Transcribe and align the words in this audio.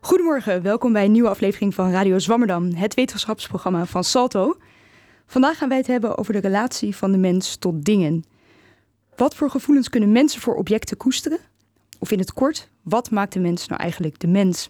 Goedemorgen, 0.00 0.62
welkom 0.62 0.92
bij 0.92 1.04
een 1.04 1.12
nieuwe 1.12 1.28
aflevering 1.28 1.74
van 1.74 1.90
Radio 1.90 2.18
Zwammerdam, 2.18 2.74
het 2.74 2.94
wetenschapsprogramma 2.94 3.86
van 3.86 4.04
Salto. 4.04 4.56
Vandaag 5.26 5.58
gaan 5.58 5.68
wij 5.68 5.78
het 5.78 5.86
hebben 5.86 6.18
over 6.18 6.32
de 6.32 6.38
relatie 6.38 6.96
van 6.96 7.12
de 7.12 7.18
mens 7.18 7.56
tot 7.56 7.84
dingen. 7.84 8.24
Wat 9.16 9.34
voor 9.34 9.50
gevoelens 9.50 9.88
kunnen 9.88 10.12
mensen 10.12 10.40
voor 10.40 10.54
objecten 10.54 10.96
koesteren? 10.96 11.38
Of 11.98 12.10
in 12.10 12.18
het 12.18 12.32
kort, 12.32 12.68
wat 12.82 13.10
maakt 13.10 13.32
de 13.32 13.40
mens 13.40 13.66
nou 13.66 13.80
eigenlijk 13.80 14.20
de 14.20 14.26
mens? 14.26 14.68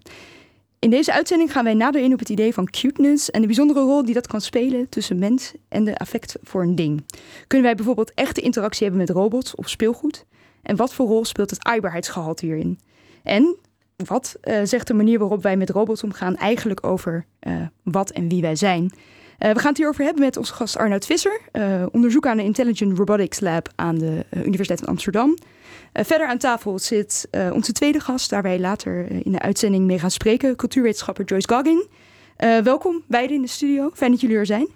In 0.79 0.91
deze 0.91 1.13
uitzending 1.13 1.53
gaan 1.53 1.65
wij 1.65 1.75
nader 1.75 2.03
in 2.03 2.13
op 2.13 2.19
het 2.19 2.29
idee 2.29 2.55
van 2.55 2.71
cuteness 2.71 3.31
en 3.31 3.41
de 3.41 3.47
bijzondere 3.47 3.81
rol 3.81 4.05
die 4.05 4.15
dat 4.15 4.27
kan 4.27 4.41
spelen 4.41 4.89
tussen 4.89 5.19
mens 5.19 5.53
en 5.69 5.85
de 5.85 5.97
affect 5.97 6.37
voor 6.43 6.63
een 6.63 6.75
ding. 6.75 7.05
Kunnen 7.47 7.67
wij 7.67 7.77
bijvoorbeeld 7.77 8.15
echte 8.15 8.41
interactie 8.41 8.87
hebben 8.87 9.07
met 9.07 9.17
robots 9.17 9.55
of 9.55 9.69
speelgoed? 9.69 10.25
En 10.63 10.77
wat 10.77 10.95
voor 10.95 11.07
rol 11.07 11.25
speelt 11.25 11.51
het 11.51 11.65
aaibaarheidsgehalte 11.65 12.47
hierin? 12.47 12.79
En 13.23 13.57
wat 13.97 14.37
uh, 14.45 14.61
zegt 14.65 14.87
de 14.87 14.95
manier 14.95 15.19
waarop 15.19 15.43
wij 15.43 15.57
met 15.57 15.71
robots 15.71 16.03
omgaan 16.03 16.37
eigenlijk 16.37 16.87
over 16.87 17.25
uh, 17.41 17.55
wat 17.83 18.11
en 18.11 18.29
wie 18.29 18.43
wij 18.43 18.57
zijn? 18.57 18.83
Uh, 18.83 19.53
we 19.53 19.59
gaan 19.59 19.69
het 19.69 19.77
hierover 19.77 20.05
hebben 20.05 20.23
met 20.23 20.37
onze 20.37 20.53
gast 20.55 20.77
Arnoud 20.77 21.07
Visser, 21.07 21.41
onderzoeker 21.91 22.31
aan 22.31 22.37
de 22.37 22.43
Intelligent 22.43 22.99
Robotics 22.99 23.41
Lab 23.41 23.69
aan 23.75 23.99
de 23.99 24.25
Universiteit 24.45 24.79
van 24.79 24.89
Amsterdam. 24.89 25.39
verder 25.93 26.27
aan 26.27 26.39
tafel 26.39 26.79
zit 26.79 27.29
onze 27.53 27.73
tweede 27.73 28.01
gast, 28.01 28.31
waar 28.31 28.43
wij 28.43 28.59
later 28.59 29.11
in 29.25 29.33
de 29.33 29.39
uitzending 29.39 29.87
mee 29.87 29.99
gaan 29.99 30.11
spreken, 30.11 30.57
cultuurwetenschapper 30.57 31.25
Joyce 31.25 31.49
Goggin. 31.49 31.87
welkom 32.65 33.03
beiden 33.07 33.37
in 33.37 33.43
de 33.43 33.49
studio, 33.49 33.91
fijn 33.95 34.11
dat 34.11 34.21
jullie 34.21 34.37
er 34.37 34.47
zijn. 34.47 34.69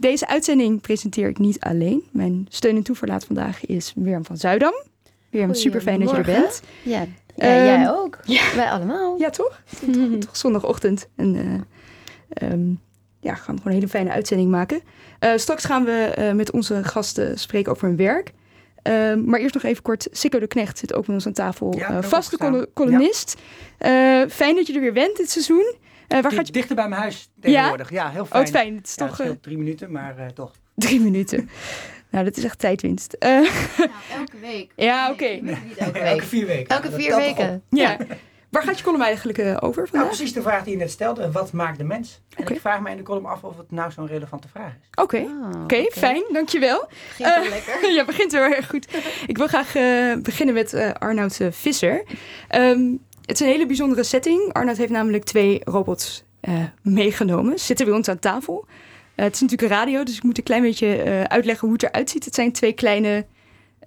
deze 0.00 0.26
uitzending 0.26 0.80
presenteer 0.80 1.28
ik 1.28 1.38
niet 1.38 1.60
alleen. 1.60 2.02
Mijn 2.12 2.46
steun 2.48 2.76
en 2.76 2.82
toeverlaat 2.82 3.24
vandaag 3.24 3.66
is 3.66 3.94
Mirjam 3.94 4.24
van 4.24 4.36
Zuidam. 4.36 4.74
Mirjam, 5.30 5.54
super 5.54 5.80
fijn 5.80 6.00
dat 6.00 6.10
je 6.10 6.16
er 6.16 6.24
bent. 6.24 6.62
Ja, 6.82 7.06
ja, 7.48 7.64
jij 7.64 7.90
ook. 7.90 8.18
Ja. 8.24 8.54
Wij 8.54 8.70
allemaal. 8.70 9.18
Ja, 9.18 9.30
toch? 9.30 9.62
toch, 9.80 10.18
toch 10.18 10.36
zondagochtend. 10.36 11.08
En 11.16 11.34
uh, 11.34 12.50
um, 12.50 12.80
ja, 13.20 13.34
gaan 13.34 13.56
gewoon 13.56 13.60
een 13.64 13.72
hele 13.72 13.88
fijne 13.88 14.10
uitzending 14.10 14.50
maken. 14.50 14.80
Uh, 15.20 15.30
straks 15.36 15.64
gaan 15.64 15.84
we 15.84 16.14
uh, 16.18 16.32
met 16.32 16.50
onze 16.50 16.84
gasten 16.84 17.38
spreken 17.38 17.72
over 17.72 17.86
hun 17.88 17.96
werk. 17.96 18.32
Ehm, 18.82 19.24
maar 19.24 19.40
eerst 19.40 19.54
nog 19.54 19.62
even 19.62 19.82
kort. 19.82 20.08
Sikko 20.10 20.38
de 20.38 20.46
Knecht 20.46 20.78
zit 20.78 20.94
ook 20.94 21.06
met 21.06 21.16
ons 21.16 21.26
aan 21.26 21.32
tafel. 21.32 21.74
Ja, 21.76 22.02
vaste 22.02 22.66
columnist. 22.74 23.36
Ja. 23.78 24.28
fijn 24.28 24.54
dat 24.54 24.66
je 24.66 24.74
er 24.74 24.80
weer 24.80 24.92
bent 24.92 25.16
dit 25.16 25.30
seizoen. 25.30 25.74
waar 26.08 26.32
gaat 26.32 26.46
je... 26.46 26.52
Dichter 26.52 26.76
bij 26.76 26.88
mijn 26.88 27.00
huis 27.00 27.28
tegenwoordig. 27.40 27.90
Ja, 27.90 28.10
heel 28.10 28.26
fijn. 28.26 28.44
Oh, 28.44 28.50
fijn. 28.50 28.76
Het 28.76 28.86
is 28.86 28.94
toch, 28.94 29.22
drie 29.40 29.58
minuten, 29.58 29.92
maar 29.92 30.32
toch. 30.34 30.52
Drie 30.74 31.00
minuten. 31.00 31.48
Nou, 32.10 32.24
dat 32.24 32.36
is 32.36 32.44
echt 32.44 32.58
tijdwinst. 32.58 33.16
Uh, 33.18 33.28
nou, 33.78 33.90
elke 34.16 34.38
week. 34.40 34.72
Ja, 34.76 35.10
oké. 35.10 35.24
Okay. 35.24 35.58
Elke, 35.76 35.98
elke, 35.98 36.24
vier 36.24 36.46
weken. 36.46 36.76
Elke 36.76 36.90
vier 36.90 37.16
weken. 37.16 37.62
Ja. 37.70 37.96
Waar 38.50 38.62
gaat 38.62 38.78
je 38.78 38.84
column 38.84 39.02
eigenlijk 39.02 39.38
uh, 39.38 39.56
over 39.60 39.88
vandaag? 39.88 39.92
Nou, 39.92 40.06
precies 40.06 40.32
de 40.32 40.42
vraag 40.42 40.64
die 40.64 40.72
je 40.72 40.78
net 40.78 40.90
stelde. 40.90 41.30
Wat 41.30 41.52
maakt 41.52 41.78
de 41.78 41.84
mens? 41.84 42.20
En 42.36 42.42
okay. 42.42 42.54
ik 42.54 42.60
vraag 42.60 42.80
me 42.80 42.90
in 42.90 42.96
de 42.96 43.02
column 43.02 43.26
af 43.26 43.44
of 43.44 43.56
het 43.56 43.70
nou 43.70 43.92
zo'n 43.92 44.06
relevante 44.06 44.48
vraag 44.48 44.72
is. 44.80 44.88
Oké, 44.90 45.16
okay. 45.16 45.22
oh, 45.22 45.48
oké, 45.48 45.58
okay. 45.58 45.90
fijn. 45.92 46.24
Dankjewel. 46.32 46.88
Begint 47.08 47.34
wel 47.34 47.44
uh, 47.44 47.50
lekker. 47.50 47.92
ja, 47.96 48.04
begint 48.04 48.32
wel 48.32 48.42
erg 48.42 48.68
goed. 48.68 48.88
ik 49.26 49.38
wil 49.38 49.46
graag 49.46 49.76
uh, 49.76 50.16
beginnen 50.16 50.54
met 50.54 50.74
Arnoud 50.98 51.40
Visser. 51.50 52.04
Um, 52.54 53.00
het 53.20 53.40
is 53.40 53.46
een 53.46 53.52
hele 53.52 53.66
bijzondere 53.66 54.02
setting. 54.02 54.52
Arnoud 54.52 54.76
heeft 54.76 54.92
namelijk 54.92 55.24
twee 55.24 55.60
robots 55.64 56.24
meegenomen. 56.82 57.58
Ze 57.58 57.64
zitten 57.64 57.86
bij 57.86 57.94
ons 57.94 58.08
aan 58.08 58.18
tafel. 58.18 58.66
Uh, 59.20 59.26
het 59.26 59.34
is 59.34 59.40
natuurlijk 59.40 59.70
een 59.70 59.76
radio, 59.78 60.04
dus 60.04 60.16
ik 60.16 60.22
moet 60.22 60.38
een 60.38 60.44
klein 60.44 60.62
beetje 60.62 61.04
uh, 61.04 61.22
uitleggen 61.22 61.68
hoe 61.68 61.72
het 61.72 61.82
eruit 61.82 62.10
ziet. 62.10 62.24
Het 62.24 62.34
zijn 62.34 62.52
twee 62.52 62.72
kleine, 62.72 63.26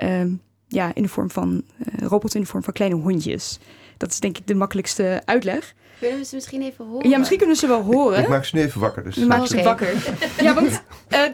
uh, 0.04 0.22
ja, 0.68 0.92
in 0.94 1.02
de 1.02 1.10
vorm 1.10 1.32
van 1.32 1.64
uh, 1.78 2.08
robots 2.08 2.36
in 2.36 2.42
de 2.42 2.48
vorm 2.48 2.64
van 2.64 2.74
kleine 2.74 2.96
hondjes. 2.96 3.60
Dat 3.98 4.12
is 4.12 4.20
denk 4.20 4.38
ik 4.38 4.48
de 4.48 4.56
makkelijkste 4.56 5.22
uitleg. 5.26 5.74
Kunnen 6.00 6.20
we 6.20 6.26
ze 6.26 6.36
misschien 6.36 6.62
even 6.62 6.86
horen? 6.86 7.10
Ja, 7.10 7.18
misschien 7.18 7.38
kunnen 7.38 7.56
ze 7.56 7.68
wel 7.68 7.82
horen. 7.82 8.20
Ik 8.20 8.28
maak 8.28 8.46
ze 8.46 8.56
nu 8.56 8.62
even 8.62 8.82
wakker. 8.82 9.04
Dus. 9.04 9.16
We 9.16 9.26
maken 9.26 9.48
ze 9.48 9.64
wakker. 9.64 10.18
ja, 10.38 10.54
want 10.54 10.84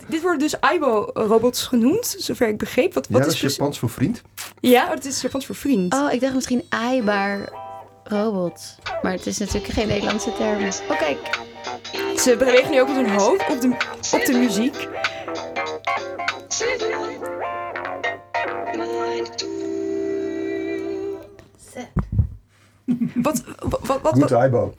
dit 0.08 0.22
worden 0.22 0.40
dus 0.40 0.62
Aibo-robots 0.62 1.64
genoemd, 1.64 2.16
zover 2.18 2.48
ik 2.48 2.58
begreep. 2.58 2.94
Wat, 2.94 3.08
wat 3.08 3.20
ja, 3.20 3.26
dat 3.26 3.34
is 3.34 3.56
Japans 3.56 3.80
voor 3.80 3.90
vriend. 3.90 4.22
Ja, 4.60 4.90
het 4.90 5.06
is 5.06 5.22
Japans 5.22 5.46
voor 5.46 5.56
vriend. 5.56 5.94
Oh, 5.94 6.14
ik 6.14 6.20
dacht 6.20 6.34
misschien 6.34 6.64
aaibaar 6.70 7.50
robot. 8.04 8.76
Maar 9.02 9.12
het 9.12 9.26
is 9.26 9.38
natuurlijk 9.38 9.74
geen 9.74 9.88
Nederlandse 9.88 10.34
term. 10.34 10.64
Oh, 10.90 10.98
kijk. 11.00 11.48
Ze 12.16 12.36
bewegen 12.38 12.72
nu 12.72 12.82
ook 12.82 12.88
met 12.88 12.96
hun 12.96 13.10
hoofd 13.10 13.50
op 13.50 13.62
de, 13.62 13.68
op 14.12 14.26
de 14.26 14.34
muziek. 14.38 14.88
Wat, 23.14 23.44
wat, 23.60 23.80
wat, 23.84 24.02
wat, 24.02 24.14
Goed 24.14 24.32
Aibo. 24.32 24.74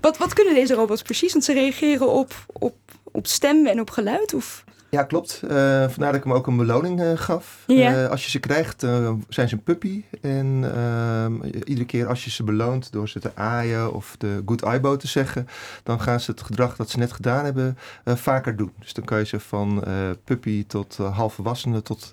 wat, 0.00 0.16
wat 0.18 0.32
kunnen 0.32 0.54
deze 0.54 0.74
robots 0.74 1.02
precies? 1.02 1.32
Want 1.32 1.44
ze 1.44 1.52
reageren 1.52 2.08
op, 2.08 2.34
op, 2.52 2.74
op 3.02 3.26
stem 3.26 3.66
en 3.66 3.80
op 3.80 3.90
geluid? 3.90 4.34
Of? 4.34 4.64
Ja, 4.94 5.02
klopt. 5.02 5.40
Uh, 5.44 5.50
vandaar 5.88 6.12
dat 6.12 6.14
ik 6.14 6.24
hem 6.24 6.32
ook 6.32 6.46
een 6.46 6.56
beloning 6.56 7.00
uh, 7.00 7.12
gaf. 7.14 7.64
Uh, 7.66 8.08
als 8.08 8.24
je 8.24 8.30
ze 8.30 8.38
krijgt, 8.38 8.80
zijn 9.28 9.48
ze 9.48 9.54
een 9.54 9.62
puppy. 9.62 10.04
En 10.20 10.72
ehm, 10.74 11.44
iedere 11.64 11.86
keer 11.86 12.06
als 12.08 12.24
je 12.24 12.30
ze 12.30 12.44
beloont 12.44 12.92
door 12.92 13.08
ze 13.08 13.20
te 13.20 13.30
aaien 13.34 13.92
of 13.92 14.14
de 14.18 14.42
good 14.46 14.62
eyeball 14.62 14.96
te 14.96 15.06
zeggen, 15.06 15.48
dan 15.82 16.00
gaan 16.00 16.20
ze 16.20 16.30
het 16.30 16.42
gedrag 16.42 16.76
dat 16.76 16.90
ze 16.90 16.98
net 16.98 17.12
gedaan 17.12 17.44
hebben 17.44 17.78
vaker 18.04 18.56
doen. 18.56 18.72
Dus 18.78 18.92
dan 18.92 19.04
kan 19.04 19.18
je 19.18 19.24
ze 19.24 19.40
van 19.40 19.84
puppy 20.24 20.66
tot 20.66 20.96
halfvolwassene 20.96 21.82
tot 21.82 22.10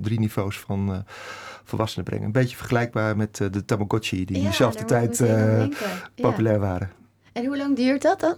drie 0.00 0.20
niveaus 0.20 0.58
van 0.58 1.04
volwassenen 1.64 2.04
brengen. 2.04 2.26
Een 2.26 2.32
beetje 2.32 2.56
vergelijkbaar 2.56 3.16
met 3.16 3.36
de 3.36 3.64
Tamagotchi 3.64 4.24
die 4.24 4.36
in 4.36 4.44
dezelfde 4.44 4.84
tijd 4.84 5.22
populair 6.14 6.60
ja. 6.60 6.60
waren. 6.60 6.90
En 7.32 7.44
hoe 7.44 7.56
lang 7.56 7.76
duurt 7.76 8.02
dat 8.02 8.20
dan? 8.20 8.36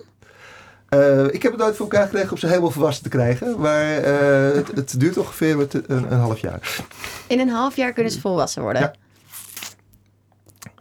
Uh, 0.95 1.25
ik 1.25 1.43
heb 1.43 1.53
het 1.53 1.61
nooit 1.61 1.77
voor 1.77 1.87
elkaar 1.91 2.05
gekregen 2.05 2.31
om 2.31 2.39
ze 2.39 2.47
helemaal 2.47 2.71
volwassen 2.71 3.03
te 3.03 3.09
krijgen. 3.09 3.61
Maar 3.61 4.01
uh, 4.01 4.55
het, 4.55 4.69
het, 4.75 5.01
duurt 5.01 5.19
ongeveer 5.19 5.61
een, 5.61 5.85
een, 5.87 6.13
een, 6.13 6.19
half 6.19 6.39
jaar. 6.39 6.81
In 7.27 7.41
een 7.41 7.49
half 7.49 7.77
jaar 7.77 7.93
kunnen 7.93 8.13
ze 8.13 8.21
volwassen 8.21 8.63
worden? 8.63 8.83
Ja. 8.83 8.95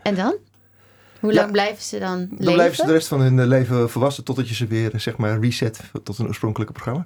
En 0.03 0.15
dan? 0.15 0.35
Hoe 1.19 1.33
lang 1.33 1.45
ja, 1.45 1.51
blijven 1.51 1.83
ze 1.83 1.99
dan 1.99 2.19
leven? 2.19 2.45
Dan 2.45 2.53
blijven 2.53 2.75
ze 2.75 2.85
de 2.85 2.91
rest 2.91 3.07
van 3.07 3.21
hun 3.21 3.47
leven 3.47 3.89
volwassen 3.89 4.23
totdat 4.23 4.49
je 4.49 4.55
ze 4.55 4.67
weer 4.67 4.91
zeg 4.95 5.17
maar 5.17 5.39
reset 5.39 5.79
tot 6.03 6.17
een 6.17 6.27
oorspronkelijke 6.27 6.73
programma. 6.73 7.05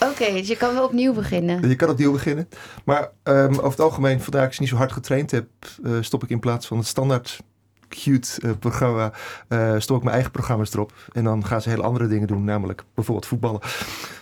Oké, 0.00 0.10
okay, 0.10 0.32
dus 0.32 0.48
je 0.48 0.56
kan 0.56 0.74
wel 0.74 0.84
opnieuw 0.84 1.12
beginnen. 1.12 1.68
Je 1.68 1.76
kan 1.76 1.90
opnieuw 1.90 2.12
beginnen. 2.12 2.48
Maar 2.84 3.10
um, 3.22 3.54
over 3.54 3.70
het 3.70 3.80
algemeen, 3.80 4.20
vandaar 4.20 4.46
ik 4.46 4.52
ze 4.52 4.60
niet 4.60 4.70
zo 4.70 4.76
hard 4.76 4.92
getraind 4.92 5.30
heb, 5.30 5.46
uh, 5.84 5.96
stop 6.00 6.22
ik 6.22 6.30
in 6.30 6.40
plaats 6.40 6.66
van 6.66 6.78
het 6.78 6.86
standaard 6.86 7.38
cute 8.00 8.28
uh, 8.44 8.50
programma, 8.58 9.12
uh, 9.48 9.74
stop 9.78 9.96
ik 9.96 10.02
mijn 10.02 10.14
eigen 10.14 10.32
programma's 10.32 10.74
erop. 10.74 10.92
En 11.12 11.24
dan 11.24 11.44
gaan 11.46 11.62
ze 11.62 11.68
hele 11.68 11.82
andere 11.82 12.06
dingen 12.06 12.26
doen, 12.26 12.44
namelijk 12.44 12.82
bijvoorbeeld 12.94 13.26
voetballen. 13.26 13.60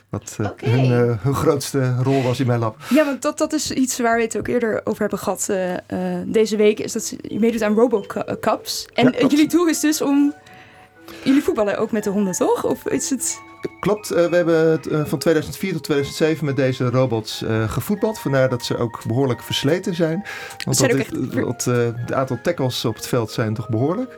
Wat 0.09 0.37
uh, 0.41 0.47
okay. 0.47 0.71
hun, 0.71 1.19
hun, 1.21 1.35
grootste 1.35 1.97
rol 2.03 2.23
was 2.23 2.41
in 2.41 2.47
mijn 2.47 2.59
lab. 2.59 2.77
Ja, 2.89 3.05
want 3.05 3.23
dat, 3.23 3.39
dat 3.39 3.53
is 3.53 3.71
iets 3.71 3.99
waar 3.99 4.17
we 4.17 4.23
het 4.23 4.39
ook 4.39 4.49
eerder 4.49 4.81
over 4.85 5.01
hebben 5.01 5.19
gehad 5.19 5.51
deze 6.27 6.57
week. 6.57 6.79
Is 6.79 6.93
dat 6.93 7.15
je 7.23 7.39
meedoet 7.39 7.63
aan 7.63 7.75
Robocups. 7.75 8.89
En 8.95 9.15
ja, 9.19 9.27
jullie 9.27 9.49
doel 9.49 9.67
is 9.67 9.81
dus 9.81 10.03
om... 10.03 10.35
Jullie 11.25 11.43
voetballen 11.43 11.79
ook 11.79 11.93
met 11.93 12.05
de 12.05 12.11
honden, 12.11 12.35
toch? 12.35 12.65
Of 12.65 12.87
is 12.87 13.11
het... 13.11 13.41
Klopt, 13.81 14.13
uh, 14.13 14.27
we 14.27 14.37
hebben 14.37 14.81
uh, 14.91 15.05
van 15.05 15.19
2004 15.19 15.73
tot 15.73 15.83
2007 15.83 16.45
met 16.45 16.57
deze 16.57 16.91
robots 16.91 17.43
uh, 17.43 17.71
gevoetbald. 17.71 18.19
Vandaar 18.19 18.49
dat 18.49 18.65
ze 18.65 18.77
ook 18.77 19.05
behoorlijk 19.07 19.43
versleten 19.43 19.95
zijn. 19.95 20.25
Want 20.65 20.77
zijn 20.77 20.91
dat 20.91 20.99
echt... 20.99 21.11
het, 21.35 21.65
de 22.07 22.15
aantal 22.15 22.39
tackles 22.43 22.85
op 22.85 22.95
het 22.95 23.07
veld 23.07 23.31
zijn 23.31 23.55
toch 23.55 23.69
behoorlijk. 23.69 24.17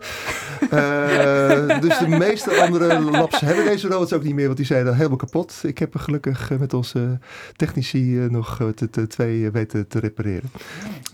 dus 1.80 1.98
de 1.98 2.06
meeste 2.08 2.60
andere 2.60 3.00
labs 3.00 3.40
hebben 3.40 3.64
deze 3.64 3.88
robots 3.88 4.12
ook 4.12 4.22
niet 4.22 4.34
meer, 4.34 4.44
want 4.44 4.56
die 4.56 4.66
zijn 4.66 4.84
dan 4.84 4.94
helemaal 4.94 5.16
kapot. 5.16 5.60
Ik 5.62 5.78
heb 5.78 5.94
er 5.94 6.00
gelukkig 6.00 6.50
met 6.58 6.74
onze 6.74 7.18
technici 7.56 8.26
nog 8.30 8.60
de 8.90 9.06
twee 9.06 9.50
weten 9.50 9.88
te 9.88 9.98
repareren. 9.98 10.50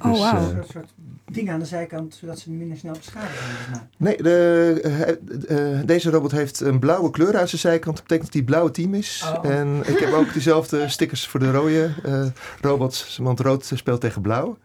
Oh, 0.03 0.13
dus, 0.13 0.73
wow 0.73 0.98
dingen 1.31 1.53
aan 1.53 1.59
de 1.59 1.67
zijkant, 1.67 2.15
zodat 2.15 2.39
ze 2.39 2.51
minder 2.51 2.77
snel 2.77 2.93
beschadigen 2.93 3.91
Nee, 3.97 4.23
de, 4.23 5.39
uh, 5.49 5.81
deze 5.87 6.11
robot 6.11 6.31
heeft 6.31 6.61
een 6.61 6.79
blauwe 6.79 7.11
kleur 7.11 7.39
aan 7.39 7.49
zijn 7.49 7.61
zijkant. 7.61 7.97
Dat 7.97 8.07
betekent 8.07 8.27
dat 8.27 8.35
hij 8.35 8.45
blauwe 8.45 8.71
team 8.71 8.95
is. 8.95 9.33
Oh. 9.37 9.51
En 9.51 9.83
ik 9.87 9.99
heb 9.99 10.13
ook 10.13 10.33
diezelfde 10.33 10.89
stickers 10.99 11.27
voor 11.27 11.41
de 11.41 11.51
rode 11.51 11.95
uh, 12.07 12.27
robots, 12.61 13.19
want 13.23 13.41
rood 13.41 13.71
speelt 13.75 14.01
tegen 14.01 14.23
blauw. 14.23 14.59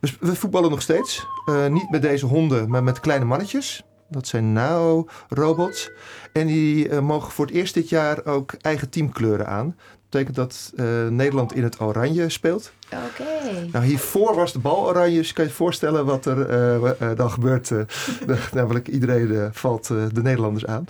Dus 0.00 0.16
we 0.20 0.34
voetballen 0.34 0.70
nog 0.70 0.82
steeds. 0.82 1.26
Uh, 1.48 1.66
niet 1.66 1.90
met 1.90 2.02
deze 2.02 2.26
honden, 2.26 2.70
maar 2.70 2.82
met 2.82 3.00
kleine 3.00 3.24
mannetjes. 3.24 3.84
Dat 4.08 4.26
zijn 4.26 4.52
NAO-robots. 4.52 5.90
En 6.32 6.46
die 6.46 7.00
mogen 7.00 7.32
voor 7.32 7.46
het 7.46 7.54
eerst 7.54 7.74
dit 7.74 7.88
jaar 7.88 8.24
ook 8.24 8.52
eigen 8.52 8.90
teamkleuren 8.90 9.46
aan 9.46 9.76
betekent 10.16 10.36
dat 10.36 10.72
uh, 10.76 11.08
Nederland 11.08 11.54
in 11.54 11.62
het 11.62 11.80
oranje 11.80 12.28
speelt. 12.28 12.72
Oké. 12.86 13.22
Okay. 13.22 13.68
Nou, 13.72 13.84
hiervoor 13.84 14.34
was 14.34 14.52
de 14.52 14.58
bal 14.58 14.86
oranje, 14.86 15.16
dus 15.16 15.28
je 15.28 15.34
kan 15.34 15.44
je 15.44 15.50
voorstellen 15.50 16.04
wat 16.04 16.26
er 16.26 16.50
uh, 16.50 16.90
uh, 17.00 17.16
dan 17.16 17.30
gebeurt. 17.30 17.70
namelijk 18.52 18.88
iedereen 18.88 19.50
valt 19.52 19.86
de 19.86 20.22
Nederlanders 20.22 20.66
aan. 20.66 20.84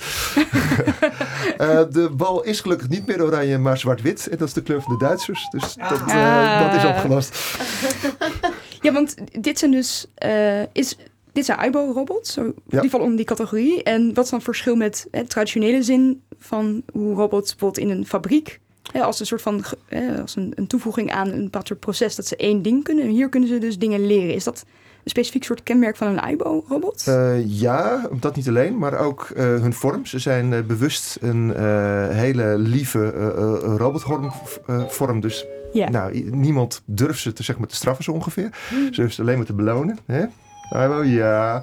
de 1.93 2.11
bal 2.13 2.43
is 2.43 2.61
gelukkig 2.61 2.89
niet 2.89 3.07
meer 3.07 3.23
oranje, 3.23 3.59
maar 3.59 3.79
zwart-wit. 3.79 4.29
En 4.29 4.39
dat 4.39 4.49
is 4.49 4.55
de 4.55 4.63
kleur 4.63 4.83
van 4.83 4.99
de 4.99 5.05
Duitsers. 5.05 5.49
Dus 5.51 5.75
dat, 5.75 6.01
ah. 6.01 6.61
dat 6.61 6.83
is 6.83 6.89
opgelost. 6.89 7.37
Ja, 8.81 8.93
want 8.93 9.15
dit 9.43 9.59
zijn 9.59 9.71
dus... 9.71 10.07
Is, 10.73 10.97
dit 11.33 11.45
zijn 11.45 11.59
IBO-robots, 11.67 12.35
ja. 12.69 12.81
die 12.81 12.91
vallen 12.91 13.07
onder 13.07 13.17
die 13.17 13.27
categorie. 13.27 13.83
En 13.83 14.15
wat 14.15 14.25
is 14.25 14.31
dan 14.31 14.39
het 14.39 14.49
verschil 14.49 14.77
met 14.77 15.07
het 15.11 15.31
traditionele 15.31 15.83
zin 15.83 16.23
van 16.39 16.83
hoe 16.93 17.15
robots 17.15 17.51
bijvoorbeeld 17.51 17.89
in 17.89 17.97
een 17.97 18.07
fabriek... 18.07 18.61
als 18.93 19.21
een 19.21 19.27
soort 19.27 19.43
van 19.43 19.65
als 20.21 20.37
een, 20.37 20.53
een 20.55 20.67
toevoeging 20.67 21.13
aan 21.13 21.29
een 21.29 21.43
bepaald 21.43 21.81
proces 21.81 22.17
dat 22.17 22.27
ze 22.27 22.37
één 22.37 22.63
ding 22.63 22.85
kunnen. 22.85 23.05
En 23.05 23.11
hier 23.11 23.29
kunnen 23.29 23.49
ze 23.49 23.59
dus 23.59 23.79
dingen 23.79 24.07
leren. 24.07 24.35
Is 24.35 24.45
dat 24.45 24.65
een 25.05 25.11
specifiek 25.11 25.45
soort 25.45 25.63
kenmerk 25.63 25.97
van 25.97 26.07
een 26.07 26.31
IBO-robot? 26.31 27.05
Uh, 27.09 27.61
ja, 27.61 28.09
dat 28.21 28.37
niet 28.37 28.49
alleen, 28.49 28.79
maar 28.79 28.99
ook 28.99 29.29
uh, 29.37 29.43
hun 29.43 29.73
vorm. 29.73 30.07
Ze 30.07 30.19
zijn 30.19 30.53
uh, 30.53 30.61
bewust 30.61 31.19
een 31.21 31.51
hele 32.13 32.59
lieve 32.59 33.11
robotvorm. 33.77 35.21
dus 35.21 35.47
yeah. 35.73 35.91
nou, 35.91 36.31
niemand 36.31 36.83
durft 36.85 37.21
ze 37.21 37.33
te, 37.33 37.43
zeg 37.43 37.59
maar, 37.59 37.69
te 37.69 37.75
straffen 37.75 38.05
zo 38.05 38.13
ongeveer. 38.13 38.51
Mm. 38.71 38.95
Ze 38.95 39.03
hoeft 39.03 39.21
alleen 39.21 39.37
maar 39.37 39.47
te 39.47 39.53
belonen. 39.53 39.99
Hè? 40.07 40.25
IBO, 40.71 41.03
ja. 41.03 41.63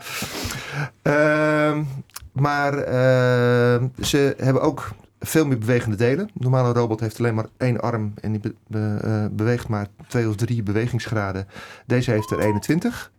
Ehm, 1.01 1.83
maar 2.31 2.77
ehm, 2.77 3.87
ze 4.01 4.35
hebben 4.37 4.61
ook 4.61 4.91
veel 5.25 5.45
meer 5.45 5.57
bewegende 5.57 5.95
delen. 5.95 6.25
Een 6.25 6.31
normale 6.33 6.73
robot 6.73 6.99
heeft 6.99 7.19
alleen 7.19 7.35
maar 7.35 7.47
één 7.57 7.81
arm 7.81 8.13
en 8.21 8.31
die 8.31 8.39
be, 8.39 8.55
be, 8.67 8.99
uh, 9.05 9.25
beweegt 9.31 9.67
maar 9.67 9.87
twee 10.07 10.29
of 10.29 10.35
drie 10.35 10.63
bewegingsgraden. 10.63 11.47
Deze 11.85 12.11
heeft 12.11 12.31
er 12.31 12.39
21. 12.39 13.11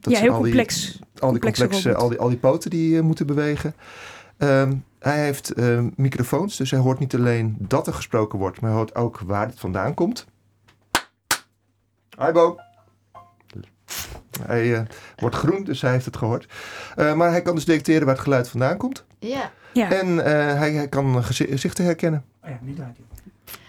Dat 0.00 0.12
ja, 0.12 0.20
heel 0.20 0.32
al 0.32 0.40
complex. 0.40 0.92
Die, 0.92 1.22
al 1.22 1.32
die 1.32 1.40
complexe, 1.40 1.94
al 1.94 2.08
die, 2.08 2.18
al 2.18 2.28
die 2.28 2.38
poten 2.38 2.70
die 2.70 2.96
uh, 2.96 3.02
moeten 3.02 3.26
bewegen. 3.26 3.74
Um, 4.38 4.84
hij 4.98 5.24
heeft 5.24 5.58
uh, 5.58 5.80
microfoons, 5.96 6.56
dus 6.56 6.70
hij 6.70 6.80
hoort 6.80 6.98
niet 6.98 7.14
alleen 7.14 7.56
dat 7.58 7.86
er 7.86 7.92
gesproken 7.92 8.38
wordt, 8.38 8.60
maar 8.60 8.70
hij 8.70 8.78
hoort 8.78 8.94
ook 8.94 9.18
waar 9.18 9.46
het 9.46 9.60
vandaan 9.60 9.94
komt. 9.94 10.26
Hi 12.18 12.32
Bo. 12.32 12.56
Hij 14.42 14.66
uh, 14.66 14.80
wordt 15.16 15.36
groen, 15.36 15.64
dus 15.64 15.80
hij 15.80 15.92
heeft 15.92 16.04
het 16.04 16.16
gehoord. 16.16 16.46
Uh, 16.96 17.14
maar 17.14 17.30
hij 17.30 17.42
kan 17.42 17.54
dus 17.54 17.64
detecteren 17.64 18.06
waar 18.06 18.14
het 18.14 18.24
geluid 18.24 18.48
vandaan 18.48 18.76
komt. 18.76 19.04
Ja. 19.18 19.50
Ja. 19.76 19.90
En 19.90 20.08
uh, 20.08 20.22
hij, 20.24 20.72
hij, 20.72 20.88
kan 20.88 21.24
gezichten 21.24 21.84
herkennen. 21.84 22.24
Oh 22.44 22.50
ja, 22.50 22.58
niet 22.62 22.80
uit. 22.80 22.96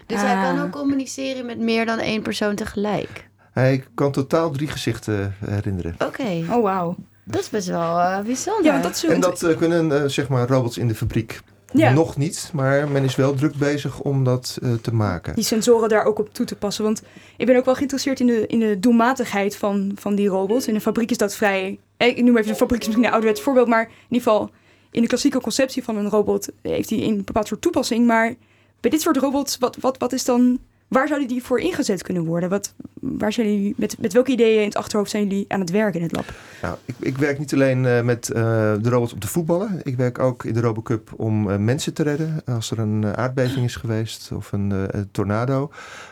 Dus 0.05 0.21
hij 0.21 0.41
kan 0.43 0.61
ook 0.61 0.71
communiceren 0.71 1.45
met 1.45 1.59
meer 1.59 1.85
dan 1.85 1.99
één 1.99 2.21
persoon 2.21 2.55
tegelijk? 2.55 3.29
Hij 3.51 3.83
kan 3.93 4.11
totaal 4.11 4.51
drie 4.51 4.67
gezichten 4.67 5.35
herinneren. 5.45 5.93
Oké. 5.93 6.05
Okay. 6.05 6.45
Oh, 6.49 6.63
wauw. 6.63 6.95
Dat 7.23 7.41
is 7.41 7.49
best 7.49 7.67
wel 7.67 8.23
bijzonder. 8.23 8.73
Ja, 8.73 8.81
dat 8.81 9.03
en 9.09 9.19
dat 9.19 9.55
kunnen 9.57 10.11
zeg 10.11 10.27
maar 10.27 10.47
robots 10.47 10.77
in 10.77 10.87
de 10.87 10.95
fabriek 10.95 11.41
ja. 11.71 11.93
Nog 11.93 12.17
niet, 12.17 12.49
maar 12.53 12.87
men 12.89 13.03
is 13.03 13.15
wel 13.15 13.33
druk 13.33 13.55
bezig 13.55 13.99
om 13.99 14.23
dat 14.23 14.57
uh, 14.63 14.73
te 14.73 14.93
maken. 14.93 15.35
Die 15.35 15.43
sensoren 15.43 15.89
daar 15.89 16.05
ook 16.05 16.19
op 16.19 16.33
toe 16.33 16.45
te 16.45 16.55
passen. 16.55 16.83
Want 16.83 17.01
ik 17.37 17.45
ben 17.45 17.55
ook 17.55 17.65
wel 17.65 17.75
geïnteresseerd 17.75 18.19
in 18.19 18.27
de, 18.27 18.47
in 18.47 18.59
de 18.59 18.79
doelmatigheid 18.79 19.55
van, 19.55 19.91
van 19.95 20.15
die 20.15 20.27
robots. 20.27 20.67
In 20.67 20.75
een 20.75 20.81
fabriek 20.81 21.11
is 21.11 21.17
dat 21.17 21.35
vrij... 21.35 21.79
Ik 21.97 22.23
noem 22.23 22.37
even 22.37 22.51
de 22.51 22.57
fabriek, 22.57 22.79
is 22.79 22.85
misschien 22.85 23.05
een 23.05 23.11
ouderwets 23.11 23.41
voorbeeld. 23.41 23.67
Maar 23.67 23.83
in 23.83 23.89
ieder 24.09 24.31
geval, 24.31 24.49
in 24.91 25.01
de 25.01 25.07
klassieke 25.07 25.41
conceptie 25.41 25.83
van 25.83 25.97
een 25.97 26.09
robot... 26.09 26.49
heeft 26.61 26.89
hij 26.89 27.03
een 27.03 27.23
bepaald 27.23 27.47
soort 27.47 27.61
toepassing. 27.61 28.05
Maar 28.05 28.35
bij 28.79 28.91
dit 28.91 29.01
soort 29.01 29.17
robots, 29.17 29.57
wat, 29.57 29.77
wat, 29.79 29.97
wat 29.97 30.13
is 30.13 30.25
dan 30.25 30.59
Waar 30.87 31.07
zouden 31.07 31.27
die 31.27 31.43
voor 31.43 31.59
ingezet 31.59 32.03
kunnen 32.03 32.25
worden? 32.25 32.49
Wat, 32.49 32.73
waar 32.99 33.33
zijn 33.33 33.53
jullie, 33.53 33.73
met, 33.77 33.97
met 33.99 34.13
welke 34.13 34.31
ideeën 34.31 34.59
in 34.59 34.67
het 34.67 34.75
achterhoofd 34.75 35.11
zijn 35.11 35.27
jullie 35.27 35.45
aan 35.47 35.59
het 35.59 35.69
werken 35.69 35.99
in 35.99 36.05
het 36.05 36.15
lab? 36.15 36.25
Nou, 36.61 36.77
ik, 36.85 36.95
ik 36.99 37.17
werk 37.17 37.39
niet 37.39 37.53
alleen 37.53 37.83
uh, 37.83 38.01
met 38.01 38.29
uh, 38.29 38.35
de 38.81 38.89
robots 38.89 39.13
om 39.13 39.19
te 39.19 39.27
voetballen. 39.27 39.79
Ik 39.83 39.95
werk 39.95 40.19
ook 40.19 40.43
in 40.43 40.53
de 40.53 40.59
Robocup 40.59 41.13
om 41.15 41.49
uh, 41.49 41.57
mensen 41.57 41.93
te 41.93 42.03
redden. 42.03 42.41
Als 42.45 42.71
er 42.71 42.79
een 42.79 43.15
aardbeving 43.15 43.65
is 43.65 43.75
geweest 43.75 44.31
of 44.33 44.51
een 44.51 44.89
tornado. 45.11 45.63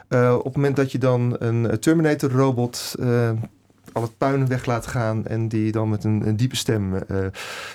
op 0.09 0.43
het 0.43 0.55
moment 0.55 0.75
dat 0.75 0.91
je 0.91 0.97
dan 0.97 1.35
een 1.39 1.79
Terminator 1.79 2.31
het 4.01 4.17
puin 4.17 4.47
weg 4.47 4.65
laat 4.65 4.87
gaan 4.87 5.25
en 5.25 5.47
die 5.47 5.71
dan 5.71 5.89
met 5.89 6.03
een, 6.03 6.27
een 6.27 6.35
diepe 6.35 6.55
stem 6.55 6.93
uh, 6.93 7.01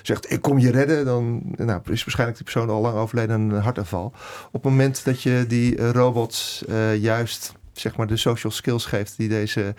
zegt: 0.03 0.33
Ik 0.33 0.41
kom 0.41 0.59
je 0.59 0.71
redden, 0.71 1.05
dan 1.05 1.43
nou, 1.57 1.81
is 1.85 2.05
waarschijnlijk 2.05 2.39
die 2.39 2.53
persoon 2.53 2.71
al 2.71 2.81
lang 2.81 2.97
overleden 2.97 3.41
een 3.41 3.61
hartaanval. 3.61 4.05
Op 4.47 4.53
het 4.53 4.63
moment 4.63 5.05
dat 5.05 5.23
je 5.23 5.45
die 5.49 5.77
uh, 5.77 5.91
robots 5.91 6.65
uh, 6.69 6.97
juist 6.97 7.55
zeg 7.73 7.97
maar 7.97 8.07
de 8.07 8.17
social 8.17 8.53
skills 8.53 8.85
geeft 8.85 9.17
die 9.17 9.29
deze 9.29 9.75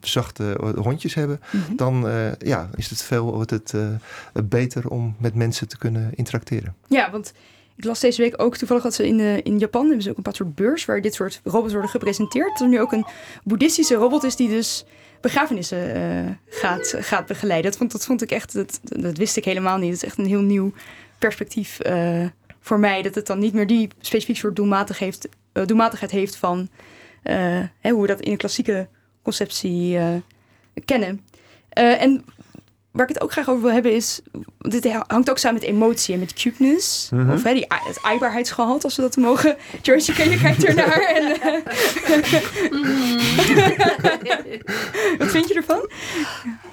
zachte 0.00 0.74
hondjes 0.76 1.14
hebben, 1.14 1.40
mm 1.50 1.62
-hmm. 1.66 1.76
dan 1.76 2.08
ja, 2.38 2.70
is 2.74 2.90
het 2.90 3.02
veel 3.02 3.34
wordt 3.34 3.50
het, 3.50 3.74
beter 4.44 4.88
om 4.88 5.14
met 5.18 5.34
mensen 5.34 5.68
te 5.68 5.78
kunnen 5.78 6.10
interacteren. 6.14 6.74
Ja, 6.88 7.10
want 7.10 7.32
ik 7.76 7.84
las 7.84 8.00
deze 8.00 8.22
week 8.22 8.42
ook 8.42 8.56
toevallig 8.56 8.82
dat 8.82 8.94
ze 8.94 9.06
in, 9.06 9.20
in 9.44 9.58
Japan 9.58 9.84
hebben 9.84 10.02
ze 10.02 10.10
ook 10.10 10.16
een 10.16 10.22
paar 10.22 10.34
soort 10.34 10.54
beurs 10.54 10.84
waar 10.84 11.00
dit 11.00 11.14
soort 11.14 11.40
robots 11.44 11.72
worden 11.72 11.90
gepresenteerd. 11.90 12.48
Dat 12.48 12.60
er 12.60 12.68
nu 12.68 12.80
ook 12.80 12.92
een 12.92 13.06
boeddhistische 13.44 13.94
robot 13.94 14.24
is 14.24 14.36
die 14.36 14.48
dus 14.48 14.84
begrafenissen 15.20 15.96
uh, 15.96 16.30
gaat, 16.46 16.94
gaat 16.98 17.26
begeleiden. 17.26 17.70
Dat 17.70 17.78
vond, 17.78 17.92
dat 17.92 18.04
vond 18.04 18.22
ik 18.22 18.30
echt, 18.30 18.52
dat, 18.52 18.80
dat 18.82 19.16
wist 19.16 19.36
ik 19.36 19.44
helemaal 19.44 19.78
niet. 19.78 19.90
Dat 19.90 20.02
is 20.02 20.08
echt 20.08 20.18
een 20.18 20.26
heel 20.26 20.40
nieuw 20.40 20.72
perspectief 21.18 21.78
uh, 21.86 22.26
voor 22.60 22.78
mij. 22.78 23.02
Dat 23.02 23.14
het 23.14 23.26
dan 23.26 23.38
niet 23.38 23.52
meer 23.52 23.66
die 23.66 23.88
specifiek 24.00 24.36
soort 24.36 24.98
heeft, 24.98 25.28
uh, 25.52 25.66
doelmatigheid 25.66 26.10
heeft 26.10 26.36
van 26.36 26.68
hè, 27.80 27.90
hoe 27.90 28.00
we 28.00 28.06
dat 28.06 28.20
in 28.20 28.30
de 28.30 28.36
klassieke 28.36 28.88
conceptie 29.22 29.98
kennen. 30.84 31.20
en 31.70 32.24
waar 32.90 33.08
ik 33.08 33.14
het 33.14 33.22
ook 33.22 33.32
graag 33.32 33.48
over 33.48 33.62
wil 33.62 33.72
hebben 33.72 33.94
is... 33.94 34.20
Dit 34.58 34.92
hangt 35.06 35.30
ook 35.30 35.38
samen 35.38 35.60
met 35.60 35.68
emotie 35.68 36.14
en 36.14 36.20
met 36.20 36.32
cuteness. 36.32 37.08
Mm 37.10 37.20
-hmm. 37.20 37.32
Of 37.32 37.42
hè, 37.42 37.52
die, 37.52 37.64
het 37.68 38.02
aaibaarheidsgehalte, 38.02 38.84
als 38.84 38.96
we 38.96 39.02
dat 39.02 39.16
mogen. 39.16 39.56
George, 39.82 40.30
je 40.30 40.38
kijkt 40.38 40.64
ernaar. 40.64 41.00
en, 41.00 41.24
uh, 41.24 41.58
Wat 45.18 45.28
vind 45.28 45.48
je 45.48 45.54
ervan? 45.54 45.90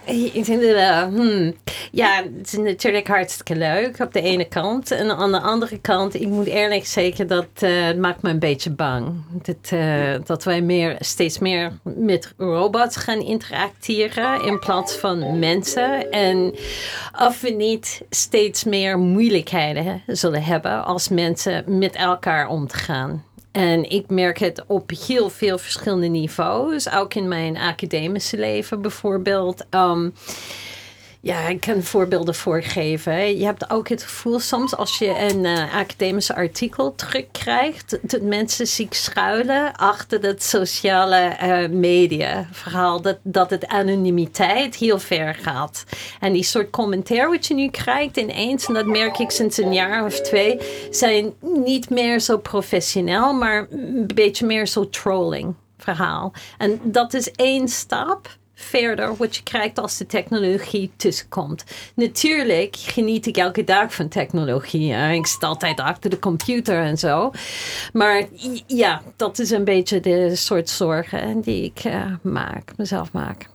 Ik 0.06 0.46
vind 0.46 0.62
het 0.62 0.74
wel... 0.74 1.10
Hmm. 1.10 1.56
Ja, 1.92 2.24
het 2.38 2.48
is 2.48 2.58
natuurlijk 2.58 3.08
hartstikke 3.08 3.56
leuk 3.56 4.00
op 4.00 4.14
de 4.14 4.22
ene 4.22 4.48
kant. 4.48 4.92
En 4.92 5.18
aan 5.18 5.31
de 5.31 5.40
andere 5.40 5.80
kant, 5.80 6.14
ik 6.14 6.28
moet 6.28 6.46
eerlijk 6.46 6.86
zeggen... 6.86 7.28
dat 7.28 7.48
uh, 7.64 7.94
maakt 7.94 8.22
me 8.22 8.30
een 8.30 8.40
beetje 8.40 8.69
bang. 8.69 9.14
Dat, 9.44 9.72
uh, 9.74 10.16
dat 10.25 10.44
wij 10.44 10.62
meer, 10.62 10.96
steeds 11.00 11.40
meer 11.40 11.71
met 11.83 12.33
robots 12.38 12.95
gaan 12.95 13.19
interacteren... 13.19 14.44
in 14.45 14.59
plaats 14.59 14.95
van 14.95 15.40
mensen 15.40 16.06
en 16.09 16.56
of 17.19 17.42
we 17.42 17.49
niet 17.49 18.02
steeds 18.09 18.64
meer 18.64 18.97
moeilijkheden 18.97 20.02
zullen 20.07 20.44
hebben 20.44 20.85
als 20.85 21.09
mensen 21.09 21.78
met 21.78 21.95
elkaar 21.95 22.47
om 22.47 22.68
te 22.68 22.78
gaan. 22.78 23.23
En 23.52 23.90
ik 23.90 24.09
merk 24.09 24.40
het 24.40 24.64
op 24.68 24.92
heel 25.07 25.30
veel 25.30 25.57
verschillende 25.57 26.07
niveaus, 26.07 26.92
ook 26.92 27.14
in 27.14 27.28
mijn 27.28 27.57
academische 27.57 28.37
leven 28.37 28.81
bijvoorbeeld. 28.81 29.66
Um, 29.69 30.14
ja, 31.28 31.48
ik 31.48 31.62
kan 31.62 31.84
voorbeelden 31.84 32.36
voorgeven. 32.36 33.38
Je 33.38 33.46
hebt 33.46 33.69
ook 33.69 33.90
het 33.90 34.04
gevoel 34.04 34.40
soms 34.40 34.76
als 34.76 34.98
je 34.98 35.19
een 35.19 35.44
uh, 35.44 35.76
academische 35.76 36.36
artikel 36.36 36.96
terugkrijgt, 36.96 38.00
dat 38.02 38.22
mensen 38.22 38.68
zich 38.68 38.96
schuilen 38.96 39.76
achter 39.76 40.22
het 40.22 40.44
sociale 40.44 41.38
uh, 41.44 41.69
media 41.69 42.48
verhaal. 42.52 43.02
Dat, 43.02 43.18
dat 43.24 43.50
het 43.50 43.68
anonimiteit 43.68 44.76
heel 44.76 45.00
ver 45.00 45.36
gaat. 45.36 45.84
En 46.19 46.34
die 46.34 46.44
soort 46.44 46.69
commentaar 46.69 47.30
wat 47.30 47.48
je 47.48 47.54
nu 47.54 47.69
krijgt 47.69 48.18
ineens, 48.18 48.66
en 48.66 48.74
dat 48.74 48.86
merk 48.86 49.18
ik 49.18 49.31
sinds 49.31 49.57
een 49.57 49.74
jaar 49.74 50.06
of 50.06 50.22
twee, 50.22 50.60
zijn 50.92 51.34
niet 51.42 51.90
meer 51.90 52.19
zo 52.19 52.38
professioneel, 52.38 53.34
maar 53.34 53.68
een 53.69 54.12
beetje 54.16 54.46
meer 54.46 54.68
zo 54.68 54.90
trolling 54.90 55.56
verhaal. 55.78 56.34
En 56.57 56.80
dat 56.84 57.14
is 57.14 57.31
één 57.31 57.68
stap 57.68 58.38
verder 58.59 59.16
wat 59.16 59.35
je 59.35 59.44
krijgt 59.44 59.80
als 59.80 59.97
de 59.97 60.06
technologie 60.06 60.92
tussenkomt. 60.95 61.64
Natuurlijk 61.94 62.76
geniet 62.76 63.26
ik 63.26 63.37
elke 63.37 63.64
dag 63.64 63.94
van 63.94 64.07
technologie. 64.07 64.94
Ik 64.94 65.26
sta 65.26 65.47
altijd 65.47 65.80
achter 65.80 66.09
de 66.09 66.19
computer 66.19 66.81
en 66.81 66.97
zo. 66.97 67.31
Maar 67.94 68.23
ja, 68.68 69.02
dat 69.16 69.40
is 69.40 69.52
een 69.52 69.64
beetje 69.64 69.99
de 69.99 70.35
soort 70.35 70.69
zorgen 70.69 71.42
die 71.42 71.64
ik 71.64 71.83
uh, 71.85 72.06
maak, 72.21 72.71
mezelf 72.78 73.11
maak. 73.11 73.49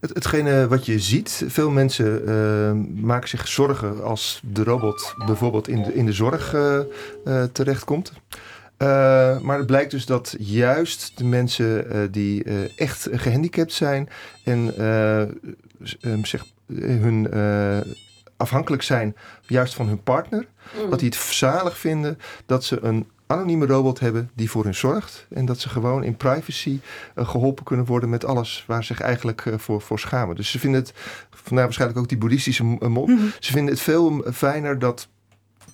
Het, 0.00 0.14
hetgene 0.14 0.68
wat 0.68 0.86
je 0.86 0.98
ziet, 0.98 1.44
veel 1.46 1.70
mensen 1.70 2.22
uh, 2.28 3.02
maken 3.04 3.28
zich 3.28 3.48
zorgen 3.48 4.04
als 4.04 4.40
de 4.44 4.64
robot 4.64 5.14
bijvoorbeeld 5.26 5.68
in 5.68 5.82
de, 5.82 5.94
in 5.94 6.06
de 6.06 6.12
zorg 6.12 6.54
uh, 6.54 7.42
terechtkomt. 7.52 8.12
Uh, 8.78 9.40
maar 9.40 9.58
het 9.58 9.66
blijkt 9.66 9.90
dus 9.90 10.06
dat 10.06 10.34
juist 10.38 11.18
de 11.18 11.24
mensen 11.24 11.86
uh, 11.86 12.02
die 12.10 12.44
uh, 12.44 12.78
echt 12.78 13.08
gehandicapt 13.12 13.72
zijn 13.72 14.08
en 14.44 14.84
um, 16.02 16.24
zeg, 16.24 16.44
hun 16.74 17.28
afhankelijk 18.36 18.82
zijn 18.82 19.16
juist 19.46 19.74
van 19.74 19.86
hun 19.86 20.02
partner, 20.02 20.46
mm. 20.82 20.90
dat 20.90 20.98
die 20.98 21.08
het 21.08 21.18
zalig 21.18 21.78
vinden 21.78 22.18
dat 22.46 22.64
ze 22.64 22.80
een 22.82 23.06
anonieme 23.26 23.66
robot 23.66 24.00
hebben 24.00 24.30
die 24.34 24.50
voor 24.50 24.64
hen 24.64 24.74
zorgt. 24.74 25.26
En 25.30 25.44
dat 25.44 25.58
ze 25.58 25.68
gewoon 25.68 26.04
in 26.04 26.16
privacy 26.16 26.80
geholpen 27.16 27.64
kunnen 27.64 27.86
worden 27.86 28.08
met 28.08 28.24
alles 28.24 28.64
waar 28.66 28.84
ze 28.84 28.94
zich 28.94 29.02
eigenlijk 29.02 29.44
voor, 29.56 29.80
voor 29.80 29.98
schamen. 29.98 30.36
Dus 30.36 30.50
ze 30.50 30.58
vinden 30.58 30.80
het, 30.80 30.92
vandaar 31.30 31.64
waarschijnlijk 31.64 32.00
ook 32.00 32.08
die 32.08 32.18
boeddhistische 32.18 32.64
mop, 32.64 33.08
mm 33.08 33.16
-hmm. 33.16 33.32
ze 33.38 33.52
vinden 33.52 33.74
het 33.74 33.82
veel 33.82 34.24
fijner 34.32 34.78
dat 34.78 35.08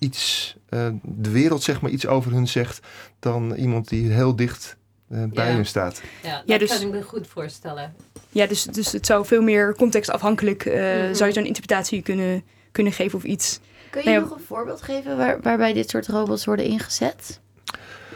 iets, 0.02 0.56
uh, 0.70 0.88
de 1.02 1.30
wereld 1.30 1.62
zeg 1.62 1.80
maar 1.80 1.90
iets 1.90 2.06
over 2.06 2.32
hun 2.32 2.48
zegt 2.48 2.86
dan 3.18 3.54
iemand 3.54 3.88
die 3.88 4.10
heel 4.12 4.36
dicht 4.36 4.76
bij 5.08 5.48
Ja. 5.48 5.54
hun 5.54 5.66
staat. 5.66 6.00
Ja, 6.22 6.36
dat 6.36 6.42
Ja, 6.46 6.58
dus- 6.58 6.70
kan 6.78 6.86
ik 6.86 6.92
me 6.92 7.02
goed 7.02 7.26
voorstellen. 7.26 7.94
Ja, 8.28 8.46
dus, 8.46 8.64
dus 8.64 8.92
het 8.92 9.06
zou 9.06 9.26
veel 9.26 9.42
meer 9.42 9.74
contextafhankelijk, 9.76 10.64
eh 10.64 10.72
Mhm. 11.02 11.14
zou 11.14 11.28
je 11.28 11.34
zo'n 11.34 11.46
interpretatie 11.46 12.02
kunnen, 12.02 12.42
kunnen 12.72 12.92
geven 12.92 13.18
of 13.18 13.24
iets. 13.24 13.60
Kun 13.90 14.02
je 14.02 14.08
Nou 14.10 14.20
nog 14.22 14.30
een 14.38 14.44
voorbeeld 14.46 14.82
geven 14.82 15.16
waar, 15.16 15.40
waarbij 15.40 15.72
dit 15.72 15.90
soort 15.90 16.06
robots 16.06 16.44
worden 16.44 16.64
ingezet? 16.64 17.40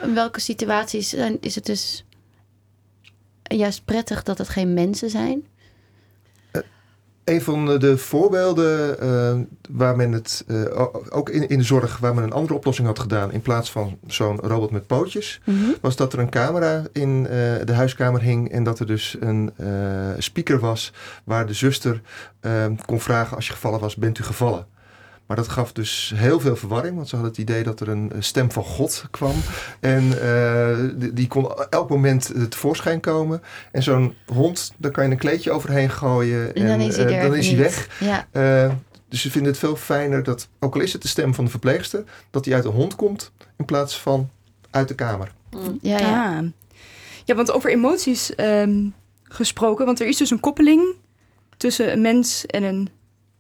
In 0.03 0.15
welke 0.15 0.41
situaties 0.41 1.09
zijn, 1.09 1.37
is 1.41 1.55
het 1.55 1.65
dus 1.67 2.05
juist 3.43 3.85
prettig 3.85 4.23
dat 4.23 4.39
het 4.39 4.49
geen 4.49 4.75
mensen 4.75 5.11
zijn? 5.11 5.47
Een 7.27 7.43
van 7.43 7.79
de 7.79 7.99
voorbeelden 7.99 9.01
eh, 9.01 9.39
waar 9.71 9.97
men 9.97 10.13
het, 10.13 10.45
eh, 10.47 10.87
ook 11.09 11.29
in, 11.31 11.49
in 11.49 11.59
de 11.59 11.65
zorg, 11.65 11.99
waar 11.99 12.15
men 12.15 12.25
een 12.25 12.33
andere 12.33 12.55
oplossing 12.55 12.87
had 12.87 12.99
gedaan 12.99 13.33
in 13.33 13.41
plaats 13.41 13.71
van 13.71 13.99
zo'n 14.07 14.41
robot 14.41 14.71
met 14.71 14.87
pootjes, 14.87 15.41
was 15.81 15.97
dat 15.97 16.13
er 16.13 16.19
een 16.19 16.31
camera 16.31 16.83
in 16.93 17.27
eh, 17.27 17.39
de 17.65 17.73
huiskamer 17.73 18.21
hing 18.21 18.51
en 18.51 18.65
dat 18.65 18.79
er 18.79 18.87
dus 18.87 19.17
een 19.21 19.53
speaker 20.19 20.59
was 20.59 20.93
waar 21.25 21.47
de 21.47 21.53
zuster 21.53 22.01
kon 22.85 23.01
vragen 23.01 23.37
als 23.37 23.47
je 23.47 23.53
gevallen 23.53 23.81
was, 23.81 23.97
bent 23.97 24.19
u 24.19 24.23
gevallen? 24.23 24.67
Maar 25.27 25.37
dat 25.37 25.49
gaf 25.49 25.73
dus 25.73 26.13
heel 26.15 26.41
veel 26.41 26.57
verwarring, 26.57 26.97
want 26.97 27.09
ze 27.09 27.15
hadden 27.15 27.33
het 27.33 27.41
idee 27.43 27.63
dat 27.63 27.81
er 27.81 27.89
een 27.89 28.13
stem 28.19 28.53
van 28.53 28.65
God 28.65 29.05
kwam. 29.11 29.35
En 29.81 30.23
eh, 30.23 30.79
die, 30.95 31.13
die 31.13 31.29
kon 31.29 31.53
elk 31.71 31.89
moment 31.89 32.33
tevoorschijn 32.49 33.01
komen. 33.01 33.43
En 33.73 33.83
zo'n 33.83 34.15
hond, 34.27 34.73
daar 34.77 34.91
kan 34.91 35.05
je 35.05 35.11
een 35.11 35.19
kleedje 35.19 35.51
overheen 35.51 35.91
gooien. 35.91 36.55
En 36.55 36.67
dan 36.67 36.81
is 36.81 36.97
hij 36.97 37.07
eh, 37.07 37.23
dan 37.23 37.35
is 37.35 37.49
hij 37.49 37.57
weg. 37.57 38.01
Ja, 38.01 38.27
Eh, 38.33 38.73
dus 39.09 39.21
ze 39.21 39.31
vinden 39.31 39.51
het 39.51 39.61
veel 39.61 39.77
fijner 39.77 40.23
dat, 40.23 40.49
ook 40.61 40.75
al 40.75 40.81
is 40.81 40.93
het 40.93 41.03
de 41.03 41.09
stem 41.09 41.35
van 41.35 41.45
de 41.45 41.51
verpleegster, 41.51 42.05
dat 42.31 42.45
die 42.45 42.55
uit 42.55 42.65
een 42.65 42.71
hond 42.71 42.97
komt 42.97 43.33
in 43.57 43.65
plaats 43.65 44.01
van 44.01 44.31
uit 44.71 44.89
de 44.89 44.95
kamer. 44.95 45.33
Mm. 45.51 45.79
ja, 45.83 45.99
ja. 45.99 46.37
Ah. 46.37 46.45
ja, 47.25 47.35
want 47.35 47.51
over 47.51 47.71
emoties 47.71 48.35
ehm, 48.35 48.89
gesproken, 49.23 49.87
want 49.87 50.01
er 50.01 50.07
is 50.07 50.17
dus 50.17 50.31
een 50.31 50.41
koppeling 50.41 50.95
tussen 51.57 51.93
een 51.93 52.01
mens 52.01 52.47
en 52.47 52.63
een 52.63 52.89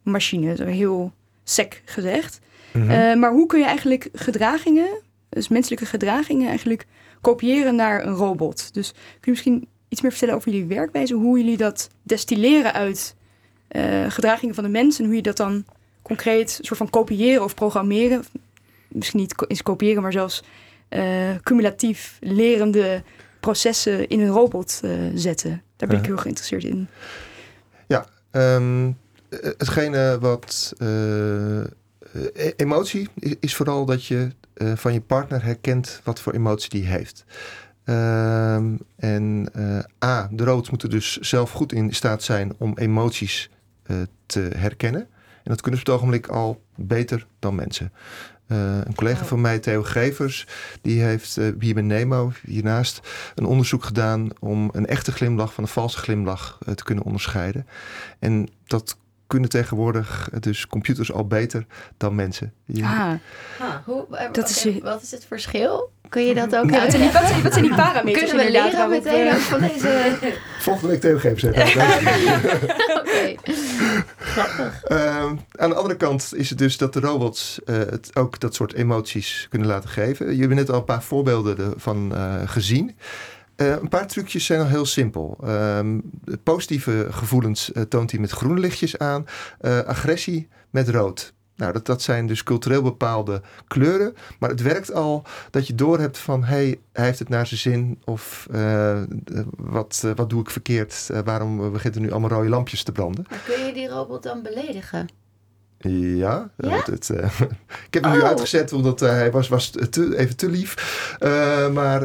machine, 0.03 0.57
zo 0.57 0.65
heel 0.65 1.13
sec 1.49 1.83
gezegd. 1.85 2.39
Mhm. 2.73 2.91
Eh, 2.91 3.15
maar 3.15 3.31
hoe 3.31 3.47
kun 3.47 3.59
je 3.59 3.65
eigenlijk 3.65 4.09
gedragingen, 4.13 4.89
dus 5.29 5.49
menselijke 5.49 5.87
gedragingen, 5.87 6.49
eigenlijk 6.49 6.87
kopiëren 7.21 7.75
naar 7.75 8.07
een 8.07 8.15
robot? 8.15 8.75
Dus 8.75 8.93
kun 8.93 9.01
je 9.21 9.31
misschien 9.31 9.69
iets 9.89 10.01
meer 10.01 10.11
vertellen 10.11 10.35
over 10.35 10.51
jullie 10.51 10.67
werkwijze, 10.67 11.15
hoe 11.15 11.39
jullie 11.39 11.57
dat 11.57 11.89
destilleren 12.03 12.73
uit 12.73 13.15
eh, 13.69 14.05
gedragingen 14.09 14.55
van 14.55 14.65
de 14.65 14.71
mens 14.71 14.99
en 14.99 15.05
hoe 15.05 15.15
je 15.15 15.23
dat 15.23 15.37
dan 15.37 15.65
concreet 16.03 16.59
soort 16.63 16.79
van 16.79 16.91
kopiëren 16.91 17.45
of 17.45 17.55
programmeren, 17.55 18.25
misschien 18.89 19.21
niet 19.21 19.45
eens 19.49 19.63
kopiëren, 19.63 20.03
maar 20.03 20.13
zelfs 20.13 20.43
eh, 20.89 21.35
cumulatief 21.43 22.19
lerende 22.21 23.03
processen 23.41 24.09
in 24.09 24.21
een 24.21 24.29
robot 24.29 24.81
zetten. 25.15 25.63
Daar 25.77 25.89
ben 25.89 25.99
ik 25.99 26.07
heel 26.07 26.17
geïnteresseerd 26.17 26.65
in. 26.65 26.89
Ehm, 28.37 28.87
eh, 28.87 28.95
hetgene 29.31 30.19
wat 30.21 30.73
eh, 30.79 31.61
eh, 31.61 31.67
emotie 32.57 33.09
is, 33.15 33.35
is 33.41 33.57
vooral 33.57 33.85
dat 33.85 34.05
je 34.05 34.29
eh, 34.55 34.73
van 34.75 34.93
je 34.93 35.01
partner 35.01 35.45
herkent 35.45 36.01
wat 36.05 36.21
voor 36.21 36.33
emotie 36.33 36.71
die 36.71 36.85
heeft. 36.85 37.25
Ehm, 37.85 38.77
en 38.97 39.49
eh, 39.53 40.09
A, 40.09 40.29
de 40.33 40.45
robots 40.45 40.71
moeten 40.71 40.91
dus 40.91 41.17
zelf 41.17 41.51
goed 41.51 41.73
in 41.73 41.95
staat 41.95 42.23
zijn 42.23 42.55
om 42.59 42.79
emoties 42.79 43.51
eh, 43.83 43.97
te 44.27 44.51
herkennen. 44.57 45.01
En 45.43 45.53
dat 45.53 45.61
kunnen 45.61 45.81
ze 45.81 45.87
op 45.87 45.93
het 45.93 46.01
ogenblik 46.03 46.27
al 46.27 46.63
beter 46.75 47.27
dan 47.39 47.55
mensen. 47.55 47.93
Eh, 48.47 48.77
een 48.85 48.95
collega 48.95 49.21
Oh. 49.21 49.27
van 49.27 49.41
mij, 49.41 49.59
Theo 49.59 49.83
Gevers, 49.83 50.47
die 50.83 51.03
heeft 51.03 51.37
eh, 51.37 51.49
hier 51.59 51.75
bij 51.75 51.83
Nemo, 51.83 52.33
hiernaast, 52.45 53.01
een 53.35 53.45
onderzoek 53.45 53.85
gedaan 53.85 54.29
om 54.39 54.69
een 54.73 54.87
echte 54.87 55.13
glimlach 55.13 55.53
van 55.55 55.65
een 55.65 55.71
valse 55.71 55.99
glimlach 55.99 56.59
eh, 56.67 56.75
te 56.75 56.85
kunnen 56.85 57.05
onderscheiden. 57.05 57.67
En 58.19 58.49
dat 58.67 58.99
kunnen 59.27 59.49
tegenwoordig 59.49 60.29
dus 60.41 60.67
computers 60.67 61.13
al 61.13 61.27
beter 61.27 61.67
dan 61.97 62.15
mensen. 62.15 62.53
Je- 62.65 62.83
Ah, 62.85 63.11
Ah. 63.61 63.75
Hoe, 63.85 64.07
eh, 64.17 64.33
Dat 64.33 64.49
is 64.49 64.67
wat 64.83 65.03
is 65.03 65.11
het 65.11 65.25
verschil? 65.29 65.91
Kun 66.09 66.23
je 66.27 66.35
dat 66.35 66.57
ook 66.57 66.71
ja, 66.71 66.81
wat, 66.81 66.91
zijn 66.91 67.03
die, 67.03 67.13
wat, 67.13 67.27
zijn, 67.27 67.43
wat 67.43 67.53
zijn 67.53 67.65
die 67.65 67.75
parameters 67.75 68.25
Kunnen 68.31 68.47
we 68.47 68.53
leren 68.53 68.89
meteen 68.91 69.33
ook 69.35 69.39
van 69.41 69.61
deze... 69.61 70.13
Volgende 70.61 70.89
week 70.89 71.01
Theo 71.01 71.19
Gevers. 71.19 71.43
hè. 71.43 71.51
Oké. 73.01 73.35
Ehm, 74.83 75.37
aan 75.53 75.69
de 75.71 75.75
andere 75.75 75.97
kant 75.97 76.33
is 76.37 76.49
het 76.51 76.59
dus 76.59 76.77
dat 76.77 76.93
de 76.93 77.01
robots 77.01 77.61
eh, 77.65 77.77
het 77.77 78.11
ook 78.15 78.41
dat 78.41 78.55
soort 78.55 78.73
emoties 78.73 79.47
kunnen 79.51 79.69
laten 79.69 79.89
geven. 79.91 80.35
Je 80.37 80.41
hebt 80.43 80.55
net 80.55 80.71
al 80.71 80.77
een 80.79 80.85
paar 80.85 81.03
voorbeelden 81.03 81.59
ervan 81.75 82.15
eh, 82.15 82.35
gezien. 82.45 82.97
Eh, 83.57 83.71
een 83.71 83.89
paar 83.89 84.07
trucjes 84.07 84.45
zijn 84.45 84.61
al 84.61 84.67
heel 84.67 84.87
simpel. 84.87 85.37
Ehm, 85.43 86.01
positieve 86.43 87.07
gevoelens 87.11 87.73
eh, 87.73 87.83
toont 87.83 88.11
hij 88.11 88.21
met 88.21 88.31
groene 88.31 88.61
lichtjes 88.61 88.99
aan. 88.99 89.27
Eh, 89.61 89.81
agressie 89.81 90.49
met 90.71 90.89
rood. 90.89 91.35
Nou, 91.57 91.73
dat, 91.73 91.87
dat 91.87 92.03
zijn 92.03 92.27
dus 92.27 92.43
cultureel 92.43 92.83
bepaalde 92.83 93.43
kleuren. 93.69 94.15
Maar 94.39 94.51
het 94.51 94.63
werkt 94.63 94.93
al 94.93 95.23
dat 95.51 95.67
je 95.67 95.75
doorhebt 95.75 96.19
van... 96.19 96.45
hey, 96.45 96.81
hij 96.93 97.05
heeft 97.05 97.19
het 97.19 97.29
naar 97.29 97.47
zijn 97.47 97.61
zin. 97.61 98.01
Of 98.05 98.47
wat, 99.57 100.05
wat 100.17 100.31
doe 100.31 100.41
ik 100.41 100.51
verkeerd? 100.51 101.11
Waarom 101.25 101.73
begint 101.73 101.95
er 101.95 102.01
nu 102.01 102.11
allemaal 102.11 102.31
rode 102.31 102.49
lampjes 102.49 102.83
te 102.83 102.93
branden? 102.93 103.27
Kun 103.45 103.67
je 103.67 103.73
die 103.73 103.89
robot 103.89 104.23
dan 104.23 104.43
beledigen? 104.43 105.09
Ja, 105.79 106.51
Ja? 106.57 106.83
het- 106.85 107.11
eh, 107.11 107.41
ik 107.87 107.95
heb 107.95 108.03
hem 108.05 108.13
nu 108.13 108.21
Oh. 108.21 108.27
uitgezet 108.27 108.73
omdat 108.73 109.03
eh, 109.03 109.09
hij 109.09 109.31
was, 109.31 109.49
was 109.49 109.71
te, 109.71 110.17
even 110.17 110.37
te 110.37 110.51
lief. 110.51 110.75
Eh, 111.19 111.69
maar 111.73 112.01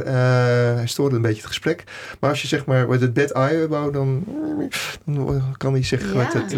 hij 0.75 0.87
stoorde 0.87 1.15
een 1.15 1.21
beetje 1.21 1.37
het 1.37 1.47
gesprek. 1.47 1.83
Maar 2.19 2.29
als 2.29 2.41
je 2.41 2.47
zeg 2.47 2.65
maar 2.65 2.87
met 2.87 3.01
het 3.01 3.13
bed 3.13 3.31
eye 3.31 3.67
wou, 3.67 3.91
dan, 3.91 4.23
dan 5.05 5.55
kan 5.57 5.73
hij 5.73 5.83
zich 5.83 6.13
Ja. 6.13 6.17
met 6.17 6.33
het, 6.33 6.55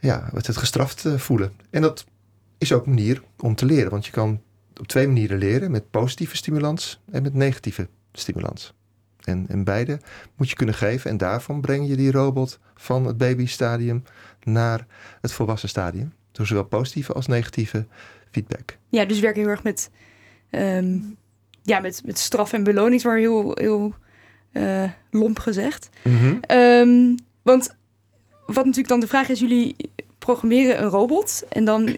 ja, 0.00 0.28
met 0.32 0.46
het 0.46 0.56
gestraft 0.56 1.04
voelen. 1.16 1.52
En 1.70 1.82
dat 1.82 2.04
is 2.58 2.72
ook 2.72 2.84
een 2.86 2.94
manier 2.94 3.22
om 3.38 3.54
te 3.54 3.64
leren. 3.66 3.90
Want 3.90 4.06
je 4.06 4.12
kan 4.12 4.40
op 4.80 4.86
twee 4.86 5.06
manieren 5.06 5.38
leren. 5.38 5.70
Met 5.70 5.90
positieve 5.90 6.36
stimulans 6.36 7.00
en 7.12 7.22
met 7.22 7.34
negatieve 7.34 7.88
stimulans. 8.12 8.74
En, 9.24 9.46
en 9.48 9.64
beide 9.64 10.00
moet 10.36 10.48
je 10.48 10.56
kunnen 10.56 10.74
geven. 10.74 11.10
En 11.10 11.16
daarvan 11.16 11.60
breng 11.60 11.88
je 11.88 11.96
die 11.96 12.10
robot 12.10 12.58
van 12.74 13.06
het 13.06 13.18
babystadium 13.18 14.04
naar 14.42 14.86
het 15.20 15.32
volwassen 15.32 15.68
stadium. 15.68 16.12
Door 16.32 16.46
zowel 16.46 16.64
positieve 16.64 17.12
als 17.12 17.26
negatieve 17.26 17.86
feedback. 18.30 18.78
Ja, 18.88 19.04
dus 19.04 19.20
werken 19.20 19.40
heel 19.40 19.50
erg 19.50 19.62
met, 19.62 19.90
ehm, 20.50 20.98
ja, 21.62 21.80
met, 21.80 22.02
met 22.04 22.18
straf 22.18 22.52
en 22.52 22.64
beloning, 22.64 22.94
is 22.94 23.04
maar 23.04 23.18
heel, 23.18 23.50
heel 23.54 23.94
eh, 24.52 24.90
lomp 25.10 25.38
gezegd. 25.38 25.88
Ehm, 26.40 27.16
want 27.42 27.76
wat 28.46 28.64
natuurlijk 28.64 28.88
dan 28.88 29.00
de 29.00 29.06
vraag 29.06 29.28
is, 29.28 29.40
jullie 29.40 29.76
programmeren 30.18 30.82
een 30.82 30.88
robot 30.88 31.44
en 31.48 31.64
dan 31.64 31.96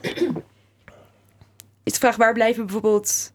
is 1.83 1.93
de 1.93 1.99
vraag 1.99 2.16
waar 2.16 2.33
blijven 2.33 2.64
bijvoorbeeld 2.64 3.33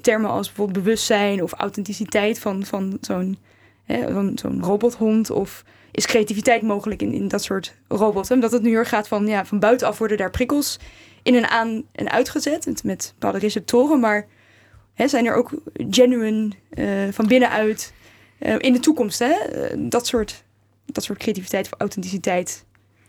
termen 0.00 0.30
als 0.30 0.46
bijvoorbeeld 0.46 0.84
bewustzijn 0.84 1.42
of 1.42 1.52
authenticiteit 1.52 2.38
van, 2.38 2.64
van 2.64 2.98
zo'n 3.00 3.38
zo'n 4.34 4.62
robothond 4.62 5.30
of 5.30 5.64
is 5.90 6.06
creativiteit 6.06 6.62
mogelijk 6.62 7.02
in, 7.02 7.12
in 7.12 7.28
dat 7.28 7.42
soort 7.42 7.74
robots? 7.88 8.30
Omdat 8.30 8.52
het 8.52 8.62
nu 8.62 8.68
heel 8.68 8.78
erg 8.78 8.88
gaat 8.88 9.08
van, 9.08 9.26
ja, 9.26 9.44
van 9.44 9.58
buitenaf 9.58 9.98
worden 9.98 10.16
daar 10.16 10.30
prikkels 10.30 10.78
in 11.22 11.34
en 11.34 11.48
aan 11.50 11.82
en 11.92 12.10
uitgezet 12.10 12.66
met, 12.66 12.84
met 12.84 13.12
bepaalde 13.14 13.38
receptoren, 13.38 14.00
maar 14.00 14.26
hè, 14.94 15.08
zijn 15.08 15.26
er 15.26 15.34
ook 15.34 15.50
genuine 15.90 16.50
eh, 16.70 16.86
van 17.10 17.26
binnenuit 17.26 17.92
eh, 18.38 18.54
in 18.58 18.72
de 18.72 18.80
toekomst, 18.80 19.18
hè? 19.18 19.32
eh, 19.32 19.76
dat, 19.78 20.06
soort, 20.06 20.44
dat 20.86 21.04
soort 21.04 21.18
creativiteit 21.18 21.66
of 21.66 21.78
authenticiteit. 21.78 22.64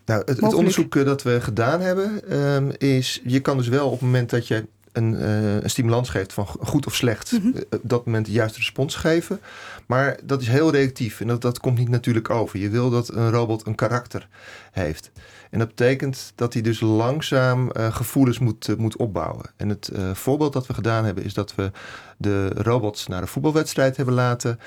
Nou, 0.05 0.21
het, 0.25 0.53
onderzoek 0.53 1.05
dat 1.05 1.23
we 1.23 1.41
gedaan 1.41 1.81
hebben, 1.81 2.29
ehm, 2.29 2.71
is 2.77 3.21
je 3.23 3.39
kan 3.39 3.57
dus 3.57 3.67
wel 3.67 3.85
op 3.85 3.91
het 3.91 4.01
moment 4.01 4.29
dat 4.29 4.47
je 4.47 4.67
een, 4.91 5.15
eh, 5.15 5.53
een 5.55 5.69
stimulans 5.69 6.09
geeft 6.09 6.33
van 6.33 6.47
go- 6.47 6.59
goed 6.63 6.85
of 6.85 6.95
slecht, 6.95 7.31
Mhm. 7.31 7.47
eh, 7.57 7.61
op 7.71 7.79
dat 7.83 8.05
moment 8.05 8.25
de 8.25 8.31
juiste 8.31 8.57
respons 8.57 8.95
geven. 8.95 9.39
Maar 9.87 10.19
dat 10.23 10.41
is 10.41 10.47
heel 10.47 10.71
reactief 10.71 11.21
en 11.21 11.27
dat, 11.27 11.41
dat 11.41 11.59
komt 11.59 11.77
niet 11.77 11.89
natuurlijk 11.89 12.29
over. 12.29 12.59
Je 12.59 12.69
wil 12.69 12.89
dat 12.89 13.13
een 13.13 13.29
robot 13.31 13.67
een 13.67 13.75
karakter 13.75 14.27
heeft. 14.71 15.11
En 15.49 15.59
dat 15.59 15.67
betekent 15.67 16.31
dat 16.35 16.53
hij 16.53 16.61
dus 16.61 16.79
langzaam 16.79 17.71
eh, 17.71 17.95
gevoelens 17.95 18.39
moet, 18.39 18.77
moet 18.77 18.95
opbouwen. 18.95 19.45
En 19.57 19.69
het 19.69 19.91
voorbeeld 20.13 20.53
dat 20.53 20.67
we 20.67 20.73
gedaan 20.73 21.05
hebben 21.05 21.23
is 21.23 21.33
dat 21.33 21.55
we 21.55 21.71
de 22.17 22.47
robots 22.49 23.07
naar 23.07 23.21
een 23.21 23.27
voetbalwedstrijd 23.27 23.95
hebben 23.97 24.13
laten 24.15 24.59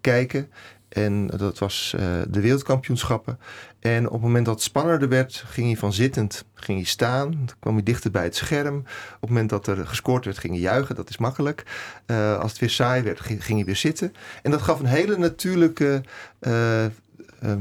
kijken. 0.00 0.48
En 0.92 1.26
dat 1.26 1.58
was 1.58 1.94
eh, 1.96 2.04
de 2.28 2.40
wereldkampioenschappen. 2.40 3.38
En 3.80 4.06
op 4.06 4.12
het 4.12 4.22
moment 4.22 4.46
dat 4.46 4.54
het 4.54 4.64
spannender 4.64 5.08
werd, 5.08 5.44
ging 5.46 5.66
hij 5.66 5.76
van 5.76 5.92
zittend 5.92 6.44
ging 6.54 6.78
hij 6.78 6.86
staan. 6.86 7.30
Dan 7.30 7.56
kwam 7.58 7.74
hij 7.74 7.82
dichter 7.82 8.10
bij 8.10 8.24
het 8.24 8.36
scherm. 8.36 8.76
Op 8.76 9.20
het 9.20 9.28
moment 9.28 9.50
dat 9.50 9.66
er 9.66 9.86
gescoord 9.86 10.24
werd, 10.24 10.38
ging 10.38 10.52
hij 10.52 10.62
juichen. 10.62 10.94
Dat 10.94 11.08
is 11.08 11.18
makkelijk. 11.18 11.64
Eh, 12.06 12.38
als 12.38 12.50
het 12.50 12.60
weer 12.60 12.70
saai 12.70 13.02
werd, 13.02 13.20
ging, 13.20 13.44
ging 13.44 13.56
hij 13.58 13.66
weer 13.66 13.76
zitten. 13.76 14.12
En 14.42 14.50
dat 14.50 14.62
gaf 14.62 14.80
een 14.80 14.86
hele 14.86 15.16
natuurlijke 15.16 16.02
eh, 16.38 16.84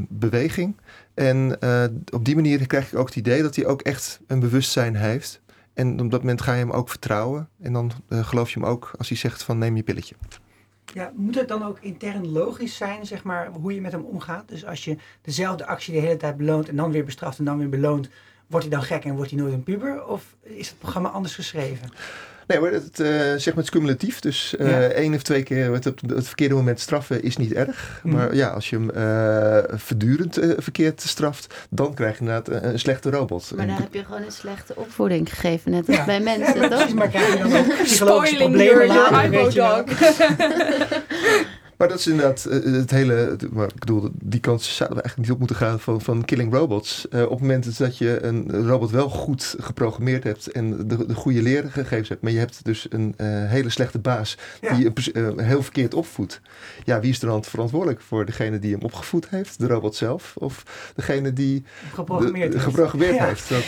beweging. 0.09 0.75
En 1.13 1.57
op 2.13 2.25
die 2.25 2.35
manier 2.35 2.67
krijg 2.67 2.91
ik 2.91 2.99
ook 2.99 3.07
het 3.07 3.15
idee 3.15 3.41
dat 3.41 3.55
hij 3.55 3.65
ook 3.65 3.81
echt 3.81 4.19
een 4.27 4.39
bewustzijn 4.39 4.95
heeft. 4.95 5.41
En 5.73 5.99
op 5.99 6.11
dat 6.11 6.19
moment 6.19 6.41
ga 6.41 6.53
je 6.53 6.59
hem 6.59 6.71
ook 6.71 6.89
vertrouwen. 6.89 7.49
En 7.61 7.73
dan 7.73 7.91
geloof 8.09 8.51
je 8.51 8.59
hem 8.59 8.67
ook 8.67 8.91
als 8.97 9.09
hij 9.09 9.17
zegt 9.17 9.43
van 9.43 9.57
neem 9.57 9.75
je 9.75 9.83
pilletje. 9.83 10.15
Ja, 10.93 11.11
moet 11.15 11.35
het 11.35 11.47
dan 11.47 11.63
ook 11.63 11.79
intern 11.79 12.31
logisch 12.31 12.75
zijn, 12.75 13.05
zeg 13.05 13.23
maar, 13.23 13.47
hoe 13.47 13.73
je 13.73 13.81
met 13.81 13.91
hem 13.91 14.03
omgaat? 14.03 14.47
Dus 14.47 14.65
als 14.65 14.85
je 14.85 14.97
dezelfde 15.21 15.65
actie 15.65 15.93
de 15.93 15.99
hele 15.99 16.17
tijd 16.17 16.37
beloont 16.37 16.69
en 16.69 16.75
dan 16.75 16.91
weer 16.91 17.05
bestraft 17.05 17.39
en 17.39 17.45
dan 17.45 17.57
weer 17.57 17.69
beloont, 17.69 18.09
wordt 18.47 18.65
hij 18.65 18.75
dan 18.75 18.85
gek 18.85 19.05
en 19.05 19.15
wordt 19.15 19.31
hij 19.31 19.39
nooit 19.39 19.53
een 19.53 19.63
puber? 19.63 20.05
Of 20.05 20.35
is 20.41 20.69
het 20.69 20.79
programma 20.79 21.09
anders 21.09 21.35
geschreven? 21.35 21.89
Nee, 22.47 22.59
maar 22.59 22.71
het, 22.71 22.99
uh, 22.99 23.07
zeg 23.07 23.45
maar, 23.45 23.55
het 23.55 23.63
is 23.63 23.69
cumulatief. 23.69 24.19
Dus 24.19 24.55
uh, 24.59 24.77
één 24.77 25.13
of 25.13 25.21
twee 25.21 25.43
keer 25.43 25.73
het, 25.73 25.83
het, 25.83 26.01
verkeerde 26.27 26.55
moment 26.55 26.79
straffen 26.79 27.23
is 27.23 27.37
niet 27.37 27.53
erg. 27.53 28.01
Mhm. 28.03 28.15
Maar 28.15 28.35
ja, 28.35 28.47
als 28.47 28.69
je 28.69 28.75
hem 28.75 28.89
uh, 28.95 29.77
voortdurend 29.77 30.39
verkeerd 30.57 31.01
straft, 31.01 31.53
dan 31.69 31.93
krijg 31.93 32.13
je 32.13 32.19
inderdaad 32.19 32.63
een, 32.63 32.79
slechte 32.79 33.09
robot. 33.09 33.51
Maar 33.55 33.67
dan 33.67 33.75
heb 33.75 33.93
je 33.93 34.03
gewoon 34.03 34.23
een 34.23 34.31
slechte 34.31 34.75
opvoeding 34.75 35.29
gegeven, 35.29 35.71
net 35.71 35.87
als 35.87 36.05
bij 36.05 36.19
mensen. 36.19 36.69
toch? 36.69 36.93
maar 36.93 37.09
krijg 37.09 37.33
je 37.33 37.37
dan 37.37 37.55
ook 37.55 37.67
psychologische 37.83 38.35
problemen 38.35 38.87
later, 38.87 39.53
dog. 39.53 39.83
Maar 41.81 41.89
dat 41.89 41.99
is 41.99 42.07
inderdaad 42.07 42.47
uh, 42.49 42.73
het 42.73 42.91
hele. 42.91 43.37
Maar 43.51 43.67
ik 43.67 43.79
bedoel, 43.79 44.09
die 44.13 44.39
kans 44.39 44.75
zouden 44.75 44.97
we 44.97 45.03
eigenlijk 45.03 45.17
niet 45.17 45.31
op 45.31 45.37
moeten 45.37 45.55
gaan 45.55 45.79
van, 45.79 46.01
van 46.01 46.25
killing 46.25 46.53
robots. 46.53 47.07
Uh, 47.09 47.21
op 47.21 47.29
het 47.29 47.39
moment 47.39 47.77
dat 47.77 47.97
je 47.97 48.23
een 48.23 48.67
robot 48.67 48.91
wel 48.91 49.09
goed 49.09 49.55
geprogrammeerd 49.59 50.23
hebt 50.23 50.51
en 50.51 50.87
de, 50.87 51.05
de 51.05 51.13
goede 51.13 51.41
leergegevens 51.41 52.09
hebt, 52.09 52.21
maar 52.21 52.31
je 52.31 52.37
hebt 52.37 52.65
dus 52.65 52.87
een 52.89 53.13
uh, 53.17 53.27
hele 53.27 53.69
slechte 53.69 53.99
baas 53.99 54.37
die 54.59 54.83
je 54.83 55.33
heel 55.35 55.63
verkeerd 55.63 55.93
opvoedt. 55.93 56.41
Ja, 56.83 56.99
wie 56.99 57.09
is 57.09 57.21
er 57.21 57.27
dan 57.27 57.43
verantwoordelijk 57.43 58.01
voor 58.01 58.25
degene 58.25 58.59
die 58.59 58.73
hem 58.73 58.83
opgevoed 58.83 59.29
heeft? 59.29 59.59
De 59.59 59.67
robot 59.67 59.95
zelf 59.95 60.33
of 60.37 60.63
degene 60.95 61.33
die 61.33 61.63
geprogrammeerd, 61.93 62.51
de, 62.51 62.59
geprogrammeerd 62.59 63.15
ja. 63.15 63.25
heeft? 63.25 63.49
Dat, 63.49 63.63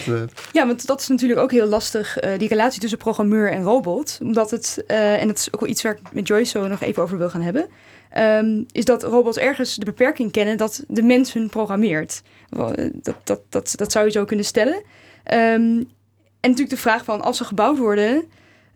ja, 0.51 0.67
want 0.67 0.85
dat 0.85 1.01
is 1.01 1.07
natuurlijk 1.07 1.39
ook 1.39 1.51
heel 1.51 1.67
lastig, 1.67 2.17
die 2.37 2.47
relatie 2.47 2.81
tussen 2.81 2.99
programmeur 2.99 3.51
en 3.51 3.63
robot. 3.63 4.19
Omdat 4.21 4.51
het, 4.51 4.83
en 4.87 5.27
dat 5.27 5.37
is 5.37 5.53
ook 5.53 5.59
wel 5.59 5.69
iets 5.69 5.81
waar 5.81 5.91
ik 5.91 6.13
met 6.13 6.27
Joyce 6.27 6.49
zo 6.49 6.67
nog 6.67 6.81
even 6.81 7.03
over 7.03 7.17
wil 7.17 7.29
gaan 7.29 7.41
hebben. 7.41 7.67
Um, 8.17 8.65
is 8.71 8.85
dat 8.85 9.03
robots 9.03 9.37
ergens 9.37 9.75
de 9.75 9.85
beperking 9.85 10.31
kennen 10.31 10.57
dat 10.57 10.83
de 10.87 11.03
mens 11.03 11.33
hun 11.33 11.49
programmeert. 11.49 12.21
Dat, 12.49 13.19
dat, 13.23 13.41
dat, 13.49 13.73
dat 13.75 13.91
zou 13.91 14.05
je 14.05 14.11
zo 14.11 14.25
kunnen 14.25 14.45
stellen. 14.45 14.75
Um, 15.33 15.89
en 16.39 16.49
natuurlijk 16.49 16.69
de 16.69 16.77
vraag 16.77 17.03
van 17.03 17.21
als 17.21 17.37
ze 17.37 17.43
gebouwd 17.43 17.77
worden, 17.77 18.23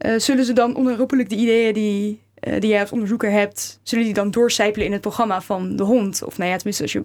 uh, 0.06 0.20
zullen 0.20 0.46
ze 0.46 0.54
dan 0.54 0.76
onherroepelijk 0.76 1.30
de 1.30 1.36
ideeën 1.36 1.74
die, 1.74 2.22
uh, 2.48 2.60
die 2.60 2.70
jij 2.70 2.80
als 2.80 2.92
onderzoeker 2.92 3.32
hebt, 3.32 3.80
zullen 3.84 4.06
die 4.06 4.14
dan 4.14 4.32
doorcijpelen 4.32 4.86
in 4.86 4.92
het 4.92 5.02
programma 5.02 5.42
van 5.42 5.76
de 5.76 5.84
hond? 5.84 6.24
Of 6.24 6.38
nou 6.38 6.50
ja, 6.50 6.56
tenminste 6.56 6.84
als 6.84 6.92
je 6.92 7.04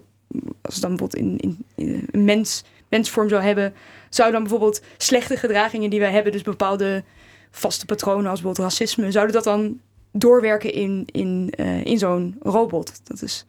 als 0.61 0.73
het 0.73 0.83
dan 0.83 0.95
bijvoorbeeld 0.95 1.23
in, 1.23 1.37
in, 1.37 1.65
in 1.75 2.07
een 2.11 2.23
mens, 2.23 2.63
mensvorm 2.89 3.29
zou 3.29 3.41
hebben, 3.41 3.73
zou 4.09 4.31
dan 4.31 4.41
bijvoorbeeld 4.41 4.81
slechte 4.97 5.37
gedragingen 5.37 5.89
die 5.89 5.99
wij 5.99 6.11
hebben, 6.11 6.31
dus 6.31 6.41
bepaalde 6.41 7.03
vaste 7.51 7.85
patronen 7.85 8.29
als 8.29 8.41
bijvoorbeeld 8.41 8.69
racisme, 8.69 9.11
zouden 9.11 9.33
dat 9.35 9.43
dan 9.43 9.79
doorwerken 10.13 10.73
in, 10.73 11.07
in, 11.11 11.53
uh, 11.59 11.85
in 11.85 11.97
zo'n 11.97 12.35
robot. 12.41 13.01
Dat 13.03 13.21
is 13.21 13.45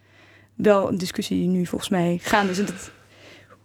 wel 0.54 0.88
een 0.88 0.98
discussie 0.98 1.36
die 1.36 1.48
nu 1.48 1.66
volgens 1.66 1.90
mij 1.90 2.18
gaande 2.22 2.50
is. 2.50 2.58
Dat, 2.58 2.90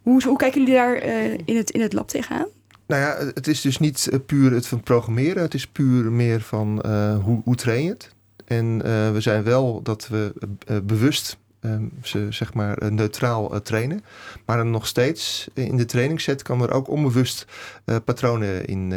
hoe, 0.02 0.24
hoe 0.24 0.38
kijken 0.38 0.60
jullie 0.60 0.76
daar 0.76 1.06
uh, 1.06 1.34
in, 1.46 1.58
het, 1.58 1.72
in 1.72 1.82
het 1.82 1.94
lab 1.94 2.08
tegenaan? 2.08 2.48
Nou 2.88 3.02
ja, 3.02 3.32
het 3.34 3.48
is 3.48 3.62
dus 3.62 3.78
niet 3.78 4.08
eh, 4.08 4.20
puur 4.26 4.52
het 4.52 4.68
van 4.68 4.84
programmeren. 4.84 5.44
Het 5.44 5.54
is 5.54 5.68
puur 5.68 6.12
meer 6.12 6.42
van 6.42 6.84
uh, 6.86 7.24
hoe, 7.24 7.42
hoe 7.44 7.56
train 7.56 7.84
je 7.84 7.90
het. 7.90 8.14
En 8.46 8.78
we 9.14 9.22
zijn 9.22 9.44
wel 9.44 9.82
dat 9.82 10.08
we 10.08 10.34
bewust 10.84 11.38
um, 11.62 11.92
ze 12.02 12.28
zeg 12.30 12.54
maar 12.54 12.92
neutraal 12.92 13.62
trainen. 13.62 14.04
Maar 14.46 14.58
dan 14.58 14.72
nog 14.72 14.88
steeds 14.88 15.48
in 15.54 15.78
de 15.78 15.86
trainingsset 15.86 16.42
kan 16.42 16.62
er 16.62 16.72
ook 16.72 16.88
onbewust 16.88 17.46
patronen 18.06 18.66
in 18.66 18.94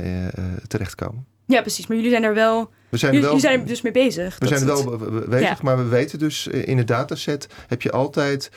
terechtkomen. 0.69 1.27
Ja, 1.47 1.61
precies. 1.61 1.87
Maar 1.87 1.97
jullie 1.97 2.13
zijn 2.13 2.25
er 2.25 2.35
wel 2.35 2.71
we 2.93 2.99
zijn, 2.99 3.21
wel, 3.21 3.41
zijn 3.41 3.61
er 3.61 3.67
dus 3.67 3.83
mee 3.83 3.93
bezig. 3.93 4.37
We 4.39 4.47
zijn 4.47 4.65
wel 4.65 4.99
bezig, 5.29 5.63
maar 5.63 5.77
we 5.77 5.85
weten 5.85 6.19
dus 6.19 6.49
eh, 6.49 6.69
in 6.69 6.79
het 6.79 6.87
dataset 6.87 7.47
heb 7.69 7.83
je 7.83 7.91
altijd. 7.91 8.51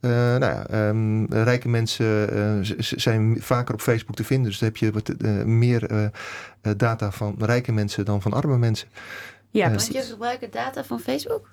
Uh, 0.00 0.10
nou 0.10 0.40
ja, 0.40 0.88
um, 0.88 1.26
rijke 1.26 1.68
mensen 1.68 2.36
uh, 2.36 2.76
zijn 2.78 3.36
vaker 3.40 3.74
op 3.74 3.80
Facebook 3.80 4.16
te 4.16 4.24
vinden. 4.24 4.50
Dus 4.50 4.58
dan 4.58 4.68
heb 4.68 4.76
je 4.76 4.92
wat, 4.92 5.12
uh, 5.18 5.42
meer 5.42 6.10
data 6.76 7.10
van 7.10 7.34
rijke 7.38 7.72
mensen 7.72 8.04
dan 8.04 8.22
van 8.22 8.32
arme 8.32 8.58
mensen. 8.58 8.88
Ja, 9.50 9.68
want 9.68 9.88
je 9.92 10.02
gebruikt 10.02 10.52
data 10.52 10.84
van 10.84 11.00
Facebook? 11.00 11.50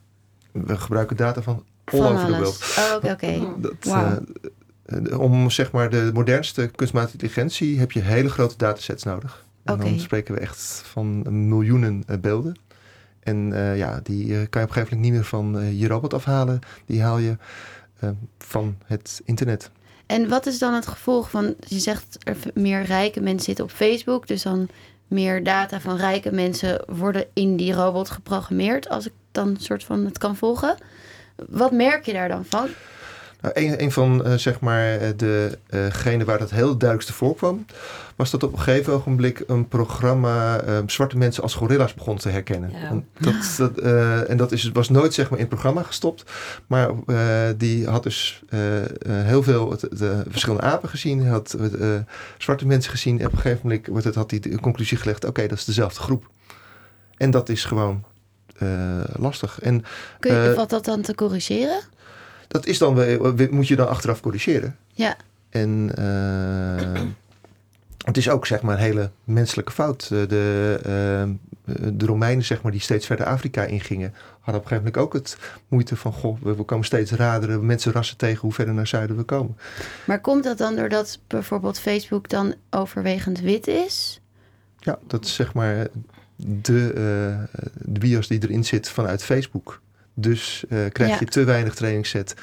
We 0.52 0.78
gebruiken 0.78 1.18
data 1.18 1.42
van 1.42 1.64
all 1.84 2.00
van 2.00 2.14
over 2.14 2.26
the 2.26 2.38
world. 2.38 2.76
Oh, 2.78 2.96
oké, 2.96 3.12
okay, 3.12 3.48
wow. 3.82 5.22
om 5.22 5.50
zeg 5.50 5.72
maar 5.72 5.90
de 5.90 6.10
modernste 6.14 6.68
kunstmatige 6.76 7.14
intelligentie 7.14 7.80
heb 7.80 7.92
je 7.92 8.00
hele 8.00 8.30
grote 8.30 8.58
datasets 8.58 9.04
nodig. 9.04 9.45
En 9.66 9.80
dan 9.80 10.00
spreken 10.00 10.34
we 10.34 10.40
echt 10.40 10.82
van 10.86 11.24
miljoenen 11.48 12.04
eh, 12.08 12.18
beelden. 12.18 12.60
En 13.20 13.52
uh, 13.52 13.78
ja, 13.78 14.00
die 14.04 14.26
uh, 14.26 14.34
kan 14.34 14.36
je 14.38 14.44
op 14.44 14.56
een 14.56 14.60
gegeven 14.62 14.84
moment 14.84 15.02
niet 15.02 15.12
meer 15.12 15.24
van 15.24 15.58
uh, 15.58 15.80
je 15.80 15.88
robot 15.88 16.14
afhalen. 16.14 16.60
Die 16.86 17.02
haal 17.02 17.18
je 17.18 17.38
van 18.38 18.78
het 18.86 19.22
internet. 19.24 19.72
En 20.06 20.30
wat 20.30 20.46
is 20.46 20.60
dan 20.60 20.74
het 20.74 20.88
gevolg 20.88 21.30
van, 21.30 21.56
je 21.60 21.80
zegt 21.80 22.18
er 22.24 22.38
meer 22.54 22.84
rijke 22.84 23.22
mensen 23.22 23.46
zitten 23.46 23.64
op 23.64 23.72
Facebook, 23.72 24.28
dus 24.28 24.42
dan 24.42 24.70
meer 25.08 25.44
data 25.44 25.80
van 25.80 25.98
rijke 25.98 26.32
mensen 26.32 26.84
worden 26.88 27.26
in 27.34 27.58
die 27.58 27.74
robot 27.74 28.10
geprogrammeerd, 28.10 28.90
als 28.90 29.06
ik 29.06 29.14
dan 29.32 29.58
soort 29.60 29.84
van 29.84 30.06
het 30.06 30.18
kan 30.18 30.36
volgen. 30.36 30.78
Wat 31.50 31.72
merk 31.72 32.06
je 32.06 32.14
daar 32.14 32.30
dan 32.30 32.46
van? 32.46 32.68
Nou, 33.46 33.68
een, 33.68 33.84
een 33.84 33.92
van 33.92 34.28
uh, 34.28 34.34
zeg 34.34 34.60
maar 34.60 35.00
degenen 35.16 36.20
uh 36.20 36.26
waar 36.26 36.38
dat 36.38 36.50
heel 36.50 36.78
duidelijkste 36.78 37.14
voorkwam, 37.14 37.66
was 38.16 38.32
dat 38.32 38.44
op 38.44 38.54
een 38.54 38.60
gegeven 38.60 38.94
ogenblik 38.94 39.44
een 39.48 39.68
programma 39.68 40.64
uh, 40.64 40.78
zwarte 40.86 41.18
mensen 41.18 41.44
als 41.44 41.54
gorilla's 41.54 41.94
begon 41.94 42.18
te 42.18 42.30
herkennen. 42.30 42.72
Ja. 42.72 42.90
En, 42.90 43.08
dat, 43.20 43.56
dat, 43.58 43.78
en 44.28 44.38
dat 44.38 44.52
is, 44.52 44.72
was 44.72 44.90
nooit 44.90 45.14
zeg 45.14 45.30
maar 45.30 45.40
in 45.40 45.46
het 45.46 45.54
programma 45.54 45.84
gestopt, 45.84 46.32
maar 46.68 46.90
die 47.58 47.88
had 47.88 48.04
dus 48.04 48.44
heel 49.08 49.44
veel 49.44 49.78
de 49.90 50.24
verschillende 50.28 50.64
apen 50.64 50.90
gezien, 50.90 51.28
had 51.28 51.58
zwarte 52.38 52.68
mensen 52.68 52.92
gezien. 52.92 53.20
En 53.20 53.26
op 53.26 53.32
een 53.32 53.38
gegeven 53.38 53.60
moment 53.64 53.88
wordt 53.88 54.06
het, 54.06 54.16
had 54.16 54.32
hij 54.32 54.40
de 54.40 54.60
conclusie 54.60 54.98
gelegd: 54.98 55.26
oké, 55.26 55.48
dat 55.48 55.58
is 55.58 55.66
dezelfde 55.66 56.02
groep. 56.02 56.30
En 57.18 57.32
dat 57.32 57.50
is 57.50 57.66
gewoon 57.66 58.04
lastig. 59.16 59.62
En, 59.62 59.84
Kun 60.20 60.34
je, 60.34 60.54
valt 60.56 60.70
dat 60.70 60.86
dan 60.86 61.02
te 61.02 61.16
corrigeren? 61.16 61.94
Dat 62.56 62.66
is 62.66 62.78
dan, 62.78 62.94
moet 63.50 63.68
je 63.68 63.76
dan 63.76 63.88
achteraf 63.88 64.22
corrigeren. 64.22 64.76
Ja. 64.94 65.16
En 65.50 65.92
uh, 66.00 67.02
het 68.06 68.18
is 68.18 68.30
ook 68.30 68.46
zeg 68.46 68.62
maar 68.62 68.76
een 68.76 68.84
hele 68.84 69.12
menselijke 69.24 69.72
fout. 69.72 70.04
Eh, 70.04 70.10
de, 70.10 70.80
uh, 70.86 71.76
de 71.94 72.06
Romeinen 72.06 72.46
zeg 72.46 72.62
maar, 72.62 72.72
die 72.72 72.82
steeds 72.82 73.06
verder 73.06 73.26
Afrika 73.26 73.64
ingingen, 73.64 74.14
hadden 74.40 74.64
op 74.64 74.72
een 74.72 74.78
gegeven 74.78 74.84
moment 74.84 74.98
ook 74.98 75.14
het 75.14 75.38
moeite 75.68 75.96
van, 75.96 76.14
goh, 76.14 76.42
we, 76.42 76.64
komen 76.64 76.86
steeds 76.86 77.12
raderen, 77.12 77.66
mensenrassen 77.66 78.18
tegen 78.18 78.42
hoe 78.42 78.54
verder 78.54 78.74
naar 78.74 78.88
zuiden 78.88 79.18
we 79.18 79.24
komen. 79.24 79.58
Maar 80.06 80.22
komt 80.22 80.44
dat 80.44 80.58
dan 80.58 80.76
doordat 80.76 81.20
bijvoorbeeld 81.28 81.80
Facebook 81.80 82.30
dan 82.30 82.54
overwegend 82.70 83.40
wit 83.40 83.68
is? 83.68 84.22
Ja, 84.80 85.00
dat 85.08 85.26
is 85.26 85.36
zeg 85.36 85.54
maar 85.54 85.88
de, 86.36 86.94
de 87.82 88.00
bios 88.00 88.28
die 88.28 88.44
erin 88.44 88.66
zit 88.66 88.90
vanuit 88.90 89.24
Facebook. 89.24 89.82
Dus 90.18 90.64
uh, 90.70 90.80
krijg 90.92 91.20
je 91.20 91.26
te 91.26 91.44
weinig 91.44 91.76
trainingsset. 91.76 92.34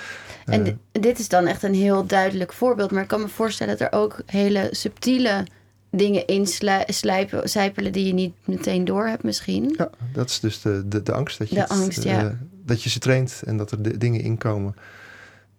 En 0.45 0.67
uh, 0.67 0.73
dit 0.93 1.19
is 1.19 1.29
dan 1.29 1.47
echt 1.47 1.63
een 1.63 1.75
heel 1.75 2.07
duidelijk 2.07 2.53
voorbeeld. 2.53 2.91
Maar 2.91 3.03
ik 3.03 3.09
kan 3.09 3.21
me 3.21 3.29
voorstellen 3.29 3.79
dat 3.79 3.93
er 3.93 3.99
ook 3.99 4.23
hele 4.27 4.69
subtiele 4.71 5.45
dingen 5.91 6.27
inslijpen, 6.27 7.49
zijpelen 7.49 7.93
die 7.93 8.07
je 8.07 8.13
niet 8.13 8.35
meteen 8.45 8.85
door 8.85 9.07
hebt 9.07 9.23
misschien. 9.23 9.75
Ja, 9.77 9.91
dat 10.13 10.29
is 10.29 10.41
dus 10.41 10.63
de, 10.63 10.89
de, 10.89 11.03
de 11.03 11.13
angst. 11.13 11.39
Dat 11.39 11.49
je, 11.49 11.55
de 11.55 11.69
angst, 11.69 12.03
ja. 12.03 12.25
Uh, 12.25 12.31
dat 12.65 12.83
je 12.83 12.91
ze 12.91 12.99
traint 12.99 13.43
en 13.45 13.57
dat 13.57 13.71
er 13.71 13.83
de, 13.83 13.99
dingen 13.99 14.21
inkomen 14.21 14.75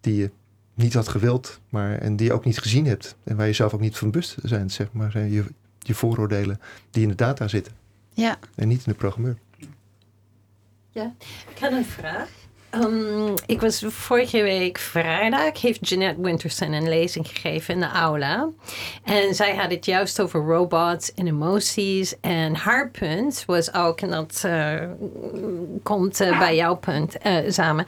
die 0.02 0.16
je 0.16 0.32
niet 0.74 0.94
had 0.94 1.08
gewild, 1.08 1.60
maar 1.70 1.98
en 1.98 2.16
die 2.16 2.28
je 2.28 2.34
ook 2.34 2.46
niet 2.46 2.60
gezien 2.60 2.86
hebt. 2.86 3.16
En 3.24 3.36
waar 3.36 3.48
je 3.48 3.54
zelf 3.54 3.74
ook 3.74 3.80
niet 3.80 3.98
van 3.98 4.12
bewust 4.12 4.50
bent, 4.50 4.72
zeg 4.72 4.88
maar. 4.92 5.12
Zijn 5.12 5.32
je, 5.32 5.44
je 5.80 5.94
vooroordelen 5.94 6.60
die 6.90 7.04
in 7.04 7.10
de 7.10 7.16
data 7.16 7.48
zitten. 7.48 7.74
Ja. 8.14 8.38
En 8.56 8.68
niet 8.68 8.86
in 8.86 8.92
de 8.92 8.98
programmeur. 8.98 9.38
Ja, 10.94 11.14
ik 11.50 11.60
had 11.60 11.72
een 11.72 11.86
vraag. 11.86 12.30
Um, 12.76 13.34
ik 13.46 13.62
was 13.62 13.84
vorige 13.88 14.42
week 14.42 14.78
vrijdag, 14.78 15.62
heeft 15.62 15.90
Jeanette 15.90 16.22
Winterson 16.22 16.72
een 16.72 16.90
lezing 16.90 17.28
gegeven 17.28 17.74
in 17.74 17.80
de 17.80 17.86
aula. 17.86 18.50
En 19.04 19.36
zij 19.36 19.56
had 19.56 19.72
het 19.72 19.86
juist 19.86 20.22
over 20.22 20.40
robots 20.40 21.14
en 21.14 21.28
emoties. 21.28 22.20
En 22.22 22.56
haar 22.56 22.90
punt 22.90 23.44
was 23.46 23.74
ook, 23.74 24.02
en 24.02 24.10
dat 24.10 24.44
uh, 24.46 24.82
komt 25.84 26.22
uh, 26.22 26.40
bij 26.40 26.56
jouw 26.56 26.76
punt 26.76 27.16
uh, 27.26 27.38
samen, 27.48 27.86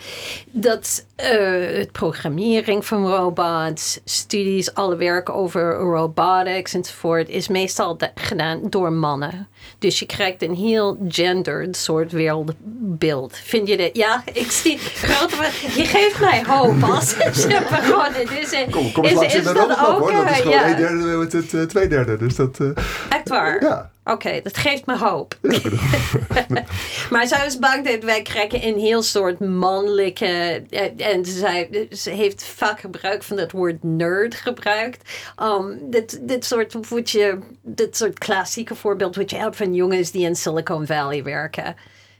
dat 0.51 1.05
het 1.15 1.91
programmering 1.91 2.85
van 2.85 3.07
robots, 3.07 3.99
studies, 4.03 4.73
alle 4.73 4.95
werk 4.95 5.29
over 5.29 5.73
robotics 5.73 6.73
enzovoort, 6.73 7.29
is 7.29 7.47
meestal 7.47 7.97
gedaan 8.15 8.69
door 8.69 8.91
mannen. 8.93 9.47
Dus 9.79 9.99
je 9.99 10.05
krijgt 10.05 10.41
een 10.41 10.55
heel 10.55 10.97
gendered 11.07 11.77
soort 11.77 12.11
wereldbeeld. 12.11 13.37
Vind 13.43 13.67
je 13.67 13.77
dit? 13.77 13.97
Ja, 13.97 14.23
ik 14.33 14.51
zie 14.51 14.77
grote. 14.77 15.35
Je 15.75 15.85
geeft 15.85 16.19
mij 16.19 16.43
hoop 16.47 16.83
als 16.83 17.15
het 17.17 17.47
begonnen. 17.69 18.25
Dus, 18.41 18.51
eh, 18.51 18.71
Kom, 18.71 18.91
kom 18.91 19.03
is, 19.03 19.33
is 19.33 19.33
de 19.33 19.53
dat 19.53 19.57
ook, 19.57 19.99
hoor. 19.99 20.11
Dat 20.11 20.23
is 20.23 20.29
eh, 20.29 20.35
gewoon 20.35 20.51
ja. 20.51 20.69
een 20.69 20.75
derde 20.75 20.95
met 21.03 21.33
het 21.33 21.53
eh, 21.53 21.61
twee 21.61 21.87
derde. 21.87 22.17
Dus 22.17 22.35
dat, 22.35 22.59
eh, 22.59 22.67
Echt 23.09 23.29
waar? 23.29 23.63
ja. 23.63 23.91
Oké, 24.07 24.39
dat 24.43 24.57
geeft 24.57 24.85
me 24.85 24.97
hoop. 24.97 25.37
maar 27.11 27.27
zij 27.27 27.45
is 27.45 27.59
bang 27.59 27.85
dat 27.85 28.03
wij 28.03 28.21
krijgen 28.21 28.67
een 28.67 28.79
heel 28.79 29.01
soort 29.01 29.39
mannelijke. 29.39 30.63
eh, 30.69 31.11
En 31.11 31.25
zij, 31.25 31.87
ze 31.91 32.09
heeft 32.09 32.43
vaak 32.43 32.79
gebruik 32.79 33.23
van 33.23 33.37
het 33.37 33.51
woord 33.51 33.83
nerd 33.83 34.35
gebruikt. 34.35 35.09
Um, 35.41 35.79
dit, 35.89 36.27
dit, 36.27 36.45
soort, 36.45 36.89
wat 36.89 37.09
je, 37.09 37.39
dit 37.61 37.97
soort 37.97 38.19
klassieke 38.19 38.75
voorbeeld 38.75 39.15
wat 39.15 39.29
je 39.29 39.37
hebt 39.37 39.55
van 39.55 39.73
jongens 39.73 40.11
die 40.11 40.25
in 40.25 40.35
Silicon 40.35 40.85
Valley 40.85 41.23
werken. 41.23 41.75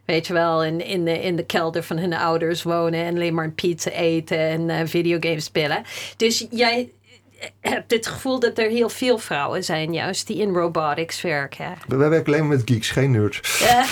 Weet 0.06 0.28
je 0.28 0.34
wel, 0.34 0.64
in, 0.64 0.82
in, 0.86 1.06
de, 1.06 1.22
in 1.22 1.36
de 1.36 1.46
kelder 1.46 1.84
van 1.84 1.98
hun 1.98 2.14
ouders 2.14 2.64
wonen 2.64 3.06
en 3.06 3.16
alleen 3.16 3.34
maar 3.34 3.52
pizza 3.52 3.90
eten 3.90 4.38
en 4.38 4.70
eh, 4.70 4.80
videogames 4.86 5.44
spelen. 5.44 5.84
Dus 6.18 6.48
jij 6.50 6.92
hebt 7.60 7.92
het 7.92 8.08
gevoel 8.08 8.40
dat 8.40 8.58
er 8.58 8.70
heel 8.70 8.90
veel 8.90 9.18
vrouwen 9.18 9.64
zijn, 9.64 9.94
juist 9.94 10.28
die 10.28 10.38
in 10.38 10.54
robotics 10.54 11.22
werken. 11.22 11.74
Wij 11.88 12.10
werken 12.10 12.34
alleen 12.34 12.48
maar 12.48 12.58
met 12.58 12.70
geeks, 12.70 12.90
geen 12.90 13.12
nerds. 13.12 13.60
Ja. 13.60 13.86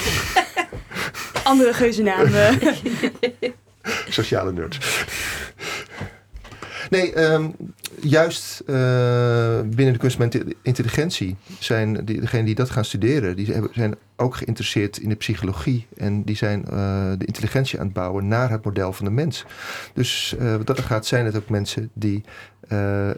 Andere 1.43 1.73
geuzennamen. 1.73 2.59
Sociale 4.09 4.51
nerds. 4.51 5.05
Nee, 6.93 7.13
ehm, 7.13 7.49
juist 8.01 8.59
eh, 8.59 8.75
binnen 9.61 9.93
de 9.93 9.99
kunstmatige 9.99 10.55
intelligentie 10.61 11.35
zijn 11.59 12.05
degenen 12.05 12.45
die 12.45 12.55
dat 12.55 12.69
gaan 12.69 12.85
studeren, 12.85 13.35
die 13.35 13.53
zijn 13.71 13.95
ook 14.15 14.35
geïnteresseerd 14.35 14.97
in 14.97 15.09
de 15.09 15.15
psychologie. 15.15 15.87
En 15.97 16.23
die 16.23 16.35
zijn 16.35 16.65
eh, 16.65 17.11
de 17.17 17.25
intelligentie 17.25 17.79
aan 17.79 17.85
het 17.85 17.93
bouwen 17.93 18.27
naar 18.27 18.49
het 18.49 18.65
model 18.65 18.93
van 18.93 19.05
de 19.05 19.11
mens. 19.11 19.45
Dus 19.93 20.35
eh, 20.39 20.55
wat 20.55 20.67
dat 20.67 20.79
gaat, 20.79 21.05
zijn 21.05 21.25
het 21.25 21.35
ook 21.35 21.49
mensen 21.49 21.89
die 21.93 22.23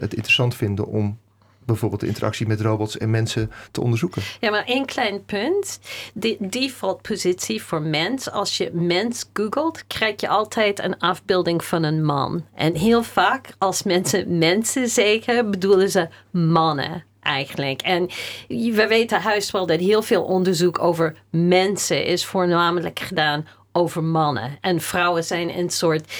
het 0.00 0.14
interessant 0.14 0.54
vinden 0.54 0.86
om 0.86 1.18
bijvoorbeeld 1.66 2.00
de 2.00 2.06
interactie 2.06 2.46
met 2.46 2.60
robots 2.60 2.98
en 2.98 3.10
mensen 3.10 3.50
te 3.70 3.80
onderzoeken. 3.80 4.22
Ja, 4.40 4.50
maar 4.50 4.64
één 4.64 4.86
klein 4.86 5.24
punt. 5.24 5.80
De 6.14 6.36
default 6.40 7.02
positie 7.02 7.62
voor 7.62 7.82
mens, 7.82 8.30
als 8.30 8.56
je 8.56 8.70
mens 8.72 9.24
googelt, 9.32 9.86
krijg 9.86 10.20
je 10.20 10.28
altijd 10.28 10.78
een 10.78 10.98
afbeelding 10.98 11.64
van 11.64 11.82
een 11.82 12.04
man. 12.04 12.44
En 12.54 12.74
heel 12.74 13.02
vaak, 13.02 13.48
als 13.58 13.82
mensen 13.82 14.38
mensen 14.38 14.88
zeggen, 14.88 15.50
bedoelen 15.50 15.90
ze 15.90 16.08
mannen. 16.30 17.04
Eigenlijk. 17.20 17.82
En 17.82 18.08
we 18.48 18.86
weten 18.88 19.22
juist 19.22 19.50
wel 19.50 19.66
dat 19.66 19.80
heel 19.80 20.02
veel 20.02 20.22
onderzoek 20.22 20.78
over 20.78 21.16
mensen 21.30 22.04
is 22.04 22.24
voornamelijk 22.24 22.98
gedaan 22.98 23.46
over 23.76 24.02
mannen. 24.04 24.58
En 24.60 24.80
vrouwen 24.80 25.24
zijn 25.24 25.58
een 25.58 25.70
soort 25.70 26.12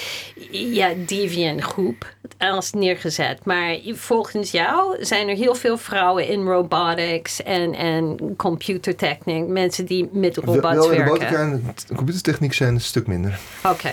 ja, 0.51 0.89
deviant 1.05 1.61
groep 1.61 2.13
als 2.37 2.71
neergezet. 2.71 3.45
Maar 3.45 3.77
volgens 3.85 4.51
jou 4.51 5.05
zijn 5.05 5.27
er 5.27 5.35
heel 5.35 5.55
veel 5.55 5.77
vrouwen 5.77 6.27
in 6.27 6.45
robotics 6.45 7.43
en, 7.43 7.73
en 7.73 8.17
computertechniek. 8.37 9.47
Mensen 9.47 9.85
die 9.85 10.09
met 10.11 10.37
robots 10.37 10.75
Wel 10.75 10.89
werken. 10.89 11.05
robotica 11.05 11.39
en 11.41 11.75
computertechniek 11.95 12.53
zijn 12.53 12.73
een 12.73 12.81
stuk 12.81 13.07
minder. 13.07 13.39
Oké. 13.63 13.91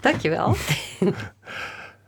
Dankjewel. 0.00 0.56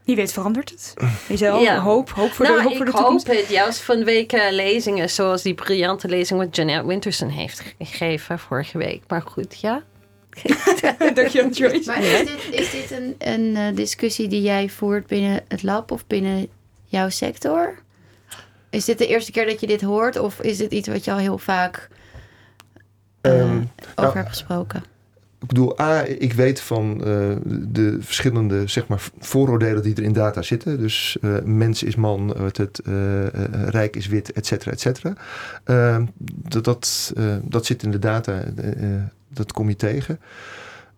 Wie 0.04 0.16
weet 0.16 0.32
verandert 0.32 0.70
het. 0.70 0.94
Jezelf, 1.28 1.62
Ja. 1.62 1.78
hoop, 1.78 2.10
hoop 2.10 2.30
voor 2.32 2.44
nou, 2.46 2.56
de, 2.56 2.62
hoop 2.62 2.76
voor 2.76 2.86
ik 2.86 2.92
de 2.92 2.98
toekomst. 2.98 3.26
hoop 3.26 3.36
het 3.36 3.48
juist 3.48 3.80
vanwege 3.80 4.48
lezingen 4.50 5.10
zoals 5.10 5.42
die 5.42 5.54
briljante 5.54 6.08
lezing 6.08 6.40
wat 6.40 6.56
Jeanette 6.56 6.86
Winterson 6.86 7.28
heeft 7.28 7.62
gegeven 7.78 8.38
vorige 8.38 8.78
week. 8.78 9.02
Maar 9.08 9.22
goed, 9.22 9.60
ja. 9.60 9.82
Dankjewel, 11.14 11.50
Joyce. 11.50 11.90
Maar 11.90 12.02
is 12.02 12.26
dit, 12.26 12.48
is 12.50 12.70
dit 12.70 12.90
een, 12.90 13.14
een 13.18 13.56
eh, 13.56 13.76
discussie 13.76 14.28
die 14.28 14.42
jij 14.42 14.68
voert 14.68 15.06
binnen 15.06 15.42
het 15.48 15.62
lab 15.62 15.90
of 15.90 16.06
binnen 16.06 16.48
jouw 16.84 17.08
sector? 17.08 17.78
Is 18.70 18.84
dit 18.84 18.98
de 18.98 19.06
eerste 19.06 19.32
keer 19.32 19.46
dat 19.46 19.60
je 19.60 19.66
dit 19.66 19.80
hoort 19.80 20.18
of 20.18 20.40
is 20.40 20.56
dit 20.56 20.72
iets 20.72 20.88
wat 20.88 21.04
je 21.04 21.10
al 21.10 21.18
heel 21.18 21.38
vaak 21.38 21.88
eh, 23.20 23.40
Ehm, 23.40 23.56
over 23.56 23.66
nou, 23.94 24.16
hebt 24.16 24.28
gesproken? 24.28 24.84
Ik 25.40 25.46
bedoel, 25.46 25.80
A, 25.80 26.02
ik 26.02 26.32
weet 26.32 26.60
van 26.60 27.04
eh, 27.04 27.36
de 27.68 27.96
verschillende 28.00 28.66
zeg 28.66 28.86
maar, 28.86 29.10
vooroordelen 29.18 29.82
die 29.82 29.94
er 29.94 30.02
in 30.02 30.12
data 30.12 30.42
zitten. 30.42 30.78
Dus 30.78 31.16
eh, 31.20 31.34
mens 31.44 31.82
is 31.82 31.96
man, 31.96 32.36
het, 32.36 32.56
het 32.56 32.78
eh, 32.78 33.26
rijk 33.68 33.96
is 33.96 34.06
wit, 34.06 34.32
et 34.32 34.46
cetera, 34.46 34.70
et 34.70 34.80
cetera. 34.80 35.14
Ehm, 35.64 36.04
dat, 36.48 36.64
dat, 37.42 37.66
zit 37.66 37.82
in 37.82 37.90
de 37.90 37.98
data, 37.98 38.42
dat 39.28 39.52
kom 39.52 39.68
je 39.68 39.76
tegen. 39.76 40.20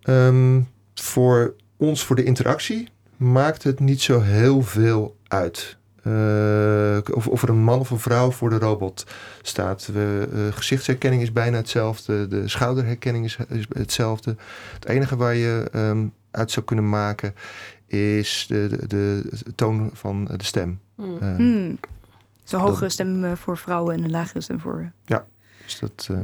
Ehm, 0.02 0.60
voor 0.94 1.54
ons, 1.76 2.04
voor 2.04 2.16
de 2.16 2.24
interactie, 2.24 2.88
maakt 3.16 3.62
het 3.62 3.80
niet 3.80 4.00
zo 4.00 4.20
heel 4.20 4.62
veel 4.62 5.16
uit. 5.28 5.76
Eh, 6.02 7.14
of, 7.14 7.28
of 7.28 7.42
er 7.42 7.48
een 7.48 7.62
man 7.62 7.78
of 7.78 7.90
een 7.90 7.98
vrouw 7.98 8.30
voor 8.30 8.50
de 8.50 8.58
robot 8.58 9.06
staat. 9.42 9.86
We, 9.92 10.28
eh, 10.32 10.56
gezichtsherkenning 10.56 11.22
is 11.22 11.32
bijna 11.32 11.56
hetzelfde. 11.56 12.28
De 12.28 12.48
schouderherkenning 12.48 13.24
is, 13.24 13.36
is 13.48 13.66
hetzelfde. 13.68 14.36
Het 14.72 14.84
enige 14.84 15.16
waar 15.16 15.34
je 15.34 15.68
ehm, 15.72 16.06
uit 16.30 16.50
zou 16.50 16.66
kunnen 16.66 16.88
maken 16.88 17.34
is 17.86 18.44
de, 18.48 18.68
de, 18.68 19.22
de 19.44 19.54
toon 19.54 19.90
van 19.92 20.24
de 20.24 20.44
stem. 20.44 20.80
Eh, 20.96 21.36
Hmm. 21.36 21.78
Zo'n 22.44 22.60
hogere 22.60 22.88
stem 22.88 23.36
voor 23.36 23.56
vrouwen 23.56 23.94
en 23.94 24.04
een 24.04 24.10
lagere 24.10 24.40
stem 24.40 24.60
voor, 24.60 24.92
dus 25.64 25.78
dat, 25.78 26.08
eh, 26.10 26.22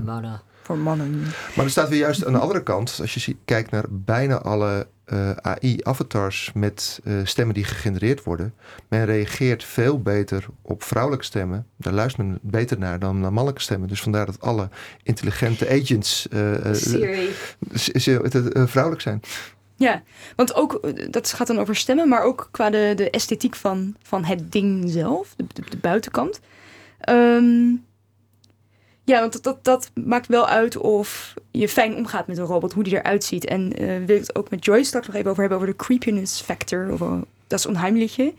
voor 0.68 0.78
mannen. 0.78 1.22
Maar 1.56 1.64
er 1.64 1.70
staat 1.70 1.88
weer 1.88 1.98
juist 1.98 2.24
aan 2.24 2.32
de 2.32 2.38
andere 2.38 2.62
kant, 2.62 2.98
als 3.00 3.14
je 3.14 3.20
ziet, 3.20 3.36
kijkt 3.44 3.70
naar 3.70 3.84
bijna 3.88 4.38
alle 4.38 4.86
eh, 5.04 5.30
AI-avatars 5.30 6.50
met 6.54 7.00
eh, 7.04 7.14
stemmen 7.24 7.54
die 7.54 7.64
gegenereerd 7.64 8.22
worden. 8.22 8.54
Men 8.88 9.04
reageert 9.04 9.64
veel 9.64 10.02
beter 10.02 10.46
op 10.62 10.82
vrouwelijke 10.82 11.24
stemmen. 11.24 11.66
Daar 11.76 11.92
luistert 11.92 12.26
men 12.26 12.38
beter 12.42 12.78
naar 12.78 12.98
dan 12.98 13.20
naar 13.20 13.32
mannelijke 13.32 13.62
stemmen. 13.62 13.88
Dus 13.88 14.02
vandaar 14.02 14.26
dat 14.26 14.40
alle 14.40 14.68
intelligente 15.02 15.68
agents 15.68 16.28
eh, 16.28 16.54
eh, 16.54 17.04
eh, 18.06 18.56
eh, 18.56 18.66
vrouwelijk 18.66 19.02
zijn. 19.02 19.20
Ja, 19.76 20.02
want 20.36 20.54
ook, 20.54 20.80
dat 21.10 21.32
gaat 21.32 21.46
dan 21.46 21.58
over 21.58 21.76
stemmen, 21.76 22.08
maar 22.08 22.22
ook 22.22 22.48
qua 22.50 22.70
de, 22.70 22.92
de 22.96 23.10
esthetiek 23.10 23.56
van, 23.56 23.96
van 24.02 24.24
het 24.24 24.52
ding 24.52 24.90
zelf, 24.90 25.34
de, 25.36 25.44
de, 25.52 25.62
de 25.70 25.76
buitenkant. 25.76 26.40
Ehm, 27.00 27.74
ja, 29.08 29.20
want 29.20 29.32
dat, 29.32 29.42
dat, 29.42 29.64
dat 29.64 29.90
maakt 30.04 30.26
wel 30.26 30.46
uit 30.46 30.76
of 30.76 31.34
je 31.50 31.68
fijn 31.68 31.96
omgaat 31.96 32.26
met 32.26 32.38
een 32.38 32.44
robot, 32.44 32.72
hoe 32.72 32.82
die 32.82 32.96
eruit 32.96 33.24
ziet. 33.24 33.44
En 33.44 33.72
eh 33.72 33.86
wil 34.06 34.16
ik 34.16 34.20
het 34.20 34.34
ook 34.34 34.50
met 34.50 34.64
Joyce 34.64 34.84
straks 34.84 35.06
nog 35.06 35.16
even 35.16 35.30
over 35.30 35.40
hebben, 35.40 35.58
over 35.58 35.70
de 35.70 35.84
creepiness 35.84 36.40
factor, 36.40 36.92
of, 36.92 37.00
eh, 37.00 37.12
dat 37.46 37.58
is 37.58 37.66
onheimliche, 37.66 38.34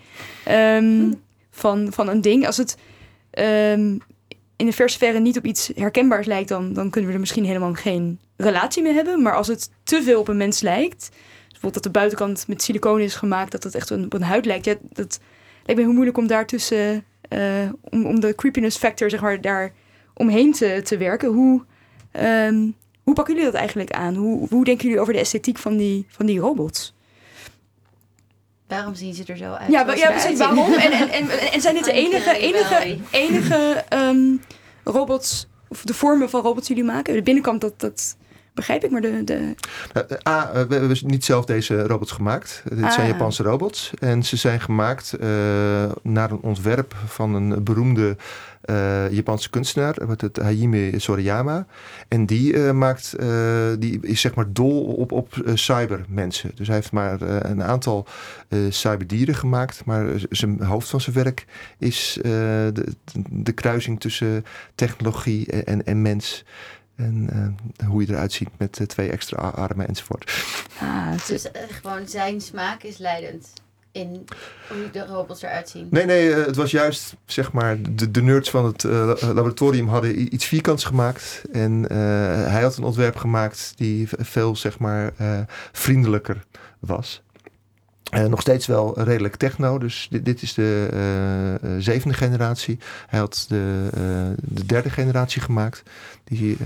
ehm, 0.45 1.13
van, 1.51 1.87
van 1.91 2.07
een 2.09 2.21
ding. 2.21 2.45
Als 2.45 2.57
het 2.57 2.77
ehm, 3.29 3.97
in 4.55 4.65
de 4.65 4.71
verse 4.71 4.97
verre 4.97 5.19
niet 5.19 5.37
op 5.37 5.45
iets 5.45 5.71
herkenbaars 5.75 6.27
lijkt, 6.27 6.49
dan, 6.49 6.73
dan 6.73 6.89
kunnen 6.89 7.09
we 7.09 7.15
er 7.15 7.21
misschien 7.21 7.45
helemaal 7.45 7.73
geen 7.73 8.19
relatie 8.37 8.83
mee 8.83 8.93
hebben. 8.93 9.21
Maar 9.21 9.35
als 9.35 9.47
het 9.47 9.69
te 9.83 10.03
veel 10.03 10.19
op 10.19 10.27
een 10.27 10.37
mens 10.37 10.61
lijkt, 10.61 11.09
bijvoorbeeld 11.47 11.73
dat 11.73 11.83
de 11.83 11.99
buitenkant 11.99 12.47
met 12.47 12.61
siliconen 12.61 13.05
is 13.05 13.15
gemaakt, 13.15 13.51
dat 13.51 13.63
het 13.63 13.75
echt 13.75 13.89
een, 13.89 14.05
op 14.05 14.13
een 14.13 14.21
huid 14.21 14.45
lijkt. 14.45 14.65
Ja, 14.65 14.75
dat 14.81 15.19
lijkt 15.65 15.81
me 15.81 15.87
heel 15.87 15.93
moeilijk 15.93 16.17
om 16.17 16.27
daartussen, 16.27 17.03
eh 17.21 17.69
om, 17.81 18.05
om 18.05 18.19
de 18.19 18.35
creepiness 18.35 18.77
factor, 18.77 19.09
zeg 19.09 19.21
maar, 19.21 19.41
daar 19.41 19.73
omheen 20.19 20.51
te, 20.51 20.81
te 20.83 20.97
werken. 20.97 21.29
Hoe, 21.29 21.63
ehm, 22.11 22.67
hoe 23.03 23.13
pakken 23.13 23.33
jullie 23.33 23.51
dat 23.51 23.59
eigenlijk 23.59 23.91
aan? 23.91 24.15
Hoe, 24.15 24.47
hoe 24.49 24.65
denken 24.65 24.83
jullie 24.83 25.01
over 25.01 25.13
de 25.13 25.19
esthetiek 25.19 25.57
van 25.57 25.77
die, 25.77 26.05
van 26.09 26.25
die 26.25 26.39
robots? 26.39 26.93
Waarom 28.67 28.95
zien 28.95 29.13
ze 29.13 29.23
er 29.25 29.37
zo 29.37 29.51
uit? 29.51 29.71
Ja, 29.71 29.93
ja 29.93 30.11
precies. 30.11 30.37
Waarom? 30.37 30.73
En, 30.73 30.91
en, 30.91 31.09
en, 31.09 31.29
en 31.53 31.61
zijn 31.61 31.75
dit 31.75 31.85
de 31.85 31.91
enige, 31.91 32.37
enige, 32.37 32.97
enige 33.11 33.85
ehm, 33.89 34.35
robots, 34.83 35.47
of 35.67 35.83
de 35.83 35.93
vormen 35.93 36.29
van 36.29 36.41
robots 36.41 36.67
die 36.67 36.75
jullie 36.75 36.91
maken? 36.91 37.13
De 37.13 37.21
binnenkant, 37.21 37.61
dat, 37.61 37.79
dat 37.79 38.17
begrijp 38.53 38.83
ik, 38.83 38.91
maar 38.91 39.01
de... 39.01 39.23
de 39.23 39.55
Eh, 39.93 40.01
eh, 40.09 40.33
A, 40.33 40.51
eh, 40.51 40.61
we 40.67 40.75
hebben 40.75 40.97
niet 41.05 41.25
zelf 41.25 41.45
deze 41.45 41.87
robots 41.87 42.11
gemaakt. 42.11 42.63
Eh, 42.63 42.77
Dit 42.77 42.93
zijn 42.93 43.05
Ah. 43.05 43.11
Japanse 43.11 43.43
robots. 43.43 43.91
En 43.99 44.23
ze 44.23 44.35
zijn 44.35 44.61
gemaakt 44.61 45.13
naar 46.01 46.31
een 46.31 46.41
ontwerp 46.41 46.95
van 47.05 47.33
een 47.33 47.63
beroemde 47.63 48.17
Japanse 49.11 49.49
kunstenaar. 49.49 49.95
Wat 50.05 50.21
het 50.21 50.37
Hajime 50.37 50.99
Sorayama. 50.99 51.65
En 52.07 52.25
die, 52.25 52.57
maakt, 52.57 53.15
die 53.79 53.99
is 54.01 54.21
zeg 54.21 54.35
maar 54.35 54.53
dol 54.53 54.83
op, 54.83 55.11
op 55.11 55.33
cybermensen. 55.53 56.51
Dus 56.55 56.67
hij 56.67 56.75
heeft 56.75 56.91
maar 56.91 57.21
een 57.21 57.63
aantal 57.63 58.07
cyberdieren 58.69 59.35
gemaakt. 59.35 59.85
Maar 59.85 60.05
zijn 60.29 60.63
hoofd 60.63 60.89
van 60.89 61.01
zijn 61.01 61.15
werk 61.15 61.45
is 61.77 62.19
de, 62.23 62.95
de 63.29 63.51
kruising 63.51 63.99
tussen 63.99 64.45
technologie 64.75 65.63
en, 65.63 65.85
en 65.85 66.01
mens. 66.01 66.45
En 66.99 67.29
eh, 67.77 67.87
hoe 67.87 68.05
je 68.05 68.13
eruit 68.13 68.33
ziet 68.33 68.49
met 68.57 68.79
eh, 68.79 68.85
twee 68.85 69.09
extra 69.09 69.37
armen 69.47 69.87
enzovoort. 69.87 70.43
ah, 70.79 71.09
het 71.11 71.21
is- 71.29 71.41
Dus 71.41 71.51
eh, 71.51 71.61
gewoon 71.81 72.07
zijn 72.07 72.41
smaak 72.41 72.83
is 72.83 72.97
leidend. 72.97 73.47
in 73.91 74.25
hoe 74.69 74.89
de 74.91 75.05
robots 75.05 75.41
eruit 75.41 75.69
zien? 75.69 75.87
Nee, 75.91 76.05
nee, 76.05 76.31
het 76.33 76.55
was 76.55 76.71
juist, 76.71 77.15
zeg 77.25 77.51
maar, 77.51 77.77
de, 77.81 78.11
de 78.11 78.21
nerds 78.21 78.49
van 78.49 78.65
het 78.65 78.83
laboratorium 79.23 79.87
hadden 79.87 80.33
iets 80.33 80.45
vierkants 80.45 80.83
gemaakt. 80.83 81.41
En 81.51 81.83
hij 82.51 82.61
had 82.61 82.77
een 82.77 82.83
ontwerp 82.83 83.15
gemaakt 83.15 83.73
die 83.75 84.07
veel, 84.11 84.55
zeg 84.55 84.79
maar, 84.79 85.11
vriendelijker 85.71 86.43
was. 86.79 87.21
Uh, 88.13 88.25
nog 88.25 88.41
steeds 88.41 88.65
wel 88.65 89.01
redelijk 89.01 89.35
techno, 89.35 89.77
dus 89.77 90.07
dit, 90.09 90.25
dit 90.25 90.41
is 90.41 90.53
de 90.53 90.89
uh, 91.63 91.69
zevende 91.79 92.13
generatie. 92.13 92.79
Hij 93.07 93.19
had 93.19 93.45
de, 93.47 93.89
uh, 93.97 94.01
de 94.37 94.65
derde 94.65 94.89
generatie 94.89 95.41
gemaakt. 95.41 95.83
Die, 96.23 96.57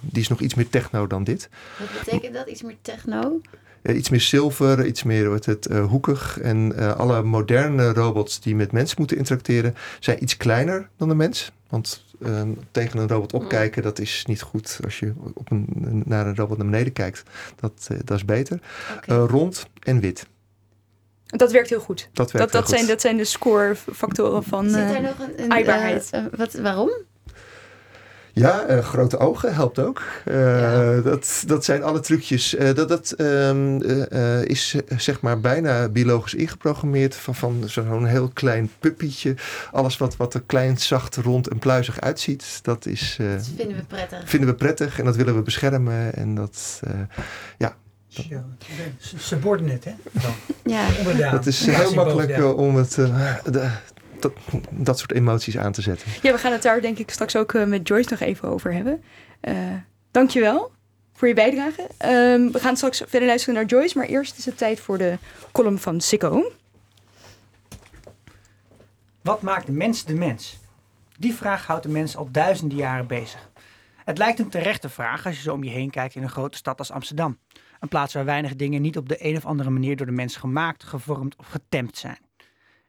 die 0.00 0.22
is 0.22 0.28
nog 0.28 0.40
iets 0.40 0.54
meer 0.54 0.68
techno 0.68 1.06
dan 1.06 1.24
dit. 1.24 1.48
Wat 1.78 2.04
betekent 2.04 2.34
dat, 2.34 2.48
iets 2.48 2.62
meer 2.62 2.76
techno? 2.82 3.40
iets 3.82 4.08
meer 4.08 4.20
zilver, 4.20 4.86
iets 4.86 5.02
meer 5.02 5.30
wat 5.30 5.44
het, 5.44 5.68
hoekig. 5.88 6.40
En 6.40 6.76
alle 6.96 7.22
moderne 7.22 7.92
robots 7.92 8.40
die 8.40 8.56
met 8.56 8.72
mensen 8.72 8.96
moeten 8.98 9.16
interacteren, 9.16 9.74
zijn 10.00 10.22
iets 10.22 10.36
kleiner 10.36 10.88
dan 10.96 11.08
de 11.08 11.14
mens. 11.14 11.52
Want 11.68 12.04
tegen 12.70 13.00
een 13.00 13.08
robot 13.08 13.32
opkijken, 13.32 13.82
dat 13.82 13.98
is 13.98 14.24
niet 14.26 14.42
goed. 14.42 14.80
Als 14.84 14.98
je 14.98 15.12
op 15.34 15.50
een, 15.50 16.02
naar 16.04 16.26
een 16.26 16.36
robot 16.36 16.56
naar 16.56 16.66
beneden 16.66 16.92
kijkt, 16.92 17.22
dat, 17.60 17.88
dat 18.04 18.16
is 18.16 18.24
beter. 18.24 18.60
Okay. 18.96 19.18
rond 19.18 19.66
en 19.80 20.00
wit. 20.00 20.26
Dat 21.36 21.52
werkt 21.52 21.68
heel 21.68 21.80
goed. 21.80 22.08
Dat, 22.12 22.30
werkt 22.32 22.52
dat, 22.52 22.62
dat 22.62 22.70
Zijn, 22.70 22.86
dat 22.86 23.00
zijn 23.00 23.16
de 23.16 23.24
scorefactoren 23.24 24.44
van 24.44 24.70
Zit 24.70 24.78
er 24.78 25.02
nog 25.02 25.18
een, 25.18 25.42
een 25.44 25.52
aaibaarheid. 25.52 26.10
Uh, 26.14 26.24
wat, 26.36 26.52
waarom? 26.52 26.90
Ja, 28.34 28.70
uh, 28.70 28.78
grote 28.78 29.18
ogen 29.18 29.54
helpt 29.54 29.78
ook. 29.78 30.02
Uh, 30.24 30.60
ja. 30.60 31.00
dat, 31.00 31.42
dat 31.46 31.64
zijn 31.64 31.82
alle 31.82 32.00
trucjes. 32.00 32.56
dat 32.74 32.88
dat 32.88 33.14
um, 33.18 33.82
is 34.44 34.76
zeg 34.96 35.20
maar 35.20 35.40
bijna 35.40 35.88
biologisch 35.88 36.34
ingeprogrammeerd. 36.34 37.14
Van, 37.14 37.34
van 37.34 37.62
zo'n 37.66 38.06
heel 38.06 38.28
klein 38.28 38.70
puppietje. 38.78 39.34
Alles 39.72 39.96
wat, 39.96 40.16
wat 40.16 40.34
er 40.34 40.42
klein, 40.46 40.78
zacht, 40.78 41.16
rond 41.16 41.48
en 41.48 41.58
pluizig 41.58 42.00
uitziet. 42.00 42.58
Dat, 42.62 42.86
is, 42.86 43.16
dat 43.18 43.50
vinden 43.56 43.76
we 43.76 43.84
prettig. 43.84 44.22
Vinden 44.24 44.48
we 44.48 44.54
prettig 44.54 44.98
en 44.98 45.04
dat 45.04 45.16
willen 45.16 45.34
we 45.34 45.42
beschermen. 45.42 46.14
En 46.14 46.34
dat, 46.34 46.80
ja, 47.58 47.76
Subordinate, 49.16 49.88
hè? 49.88 49.94
Dan. 50.12 50.32
Ja. 50.64 50.86
Onderdaan. 50.98 51.34
Het 51.34 51.46
is 51.46 51.66
heel 51.66 51.94
makkelijk 51.94 52.30
eh, 52.30 52.56
om 52.56 52.76
het, 52.76 52.96
uh, 52.96 53.34
de, 53.44 53.70
dat, 54.20 54.32
dat, 54.70 54.98
soort 54.98 55.12
emoties 55.12 55.58
aan 55.58 55.72
te 55.72 55.82
zetten. 55.82 56.08
Ja, 56.22 56.32
we 56.32 56.38
gaan 56.38 56.52
het 56.52 56.62
daar 56.62 56.80
denk 56.80 56.98
ik 56.98 57.10
straks 57.10 57.36
ook 57.36 57.52
uh, 57.52 57.64
met 57.64 57.88
Joyce 57.88 58.10
nog 58.10 58.20
even 58.20 58.48
over 58.48 58.72
hebben. 58.72 59.02
Uh, 59.42 59.54
dankjewel 60.10 60.72
voor 61.12 61.28
je 61.28 61.34
bijdrage. 61.34 61.80
Um, 62.04 62.52
we 62.52 62.58
gaan 62.58 62.76
straks 62.76 63.02
verder 63.06 63.28
luisteren 63.28 63.54
naar 63.54 63.64
Joyce, 63.64 63.98
maar 63.98 64.06
eerst 64.06 64.38
is 64.38 64.44
het 64.44 64.58
tijd 64.58 64.80
voor 64.80 64.98
de 64.98 65.18
column 65.52 65.78
van 65.78 66.00
Sikko. 66.00 66.52
Wat 69.22 69.42
maakt 69.42 69.66
de 69.66 69.72
mens 69.72 70.04
de 70.04 70.14
mens? 70.14 70.58
Die 71.18 71.34
vraag 71.34 71.66
houdt 71.66 71.82
de 71.82 71.88
mens 71.88 72.16
al 72.16 72.28
duizenden 72.30 72.78
jaren 72.78 73.06
bezig. 73.06 73.50
Het 74.04 74.18
lijkt 74.18 74.38
een 74.38 74.48
terechte 74.48 74.88
vraag 74.88 75.26
als 75.26 75.36
je 75.36 75.42
zo 75.42 75.52
om 75.52 75.64
je 75.64 75.70
heen 75.70 75.90
kijkt 75.90 76.14
in 76.14 76.22
een 76.22 76.30
grote 76.30 76.56
stad 76.56 76.78
als 76.78 76.90
Amsterdam. 76.90 77.38
Een 77.82 77.88
plaats 77.88 78.14
waar 78.14 78.24
weinig 78.24 78.56
dingen 78.56 78.82
niet 78.82 78.96
op 78.96 79.08
de 79.08 79.24
een 79.24 79.36
of 79.36 79.46
andere 79.46 79.70
manier 79.70 79.96
door 79.96 80.06
de 80.06 80.12
mens 80.12 80.36
gemaakt, 80.36 80.84
gevormd 80.84 81.36
of 81.36 81.46
getemd 81.46 81.96
zijn. 81.96 82.18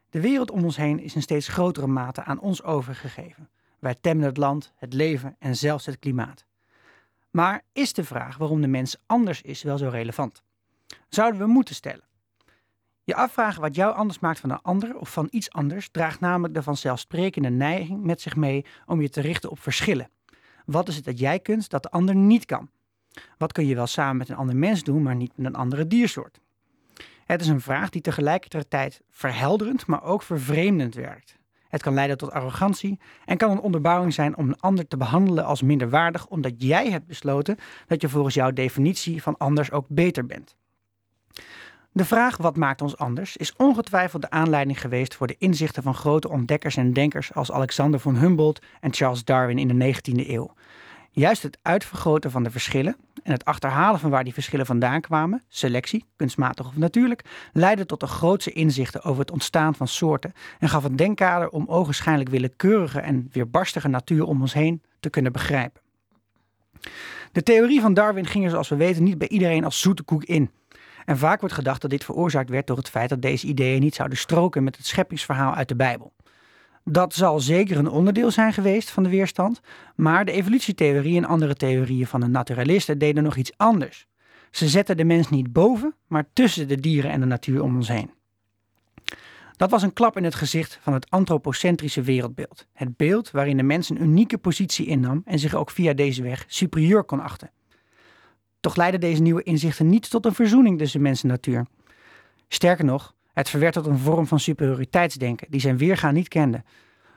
De 0.09 0.21
wereld 0.21 0.51
om 0.51 0.63
ons 0.63 0.77
heen 0.77 0.99
is 0.99 1.15
in 1.15 1.21
steeds 1.21 1.47
grotere 1.47 1.87
mate 1.87 2.23
aan 2.23 2.39
ons 2.39 2.63
overgegeven. 2.63 3.49
Wij 3.79 3.95
temmen 4.01 4.25
het 4.25 4.37
land, 4.37 4.73
het 4.75 4.93
leven 4.93 5.35
en 5.39 5.55
zelfs 5.55 5.85
het 5.85 5.99
klimaat. 5.99 6.45
Maar 7.31 7.61
is 7.71 7.93
de 7.93 8.03
vraag 8.03 8.37
waarom 8.37 8.61
de 8.61 8.67
mens 8.67 8.95
anders 9.05 9.41
is 9.41 9.63
wel 9.63 9.77
zo 9.77 9.87
relevant? 9.87 10.43
Zouden 11.09 11.39
we 11.39 11.47
moeten 11.47 11.75
stellen. 11.75 12.07
Je 13.03 13.15
afvragen 13.15 13.61
wat 13.61 13.75
jou 13.75 13.95
anders 13.95 14.19
maakt 14.19 14.39
van 14.39 14.49
een 14.49 14.61
ander 14.61 14.97
of 14.97 15.11
van 15.11 15.27
iets 15.31 15.51
anders 15.51 15.89
draagt 15.89 16.19
namelijk 16.19 16.53
de 16.53 16.63
vanzelfsprekende 16.63 17.49
neiging 17.49 18.03
met 18.03 18.21
zich 18.21 18.35
mee 18.35 18.65
om 18.85 19.01
je 19.01 19.09
te 19.09 19.21
richten 19.21 19.49
op 19.49 19.59
verschillen. 19.59 20.09
Wat 20.65 20.87
is 20.87 20.95
het 20.95 21.05
dat 21.05 21.19
jij 21.19 21.39
kunt 21.39 21.69
dat 21.69 21.83
de 21.83 21.91
ander 21.91 22.15
niet 22.15 22.45
kan? 22.45 22.69
Wat 23.37 23.51
kun 23.51 23.65
je 23.65 23.75
wel 23.75 23.87
samen 23.87 24.17
met 24.17 24.29
een 24.29 24.35
ander 24.35 24.55
mens 24.55 24.83
doen, 24.83 25.01
maar 25.01 25.15
niet 25.15 25.31
met 25.35 25.45
een 25.45 25.55
andere 25.55 25.87
diersoort? 25.87 26.39
Het 27.25 27.41
is 27.41 27.47
een 27.47 27.61
vraag 27.61 27.89
die 27.89 28.01
tegelijkertijd 28.01 29.01
verhelderend, 29.09 29.85
maar 29.85 30.03
ook 30.03 30.23
vervreemdend 30.23 30.95
werkt. 30.95 31.37
Het 31.67 31.81
kan 31.81 31.93
leiden 31.93 32.17
tot 32.17 32.31
arrogantie 32.31 32.99
en 33.25 33.37
kan 33.37 33.51
een 33.51 33.59
onderbouwing 33.59 34.13
zijn 34.13 34.37
om 34.37 34.47
een 34.47 34.59
ander 34.59 34.87
te 34.87 34.97
behandelen 34.97 35.45
als 35.45 35.61
minderwaardig, 35.61 36.27
omdat 36.27 36.53
jij 36.57 36.89
hebt 36.89 37.07
besloten 37.07 37.57
dat 37.87 38.01
je 38.01 38.09
volgens 38.09 38.33
jouw 38.33 38.51
definitie 38.51 39.21
van 39.21 39.37
anders 39.37 39.71
ook 39.71 39.85
beter 39.89 40.25
bent. 40.25 40.55
De 41.91 42.05
vraag 42.05 42.37
wat 42.37 42.57
maakt 42.57 42.81
ons 42.81 42.97
anders 42.97 43.37
is 43.37 43.55
ongetwijfeld 43.55 44.21
de 44.21 44.29
aanleiding 44.29 44.81
geweest 44.81 45.15
voor 45.15 45.27
de 45.27 45.35
inzichten 45.37 45.83
van 45.83 45.93
grote 45.93 46.29
ontdekkers 46.29 46.77
en 46.77 46.93
denkers 46.93 47.33
als 47.33 47.51
Alexander 47.51 47.99
von 47.99 48.15
Humboldt 48.15 48.61
en 48.79 48.93
Charles 48.93 49.23
Darwin 49.23 49.57
in 49.57 49.67
de 49.67 49.93
19e 49.93 50.27
eeuw. 50.27 50.53
Juist 51.15 51.43
het 51.43 51.57
uitvergroten 51.61 52.31
van 52.31 52.43
de 52.43 52.51
verschillen 52.51 52.95
en 53.23 53.31
het 53.31 53.45
achterhalen 53.45 53.99
van 53.99 54.09
waar 54.09 54.23
die 54.23 54.33
verschillen 54.33 54.65
vandaan 54.65 55.01
kwamen, 55.01 55.43
selectie, 55.47 56.05
kunstmatig 56.15 56.67
of 56.67 56.77
natuurlijk, 56.77 57.23
leidde 57.51 57.85
tot 57.85 57.99
de 57.99 58.07
grootste 58.07 58.51
inzichten 58.51 59.03
over 59.03 59.21
het 59.21 59.31
ontstaan 59.31 59.75
van 59.75 59.87
soorten 59.87 60.33
en 60.59 60.69
gaf 60.69 60.83
een 60.83 60.95
denkkader 60.95 61.49
om 61.49 61.67
ogenschijnlijk 61.67 62.29
willekeurige 62.29 62.99
en 62.99 63.29
weerbarstige 63.31 63.87
natuur 63.87 64.23
om 64.23 64.41
ons 64.41 64.53
heen 64.53 64.81
te 64.99 65.09
kunnen 65.09 65.31
begrijpen. 65.31 65.81
De 67.31 67.43
theorie 67.43 67.81
van 67.81 67.93
Darwin 67.93 68.25
ging 68.25 68.43
er 68.43 68.49
zoals 68.49 68.69
we 68.69 68.75
weten 68.75 69.03
niet 69.03 69.17
bij 69.17 69.27
iedereen 69.27 69.65
als 69.65 69.79
zoete 69.79 70.03
koek 70.03 70.23
in. 70.23 70.51
En 71.05 71.17
vaak 71.17 71.39
wordt 71.39 71.55
gedacht 71.55 71.81
dat 71.81 71.89
dit 71.89 72.03
veroorzaakt 72.03 72.49
werd 72.49 72.67
door 72.67 72.77
het 72.77 72.89
feit 72.89 73.09
dat 73.09 73.21
deze 73.21 73.47
ideeën 73.47 73.81
niet 73.81 73.95
zouden 73.95 74.17
stroken 74.17 74.63
met 74.63 74.77
het 74.77 74.85
scheppingsverhaal 74.85 75.53
uit 75.53 75.67
de 75.67 75.75
Bijbel. 75.75 76.13
Dat 76.85 77.13
zal 77.13 77.39
zeker 77.39 77.77
een 77.77 77.89
onderdeel 77.89 78.31
zijn 78.31 78.53
geweest 78.53 78.91
van 78.91 79.03
de 79.03 79.09
weerstand, 79.09 79.61
maar 79.95 80.25
de 80.25 80.31
evolutietheorie 80.31 81.17
en 81.17 81.25
andere 81.25 81.55
theorieën 81.55 82.07
van 82.07 82.19
de 82.19 82.27
naturalisten 82.27 82.97
deden 82.97 83.23
nog 83.23 83.35
iets 83.35 83.51
anders. 83.57 84.07
Ze 84.51 84.67
zetten 84.67 84.97
de 84.97 85.03
mens 85.03 85.29
niet 85.29 85.53
boven, 85.53 85.95
maar 86.07 86.25
tussen 86.33 86.67
de 86.67 86.79
dieren 86.79 87.11
en 87.11 87.19
de 87.19 87.25
natuur 87.25 87.63
om 87.63 87.75
ons 87.75 87.87
heen. 87.87 88.11
Dat 89.57 89.71
was 89.71 89.83
een 89.83 89.93
klap 89.93 90.17
in 90.17 90.23
het 90.23 90.35
gezicht 90.35 90.79
van 90.81 90.93
het 90.93 91.09
antropocentrische 91.09 92.01
wereldbeeld. 92.01 92.67
Het 92.73 92.97
beeld 92.97 93.31
waarin 93.31 93.57
de 93.57 93.63
mens 93.63 93.89
een 93.89 94.01
unieke 94.01 94.37
positie 94.37 94.85
innam 94.85 95.21
en 95.25 95.39
zich 95.39 95.55
ook 95.55 95.69
via 95.69 95.93
deze 95.93 96.23
weg 96.23 96.45
superieur 96.47 97.03
kon 97.03 97.19
achten. 97.19 97.51
Toch 98.59 98.75
leidden 98.75 98.99
deze 98.99 99.21
nieuwe 99.21 99.43
inzichten 99.43 99.89
niet 99.89 100.09
tot 100.09 100.25
een 100.25 100.33
verzoening 100.33 100.77
tussen 100.77 101.01
mens 101.01 101.23
en 101.23 101.29
natuur. 101.29 101.65
Sterker 102.47 102.85
nog, 102.85 103.15
het 103.33 103.49
verwerkt 103.49 103.75
tot 103.75 103.85
een 103.85 103.97
vorm 103.97 104.27
van 104.27 104.39
superioriteitsdenken 104.39 105.47
die 105.49 105.59
zijn 105.59 105.77
weergaan 105.77 106.13
niet 106.13 106.27
kende. 106.27 106.63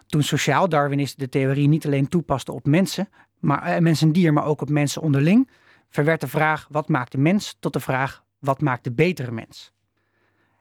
Toen 0.07 0.23
sociaal 0.23 0.69
Darwinisten 0.69 1.19
de 1.19 1.29
theorie 1.29 1.69
niet 1.69 1.87
alleen 1.87 2.09
toepasten 2.09 2.55
op 2.55 2.67
mensen, 2.67 3.09
maar, 3.39 3.63
eh, 3.63 4.03
en 4.03 4.13
dier, 4.13 4.33
maar 4.33 4.45
ook 4.45 4.61
op 4.61 4.69
mensen 4.69 5.03
onderling, 5.03 5.51
verwerd 5.89 6.21
de 6.21 6.29
vraag 6.29 6.67
wat 6.71 6.89
maakt 6.89 7.13
de 7.13 7.19
mens 7.19 7.57
tot 7.61 7.73
de 7.73 7.81
vraag 7.81 8.25
wat 8.39 8.61
maakt 8.61 8.85
de 8.85 8.93
betere 8.93 9.31
mens. 9.31 9.73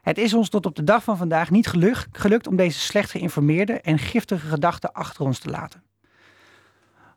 Het 0.01 0.17
is 0.17 0.33
ons 0.33 0.49
tot 0.49 0.65
op 0.65 0.75
de 0.75 0.83
dag 0.83 1.03
van 1.03 1.17
vandaag 1.17 1.51
niet 1.51 1.67
gelukt 2.11 2.47
om 2.47 2.55
deze 2.55 2.79
slecht 2.79 3.11
geïnformeerde 3.11 3.73
en 3.73 3.99
giftige 3.99 4.47
gedachten 4.47 4.93
achter 4.93 5.25
ons 5.25 5.39
te 5.39 5.49
laten. 5.49 5.83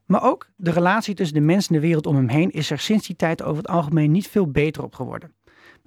Maar 0.04 0.22
ook 0.22 0.48
de 0.56 0.70
relatie 0.70 1.14
tussen 1.14 1.36
de 1.36 1.42
mens 1.42 1.68
en 1.68 1.74
de 1.74 1.80
wereld 1.80 2.06
om 2.06 2.16
hem 2.16 2.28
heen 2.28 2.50
is 2.50 2.70
er 2.70 2.78
sinds 2.78 3.06
die 3.06 3.16
tijd 3.16 3.42
over 3.42 3.62
het 3.62 3.72
algemeen 3.72 4.10
niet 4.10 4.28
veel 4.28 4.50
beter 4.50 4.82
op 4.82 4.94
geworden. 4.94 5.32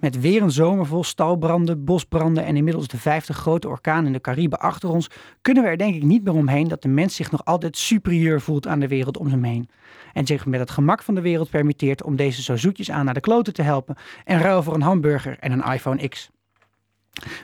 Met 0.02 0.20
weer 0.20 0.42
een 0.42 0.50
zomer 0.50 0.86
vol 0.86 1.04
stalbranden, 1.04 1.84
bosbranden 1.84 2.44
en 2.44 2.56
inmiddels 2.56 2.88
de 2.88 2.98
vijfde 2.98 3.32
grote 3.32 3.68
orkaan 3.68 4.06
in 4.06 4.12
de 4.12 4.20
Cariben 4.20 4.58
achter 4.58 4.88
ons, 4.88 5.08
kunnen 5.42 5.62
we 5.62 5.68
er 5.68 5.78
denk 5.78 5.94
ik 5.94 6.02
niet 6.02 6.24
meer 6.24 6.34
omheen 6.34 6.68
dat 6.68 6.82
de 6.82 6.88
mens 6.88 7.16
zich 7.16 7.30
nog 7.30 7.44
altijd 7.44 7.76
superieur 7.76 8.40
voelt 8.40 8.66
aan 8.66 8.80
de 8.80 8.88
wereld 8.88 9.16
om 9.16 9.26
hem 9.26 9.44
heen. 9.44 9.68
En 10.12 10.26
zich 10.26 10.46
met 10.46 10.60
het 10.60 10.70
gemak 10.70 11.02
van 11.02 11.14
de 11.14 11.20
wereld 11.20 11.50
permitteert 11.50 12.02
om 12.02 12.16
deze 12.16 12.42
zo 12.42 12.56
zoetjes 12.56 12.90
aan 12.90 13.04
naar 13.04 13.14
de 13.14 13.20
kloten 13.20 13.52
te 13.52 13.62
helpen 13.62 13.96
en 14.24 14.40
ruil 14.40 14.62
voor 14.62 14.74
een 14.74 14.82
hamburger 14.82 15.38
en 15.38 15.52
een 15.52 15.72
iPhone 15.72 16.08
X. 16.08 16.30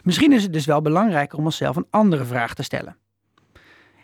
Misschien 0.02 0.32
is 0.32 0.42
het 0.42 0.52
dus 0.52 0.66
wel 0.66 0.82
belangrijker 0.82 1.38
om 1.38 1.44
onszelf 1.44 1.76
een 1.76 1.86
andere 1.90 2.24
vraag 2.24 2.54
te 2.54 2.62
stellen. 2.62 2.96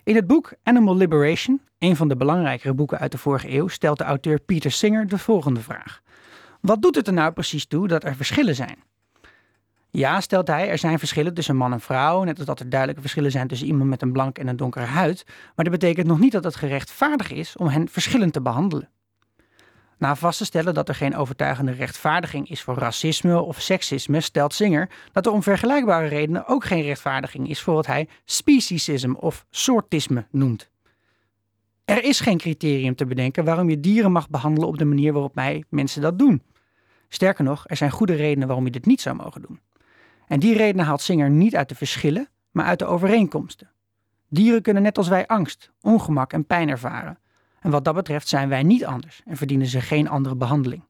In 0.04 0.14
het 0.14 0.26
boek 0.26 0.52
Animal 0.62 0.96
Liberation, 0.96 1.60
een 1.78 1.96
van 1.96 2.08
de 2.08 2.16
belangrijkere 2.16 2.74
boeken 2.74 2.98
uit 2.98 3.12
de 3.12 3.18
vorige 3.18 3.50
eeuw, 3.52 3.68
stelt 3.68 3.98
de 3.98 4.04
auteur 4.04 4.40
Peter 4.40 4.70
Singer 4.70 5.06
de 5.06 5.18
volgende 5.18 5.60
vraag. 5.60 6.02
Wat 6.64 6.83
doet 6.83 6.94
het 6.94 7.07
er 7.07 7.12
nou 7.12 7.33
precies 7.33 7.66
toe 7.66 7.88
dat 7.88 8.05
er 8.05 8.16
verschillen 8.16 8.55
zijn? 8.55 8.77
Ja, 9.90 10.20
stelt 10.20 10.46
hij, 10.48 10.68
er 10.68 10.79
zijn 10.79 10.98
verschillen 10.98 11.35
tussen 11.35 11.57
man 11.57 11.72
en 11.72 11.81
vrouw, 11.81 12.22
net 12.22 12.37
als 12.37 12.46
dat 12.46 12.61
er 12.61 12.68
duidelijke 12.68 13.03
verschillen 13.03 13.31
zijn 13.31 13.48
tussen 13.48 13.66
iemand 13.66 13.90
met 13.90 14.03
een 14.03 14.12
blank 14.12 14.38
en 14.38 14.48
een 14.48 14.57
donkere 14.57 14.85
huid, 14.85 15.24
maar 15.27 15.64
dat 15.64 15.81
betekent 15.81 16.07
nog 16.07 16.18
niet 16.18 16.33
dat 16.33 16.44
het 16.44 16.57
gerechtvaardig 16.57 17.33
is 17.33 17.57
om 17.57 17.66
hen 17.66 17.88
verschillend 17.88 18.33
te 18.33 18.42
behandelen. 18.42 18.88
Na 19.98 20.16
vast 20.16 20.38
te 20.38 20.44
stellen 20.44 20.74
dat 20.74 20.88
er 20.88 20.94
geen 20.94 21.16
overtuigende 21.16 21.72
rechtvaardiging 21.72 22.50
is 22.50 22.62
voor 22.62 22.74
racisme 22.74 23.40
of 23.40 23.61
seksisme, 23.61 24.20
stelt 24.20 24.55
Singer 24.55 24.88
dat 25.12 25.27
er 25.27 25.33
om 25.33 25.42
vergelijkbare 25.42 26.07
redenen 26.07 26.46
ook 26.46 26.64
geen 26.64 26.83
rechtvaardiging 26.83 27.48
is 27.48 27.61
voor 27.61 27.74
wat 27.74 27.87
hij 27.87 28.09
speciesism 28.24 29.12
of 29.12 29.46
soortisme 29.50 30.27
noemt. 30.31 30.70
Er 31.85 32.05
is 32.05 32.20
geen 32.20 32.38
criterium 32.38 32.94
te 32.94 33.07
bedenken 33.07 33.44
waarom 33.44 33.70
je 33.70 33.81
dieren 33.81 34.12
mag 34.12 34.29
behandelen 34.29 34.68
op 34.68 34.79
de 34.79 34.85
manier 34.85 35.12
waarop 35.12 35.35
wij 35.35 35.64
mensen 35.68 36.03
dat 36.03 36.18
doen. 36.18 36.42
Sterker 37.14 37.44
nog, 37.44 37.64
er 37.66 37.77
zijn 37.77 37.90
goede 37.90 38.14
redenen 38.14 38.46
waarom 38.46 38.64
je 38.64 38.70
dit 38.70 38.87
niet 38.87 39.00
zou 39.00 39.16
mogen 39.16 39.42
doen. 39.42 39.61
En 40.27 40.40
die 40.40 40.57
redenen 40.57 40.87
haalt 40.87 41.00
Singer 41.00 41.31
niet 41.31 41.57
uit 41.57 41.68
de 41.68 41.74
verschillen, 41.74 42.29
maar 42.50 42.64
uit 42.64 42.79
de 42.79 42.85
overeenkomsten. 42.85 43.70
Dieren 44.29 44.62
kunnen 44.62 44.83
net 44.83 44.98
als 44.98 45.09
wij 45.09 45.27
angst, 45.27 45.70
ongemak 45.81 46.33
en 46.33 46.46
pijn 46.46 46.68
ervaren. 46.68 47.18
En 47.61 47.70
wat 47.70 47.85
dat 47.85 47.94
betreft 47.94 48.29
zijn 48.29 48.48
wij 48.48 48.62
niet 48.62 48.85
anders 48.85 49.22
en 49.24 49.37
verdienen 49.37 49.66
ze 49.66 49.81
geen 49.81 50.09
andere 50.09 50.37
behandeling. 50.37 50.85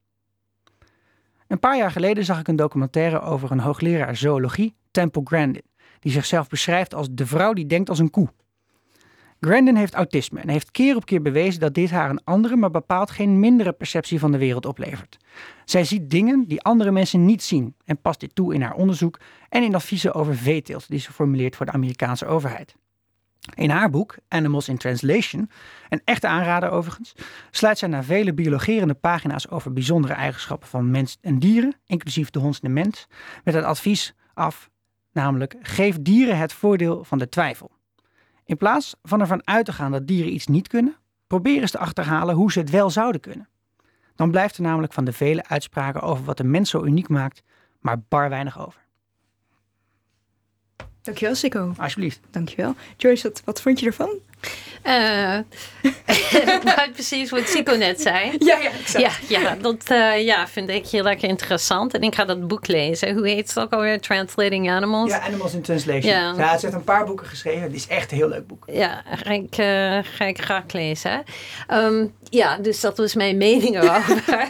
Een 1.46 1.58
paar 1.58 1.76
jaar 1.76 1.90
geleden 1.90 2.24
zag 2.24 2.40
ik 2.40 2.48
een 2.48 2.56
documentaire 2.56 3.20
over 3.20 3.50
een 3.50 3.60
hoogleraar 3.60 4.16
zoologie, 4.16 4.76
Temple 4.90 5.22
Grandin, 5.24 5.64
die 6.00 6.12
zichzelf 6.12 6.48
beschrijft 6.48 6.94
als 6.94 7.08
de 7.10 7.26
vrouw 7.26 7.52
die 7.52 7.66
denkt 7.66 7.88
als 7.88 7.98
een 7.98 8.10
koe. 8.10 8.28
Grandin 9.44 9.76
heeft 9.76 9.94
autisme 9.94 10.40
en 10.40 10.48
heeft 10.48 10.70
keer 10.70 10.96
op 10.96 11.04
keer 11.04 11.22
bewezen 11.22 11.60
dat 11.60 11.74
dit 11.74 11.90
haar 11.90 12.10
een 12.10 12.24
andere, 12.24 12.56
maar 12.56 12.70
bepaald 12.70 13.10
geen 13.10 13.40
mindere 13.40 13.72
perceptie 13.72 14.18
van 14.18 14.32
de 14.32 14.38
wereld 14.38 14.66
oplevert. 14.66 15.16
Zij 15.64 15.84
ziet 15.84 16.10
dingen 16.10 16.44
die 16.48 16.62
andere 16.62 16.90
mensen 16.90 17.24
niet 17.24 17.42
zien 17.42 17.74
en 17.84 18.00
past 18.00 18.20
dit 18.20 18.34
toe 18.34 18.54
in 18.54 18.62
haar 18.62 18.74
onderzoek 18.74 19.20
en 19.48 19.62
in 19.62 19.74
adviezen 19.74 20.14
over 20.14 20.36
veeteelt 20.36 20.88
die 20.88 20.98
ze 20.98 21.12
formuleert 21.12 21.56
voor 21.56 21.66
de 21.66 21.72
Amerikaanse 21.72 22.26
overheid. 22.26 22.74
In 23.54 23.70
haar 23.70 23.90
boek 23.90 24.16
Animals 24.28 24.68
in 24.68 24.76
Translation, 24.76 25.50
een 25.88 26.00
echte 26.04 26.28
aanrader 26.28 26.70
overigens, 26.70 27.14
sluit 27.50 27.78
zij 27.78 27.88
na 27.88 28.02
vele 28.02 28.34
biologerende 28.34 28.94
pagina's 28.94 29.48
over 29.48 29.72
bijzondere 29.72 30.14
eigenschappen 30.14 30.68
van 30.68 30.90
mens 30.90 31.18
en 31.20 31.38
dieren, 31.38 31.74
inclusief 31.86 32.30
de 32.30 32.38
hond 32.38 32.54
en 32.54 32.60
de 32.68 32.68
mens, 32.80 33.06
met 33.44 33.54
het 33.54 33.64
advies 33.64 34.14
af, 34.34 34.70
namelijk 35.12 35.56
geef 35.60 35.96
dieren 36.00 36.38
het 36.38 36.52
voordeel 36.52 37.04
van 37.04 37.18
de 37.18 37.28
twijfel. 37.28 37.73
In 38.44 38.56
plaats 38.56 38.94
van 39.02 39.20
ervan 39.20 39.46
uit 39.46 39.64
te 39.64 39.72
gaan 39.72 39.92
dat 39.92 40.06
dieren 40.06 40.32
iets 40.32 40.46
niet 40.46 40.68
kunnen, 40.68 40.96
probeer 41.26 41.60
eens 41.60 41.70
te 41.70 41.78
achterhalen 41.78 42.34
hoe 42.34 42.52
ze 42.52 42.58
het 42.58 42.70
wel 42.70 42.90
zouden 42.90 43.20
kunnen. 43.20 43.48
Dan 44.14 44.30
blijft 44.30 44.56
er 44.56 44.62
namelijk 44.62 44.92
van 44.92 45.04
de 45.04 45.12
vele 45.12 45.48
uitspraken 45.48 46.00
over 46.00 46.24
wat 46.24 46.36
de 46.36 46.44
mens 46.44 46.70
zo 46.70 46.84
uniek 46.84 47.08
maakt, 47.08 47.42
maar 47.80 48.00
bar 48.08 48.28
weinig 48.28 48.66
over. 48.66 48.82
Dankjewel, 51.02 51.34
Sikko. 51.34 51.72
Alsjeblieft. 51.76 52.20
Dankjewel. 52.30 52.74
Joyce, 52.96 53.28
wat, 53.28 53.42
wat 53.44 53.60
vond 53.60 53.80
je 53.80 53.86
ervan? 53.86 54.10
Uh, 54.84 55.38
precies 56.92 57.30
wat 57.30 57.48
Sico 57.48 57.76
net 57.76 58.00
zei. 58.00 58.30
Ja, 58.38 58.58
ja, 58.58 58.70
exact. 58.70 59.28
Ja, 59.28 59.40
ja 59.40 59.56
dat 59.60 59.90
uh, 59.90 60.24
ja, 60.24 60.48
vind 60.48 60.68
ik 60.68 60.86
heel 60.86 61.08
erg 61.08 61.20
interessant. 61.20 61.94
En 61.94 62.02
ik 62.02 62.14
ga 62.14 62.24
dat 62.24 62.48
boek 62.48 62.66
lezen. 62.66 63.14
Hoe 63.14 63.28
heet 63.28 63.48
het 63.48 63.58
ook 63.58 63.72
alweer? 63.72 64.00
Translating 64.00 64.70
Animals? 64.70 65.10
Ja, 65.10 65.20
Animals 65.20 65.54
in 65.54 65.62
Translation. 65.62 66.12
Ja. 66.12 66.34
ja 66.36 66.58
ze 66.58 66.66
heeft 66.66 66.78
een 66.78 66.84
paar 66.84 67.04
boeken 67.04 67.26
geschreven. 67.26 67.62
Het 67.62 67.74
is 67.74 67.86
echt 67.86 68.10
een 68.10 68.16
heel 68.16 68.28
leuk 68.28 68.46
boek. 68.46 68.64
Ja, 68.66 69.02
ga 69.14 69.30
ik, 69.30 69.58
uh, 69.58 69.98
ga 70.02 70.24
ik 70.24 70.40
graag 70.40 70.72
lezen. 70.72 71.22
Um, 71.72 72.14
ja, 72.34 72.56
dus 72.56 72.80
dat 72.80 72.96
was 72.96 73.14
mijn 73.14 73.36
mening 73.36 73.76
erover. 73.82 74.48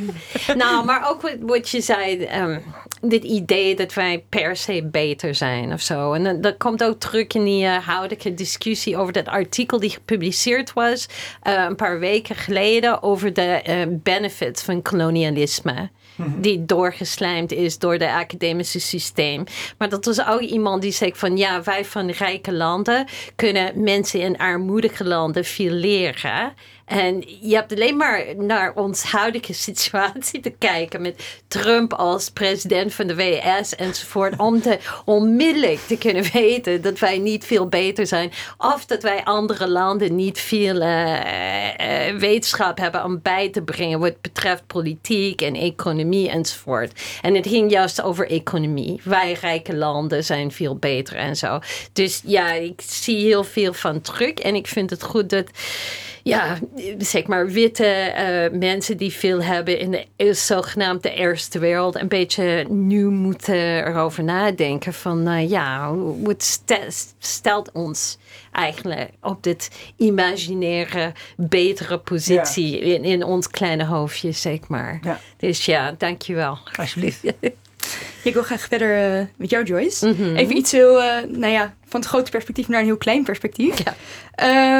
nou, 0.56 0.84
maar 0.84 1.10
ook 1.10 1.22
wat, 1.22 1.36
wat 1.40 1.68
je 1.68 1.80
zei... 1.80 2.28
Um, 2.40 2.62
dit 3.08 3.24
idee 3.24 3.76
dat 3.76 3.94
wij 3.94 4.24
per 4.28 4.56
se 4.56 4.88
beter 4.90 5.34
zijn 5.34 5.72
of 5.72 5.80
zo. 5.80 6.12
En 6.12 6.40
dat 6.40 6.56
komt 6.56 6.84
ook 6.84 7.00
terug 7.00 7.26
in 7.26 7.44
die 7.44 7.64
uh, 7.64 7.76
huidige 7.76 8.34
discussie 8.34 8.96
over 8.96 9.12
dat 9.12 9.26
artikel 9.26 9.80
die 9.80 9.90
gepubliceerd 9.90 10.72
was 10.72 11.06
uh, 11.42 11.64
een 11.68 11.76
paar 11.76 11.98
weken 11.98 12.36
geleden 12.36 13.02
over 13.02 13.32
de 13.32 13.62
uh, 13.68 13.96
benefits 14.02 14.62
van 14.62 14.82
kolonialisme. 14.82 15.90
Mhm. 16.16 16.40
Die 16.40 16.64
doorgeslijmd 16.64 17.52
is 17.52 17.78
door 17.78 17.98
de 17.98 18.12
academische 18.12 18.80
systeem. 18.80 19.44
Maar 19.78 19.88
dat 19.88 20.04
was 20.04 20.26
ook 20.26 20.40
iemand 20.40 20.82
die 20.82 20.92
zei 20.92 21.12
van 21.14 21.36
ja, 21.36 21.62
wij 21.62 21.84
van 21.84 22.10
rijke 22.10 22.52
landen 22.52 23.06
kunnen 23.36 23.82
mensen 23.82 24.20
in 24.20 24.38
armoedige 24.38 25.04
landen 25.04 25.44
veel 25.44 25.72
leren. 25.72 26.52
En 26.84 27.24
je 27.40 27.54
hebt 27.54 27.72
alleen 27.72 27.96
maar 27.96 28.24
naar 28.36 28.74
ons 28.74 29.02
huidige 29.02 29.52
situatie 29.68 30.40
te 30.40 30.50
kijken 30.50 31.02
met 31.02 31.42
Trump 31.48 31.92
als 31.92 32.30
president 32.30 32.94
van 32.94 33.06
de 33.06 33.14
VS 33.14 33.76
enzovoort. 33.76 34.38
Om 34.38 34.60
te, 34.60 34.78
onmiddellijk 35.04 35.80
te 35.86 35.98
kunnen 35.98 36.32
weten 36.32 36.82
dat 36.82 36.98
wij 36.98 37.18
niet 37.18 37.44
veel 37.44 37.68
beter 37.68 38.06
zijn. 38.06 38.32
Of 38.58 38.86
dat 38.86 39.02
wij 39.02 39.24
andere 39.24 39.68
landen 39.68 40.14
niet 40.14 40.38
veel 40.38 40.76
uh, 40.76 41.12
uh, 41.14 42.18
wetenschap 42.18 42.78
hebben 42.78 43.04
om 43.04 43.20
bij 43.22 43.48
te 43.50 43.62
brengen 43.62 44.00
wat 44.00 44.20
betreft 44.20 44.66
politiek 44.66 45.40
en 45.40 45.54
economie 45.54 46.30
enzovoort. 46.30 47.00
En 47.22 47.34
het 47.34 47.46
ging 47.46 47.70
juist 47.70 48.02
over 48.02 48.30
economie. 48.30 49.00
Wij 49.04 49.32
rijke 49.32 49.76
landen 49.76 50.24
zijn 50.24 50.52
veel 50.52 50.76
beter 50.76 51.16
en 51.16 51.36
zo. 51.36 51.58
Dus 51.92 52.22
ja, 52.24 52.52
ik 52.52 52.80
zie 52.86 53.24
heel 53.24 53.44
veel 53.44 53.72
van 53.72 54.00
terug. 54.00 54.34
En 54.34 54.54
ik 54.54 54.66
vind 54.66 54.90
het 54.90 55.02
goed 55.02 55.30
dat 55.30 55.50
ja, 56.24 56.58
zeg 56.98 57.26
maar 57.26 57.46
witte 57.46 58.12
uh, 58.52 58.58
mensen 58.58 58.96
die 58.96 59.12
veel 59.12 59.42
hebben 59.42 59.78
in 59.78 59.90
de 59.90 60.34
zogenaamde 60.34 61.10
eerste 61.10 61.58
wereld 61.58 61.94
een 61.94 62.08
beetje 62.08 62.66
nu 62.68 63.06
moeten 63.08 63.86
erover 63.86 64.24
nadenken 64.24 64.92
van 64.92 65.28
uh, 65.28 65.50
ja, 65.50 65.94
wat 66.22 66.62
stelt 67.18 67.72
ons 67.72 68.18
eigenlijk 68.52 69.10
op 69.20 69.42
dit 69.42 69.70
imaginaire 69.96 71.12
betere 71.36 71.98
positie 71.98 72.86
ja. 72.86 72.94
in, 72.94 73.04
in 73.04 73.24
ons 73.24 73.48
kleine 73.48 73.84
hoofdje, 73.84 74.32
zeg 74.32 74.68
maar. 74.68 75.00
Ja. 75.02 75.20
Dus 75.36 75.64
ja, 75.64 75.94
dankjewel. 75.98 76.58
Alsjeblieft. 76.76 77.22
Ik 78.24 78.34
wil 78.34 78.42
graag 78.42 78.60
verder 78.60 79.18
uh, 79.18 79.26
met 79.36 79.50
jou, 79.50 79.64
Joyce. 79.64 80.06
Mm 80.06 80.14
-hmm. 80.14 80.36
Even 80.36 80.56
iets 80.56 80.72
heel, 80.72 81.02
uh, 81.02 81.16
nou 81.28 81.52
ja, 81.52 81.74
van 81.88 82.00
het 82.00 82.08
grote 82.08 82.30
perspectief 82.30 82.68
naar 82.68 82.80
een 82.80 82.86
heel 82.86 82.96
klein 82.96 83.24
perspectief. 83.24 83.78
Ja. 83.84 83.94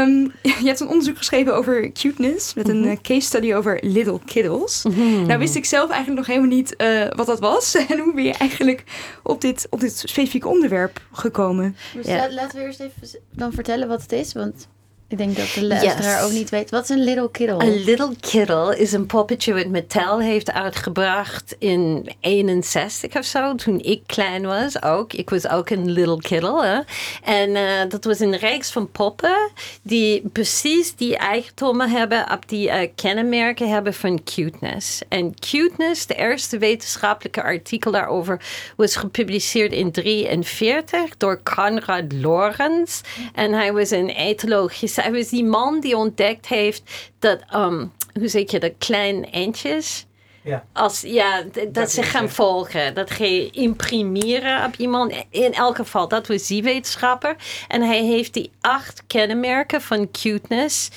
Um, 0.03 0.33
je 0.63 0.67
hebt 0.67 0.81
een 0.81 0.89
onderzoek 0.89 1.17
geschreven 1.17 1.55
over 1.55 1.93
cuteness 1.93 2.55
met 2.55 2.69
een 2.69 2.79
mm 2.79 2.85
-hmm. 2.85 3.01
case 3.03 3.27
study 3.27 3.55
over 3.55 3.79
little 3.83 4.19
kiddles. 4.25 4.83
Mm 4.83 4.93
-hmm. 4.95 5.27
Nou 5.27 5.39
wist 5.39 5.55
ik 5.55 5.65
zelf 5.65 5.91
eigenlijk 5.91 6.19
nog 6.19 6.27
helemaal 6.27 6.57
niet 6.57 6.75
uh, 6.79 7.07
wat 7.17 7.27
dat 7.27 7.41
was 7.41 7.75
en 7.89 7.99
hoe 7.99 8.15
ben 8.15 8.25
je 8.25 8.33
eigenlijk 8.33 8.85
op 9.23 9.41
dit, 9.41 9.67
op 9.71 9.81
dit 9.81 9.99
specifieke 9.99 10.49
onderwerp 10.49 11.01
gekomen. 11.13 11.77
Dus 11.95 12.07
ja. 12.07 12.33
laten 12.33 12.59
we 12.59 12.65
eerst 12.65 12.81
even 12.81 13.21
dan 13.31 13.53
vertellen 13.53 13.89
wat 13.89 14.03
het 14.03 14.13
is, 14.13 14.33
want 14.33 14.69
ik 15.09 15.19
denk 15.19 15.37
dat 15.37 15.53
de 15.55 15.65
luisteraar 15.65 16.21
yes. 16.21 16.25
ook 16.25 16.33
niet 16.33 16.51
weet. 16.51 16.71
Wat 16.71 16.83
is 16.83 16.89
een 16.89 17.05
Little 17.05 17.31
Kiddle? 17.31 17.65
Een 17.65 17.85
Little 17.85 18.15
Kiddle 18.21 18.79
is 18.79 18.93
een 18.93 19.07
poppetje 19.07 19.55
wat 19.55 19.67
Mattel 19.67 20.21
heeft 20.21 20.53
uitgebracht 20.53 21.57
in 21.59 22.13
61 22.21 23.17
of 23.17 23.25
zo. 23.25 23.55
Toen 23.55 23.81
ik 23.81 24.03
klein 24.07 24.43
was 24.43 24.83
ook. 24.83 25.13
Ik 25.13 25.31
was 25.31 25.49
ook 25.49 25.71
een 25.71 25.91
Little 25.91 26.21
Kiddle. 26.21 26.65
Hè? 26.65 26.81
En 27.23 27.51
uh, 27.51 27.89
dat 27.89 28.05
was 28.05 28.21
een 28.21 28.37
reeks 28.37 28.71
van 28.71 28.91
poppen 28.91 29.51
die 29.83 30.29
precies 30.33 30.95
die 30.95 31.17
eigendommen 31.17 31.91
hebben 31.91 32.31
op 32.33 32.49
die 32.49 32.69
uh, 32.69 32.89
kenmerken 32.95 33.71
hebben 33.71 33.95
van 33.95 34.25
cuteness. 34.25 35.03
En 35.09 35.35
cuteness, 35.51 36.07
de 36.07 36.15
eerste 36.15 36.59
wetenschappelijke 36.59 37.43
artikel 37.43 37.91
daarover, 37.91 38.41
was 38.77 38.97
gepubliceerd 38.97 39.73
in 39.73 39.93
43 39.93 41.17
door 41.17 41.43
Conrad 41.43 42.13
Lorenz. 42.13 43.01
En 43.35 43.53
hij 43.53 43.73
was 43.73 43.91
een 43.91 44.09
etologist 44.09 44.99
hij 45.05 45.13
was 45.13 45.29
die 45.29 45.45
man 45.45 45.81
die 45.81 45.97
ontdekt 45.97 46.47
heeft 46.47 47.11
dat, 47.19 47.41
um, 47.55 47.93
hoe 48.19 48.29
zeg 48.29 48.51
je 48.51 48.61
dat, 48.61 48.73
klein 48.79 49.25
eentjes. 49.25 50.07
Ja. 50.45 50.65
Als, 50.73 51.01
ja, 51.01 51.43
dat, 51.53 51.75
dat 51.75 51.91
ze 51.91 52.03
gaan 52.03 52.31
volgen. 52.31 52.95
Dat 52.95 53.11
ga 53.11 53.25
je 53.25 53.51
imprimeren 53.51 54.65
op 54.65 54.75
iemand. 54.77 55.25
In 55.31 55.53
elk 55.53 55.77
geval, 55.77 56.09
dat 56.09 56.27
was 56.27 56.47
die 56.47 56.63
wetenschapper. 56.63 57.37
En 57.69 57.83
hij 57.83 58.03
heeft 58.03 58.35
die 58.35 58.51
acht 58.61 59.03
kenmerken 59.07 59.83
van 59.83 60.11
cuteness 60.11 60.91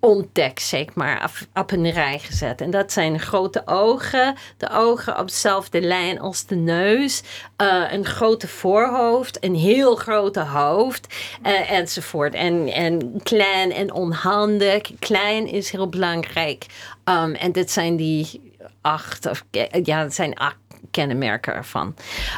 ontdekt, 0.00 0.62
zeg 0.62 0.94
maar, 0.94 1.24
op, 1.24 1.62
op, 1.62 1.70
een 1.70 1.90
rij 1.90 2.18
gezet. 2.18 2.60
En 2.60 2.70
dat 2.70 2.92
zijn 2.92 3.20
grote 3.20 3.62
ogen, 3.64 4.34
de 4.56 4.70
ogen 4.70 5.18
op 5.18 5.28
dezelfde 5.28 5.80
lijn 5.80 6.20
als 6.20 6.46
de 6.46 6.56
neus, 6.56 7.22
uh, 7.62 7.92
een 7.92 8.04
grote 8.04 8.48
voorhoofd, 8.48 9.44
een 9.44 9.54
heel 9.54 9.96
grote 9.96 10.40
hoofd, 10.40 11.14
uh, 11.46 11.70
enzovoort. 11.70 12.34
En, 12.34 12.68
en 12.68 13.20
klein 13.22 13.72
en 13.72 13.92
onhandig. 13.92 14.80
Klein 14.98 15.46
is 15.46 15.70
heel 15.70 15.88
belangrijk. 15.88 16.66
Um, 17.04 17.34
en 17.34 17.52
dit 17.52 17.70
zijn 17.70 17.96
die 17.96 18.51
acht, 18.82 19.26
of 19.26 19.44
ja, 19.84 19.98
het 20.02 20.14
zijn 20.14 20.34
acht 20.34 20.56
kenmerken 20.90 21.54
ervan. 21.54 21.94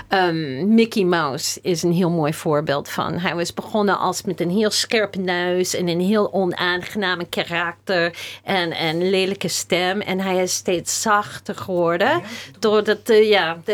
Um, 0.08 0.74
Mickey 0.74 1.04
Mouse 1.04 1.58
is 1.62 1.82
een 1.82 1.92
heel 1.92 2.10
mooi 2.10 2.34
voorbeeld 2.34 2.90
van. 2.90 3.18
Hij 3.18 3.34
was 3.34 3.54
begonnen 3.54 3.98
als 3.98 4.22
met 4.22 4.40
een 4.40 4.50
heel 4.50 4.70
scherpe 4.70 5.18
neus 5.18 5.74
en 5.74 5.88
een 5.88 6.00
heel 6.00 6.32
onaangename 6.32 7.26
karakter 7.28 8.16
en 8.44 8.82
een 8.82 9.10
lelijke 9.10 9.48
stem. 9.48 10.00
En 10.00 10.20
hij 10.20 10.36
is 10.36 10.54
steeds 10.54 11.02
zachter 11.02 11.54
geworden. 11.54 12.22
Doordat, 12.58 13.10
uh, 13.10 13.28
ja, 13.28 13.56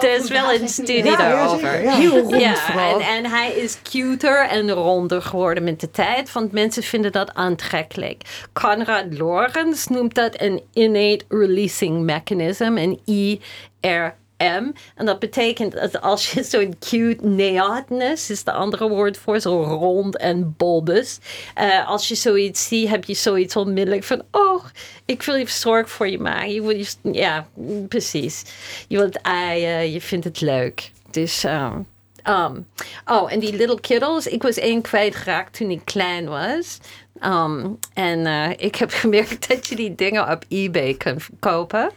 er 0.00 0.14
is 0.14 0.28
wel 0.28 0.52
een 0.52 0.68
studie 0.68 1.04
ja, 1.04 1.16
daarover. 1.16 1.82
Ja, 1.82 1.94
heel 1.94 2.18
rond 2.18 2.40
ja, 2.40 2.92
en, 2.94 3.00
en, 3.00 3.26
hij 3.26 3.52
is 3.52 3.82
cuter 3.82 4.48
en 4.48 4.70
ronder 4.70 5.22
geworden 5.22 5.64
met 5.64 5.80
de 5.80 5.90
tijd, 5.90 6.32
want 6.32 6.52
mensen 6.52 6.82
vinden 6.82 7.12
dat 7.12 7.34
aantrekkelijk. 7.34 8.22
Conrad 8.52 9.04
Lorenz 9.10 9.86
noemt 9.86 10.14
dat 10.14 10.40
een 10.40 10.62
innate 10.72 11.24
releasing 11.28 12.00
mechanism, 12.00 12.76
een 12.76 13.00
I 13.08 13.37
RM. 13.80 14.74
En 14.94 15.06
dat 15.06 15.18
betekent 15.18 15.72
dat 15.72 16.00
als 16.00 16.32
je 16.32 16.42
zo'n 16.52 16.76
cute 16.78 17.26
neatness, 17.26 18.30
is 18.30 18.44
de 18.44 18.52
andere 18.52 18.88
woord 18.88 19.16
voor, 19.16 19.40
zo 19.40 19.62
rond 19.62 20.16
en 20.16 20.54
bulbus. 20.56 21.18
Uh, 21.60 21.88
als 21.88 22.08
je 22.08 22.14
zoiets 22.14 22.68
ziet, 22.68 22.88
heb 22.88 23.04
je 23.04 23.14
zoiets 23.14 23.56
onmiddellijk 23.56 24.04
van, 24.04 24.22
oh, 24.30 24.64
ik 25.04 25.22
wil 25.22 25.34
je 25.34 25.48
zorg 25.48 25.90
voor 25.90 26.08
je 26.08 26.18
maken. 26.18 26.52
Je 26.52 26.62
wil 26.62 26.76
je, 26.76 26.86
ja, 27.12 27.48
precies. 27.88 28.44
Je 28.88 28.96
wilt 28.96 29.22
aaien, 29.22 29.92
je 29.92 30.00
vindt 30.00 30.24
het 30.24 30.40
leuk. 30.40 30.90
Dus, 31.10 31.44
um, 31.44 31.86
um, 32.28 32.66
oh, 33.06 33.32
en 33.32 33.38
die 33.38 33.56
Little 33.56 33.80
Kittles. 33.80 34.26
Ik 34.26 34.42
was 34.42 34.56
één 34.56 34.82
kwijtgeraakt 34.82 35.56
toen 35.56 35.70
ik 35.70 35.80
klein 35.84 36.28
was. 36.28 36.78
Um, 37.24 37.78
en 37.94 38.18
uh, 38.18 38.50
ik 38.56 38.74
heb 38.74 38.90
gemerkt 38.90 39.48
dat 39.48 39.66
je 39.66 39.76
die 39.76 39.94
dingen 39.94 40.30
op 40.30 40.44
eBay 40.48 40.94
kan 40.94 41.16
kopen. 41.38 41.90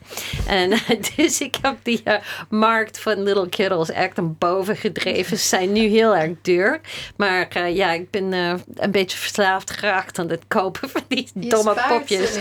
En 0.47 0.69
dus 1.15 1.41
ik 1.41 1.57
heb 1.61 1.77
die 1.83 2.01
uh, 2.05 2.13
markt 2.49 2.99
van 2.99 3.23
Little 3.23 3.49
Kittles 3.49 3.89
echt 3.89 4.17
een 4.17 4.37
boven 4.37 4.75
gedreven. 4.77 5.37
Ze 5.37 5.45
zijn 5.45 5.71
nu 5.71 5.87
heel 5.87 6.15
erg 6.15 6.31
duur. 6.41 6.81
Maar 7.15 7.47
uh, 7.57 7.75
ja, 7.75 7.91
ik 7.91 8.09
ben 8.09 8.31
een 8.75 8.91
beetje 8.91 9.17
verslaafd 9.17 9.71
geraakt 9.71 10.19
aan 10.19 10.29
het 10.29 10.43
kopen 10.47 10.89
van 10.89 11.03
die 11.07 11.29
Je 11.33 11.49
domme 11.49 11.75
popjes. 11.89 12.37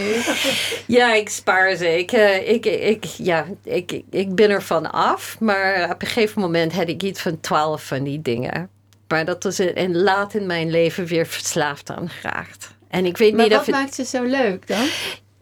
Ja, 0.87 1.15
ik 1.15 1.29
spaar 1.29 1.77
ze. 1.77 1.99
Ik, 1.99 2.13
ik, 2.47 2.67
ik, 2.67 3.05
ja, 3.05 3.47
ik, 3.65 4.03
ik 4.11 4.35
ben 4.35 4.51
er 4.51 4.63
van 4.63 4.91
af. 4.91 5.37
Maar 5.41 5.91
op 5.91 6.03
een 6.03 6.09
gegeven 6.09 6.41
moment 6.41 6.73
had 6.73 6.89
ik 6.89 7.03
iets 7.03 7.21
van 7.21 7.41
twaalf 7.41 7.85
van 7.85 8.05
die 8.05 8.23
dingen. 8.23 8.71
Maar 9.11 9.25
dat 9.25 9.43
was 9.43 9.59
en 9.59 9.97
laat 9.97 10.35
in 10.35 10.47
mijn 10.47 10.71
leven 10.71 11.07
weer 11.07 11.27
verslaafd 11.27 11.91
aan 11.91 12.09
geraakt. 12.09 12.69
En 12.89 13.07
ik 13.07 13.17
weet 13.17 13.33
Maar 13.33 13.43
niet 13.43 13.53
wat 13.53 13.61
of 13.61 13.67
het... 13.67 13.75
maakt 13.75 13.95
ze 13.95 14.05
zo 14.05 14.23
leuk 14.23 14.67
dan? 14.67 14.87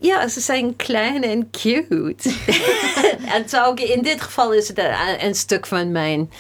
Ja, 0.01 0.29
ze 0.29 0.41
zijn 0.41 0.77
klein 0.77 1.23
en 1.25 1.51
cute. 1.51 2.35
en 3.35 3.49
zo, 3.49 3.75
in 3.75 4.03
dit 4.03 4.21
geval 4.21 4.53
is 4.53 4.69
het 4.69 4.79
een, 4.79 5.25
een 5.25 5.35
stuk 5.35 5.67
van 5.67 5.93
mijn, 5.93 6.31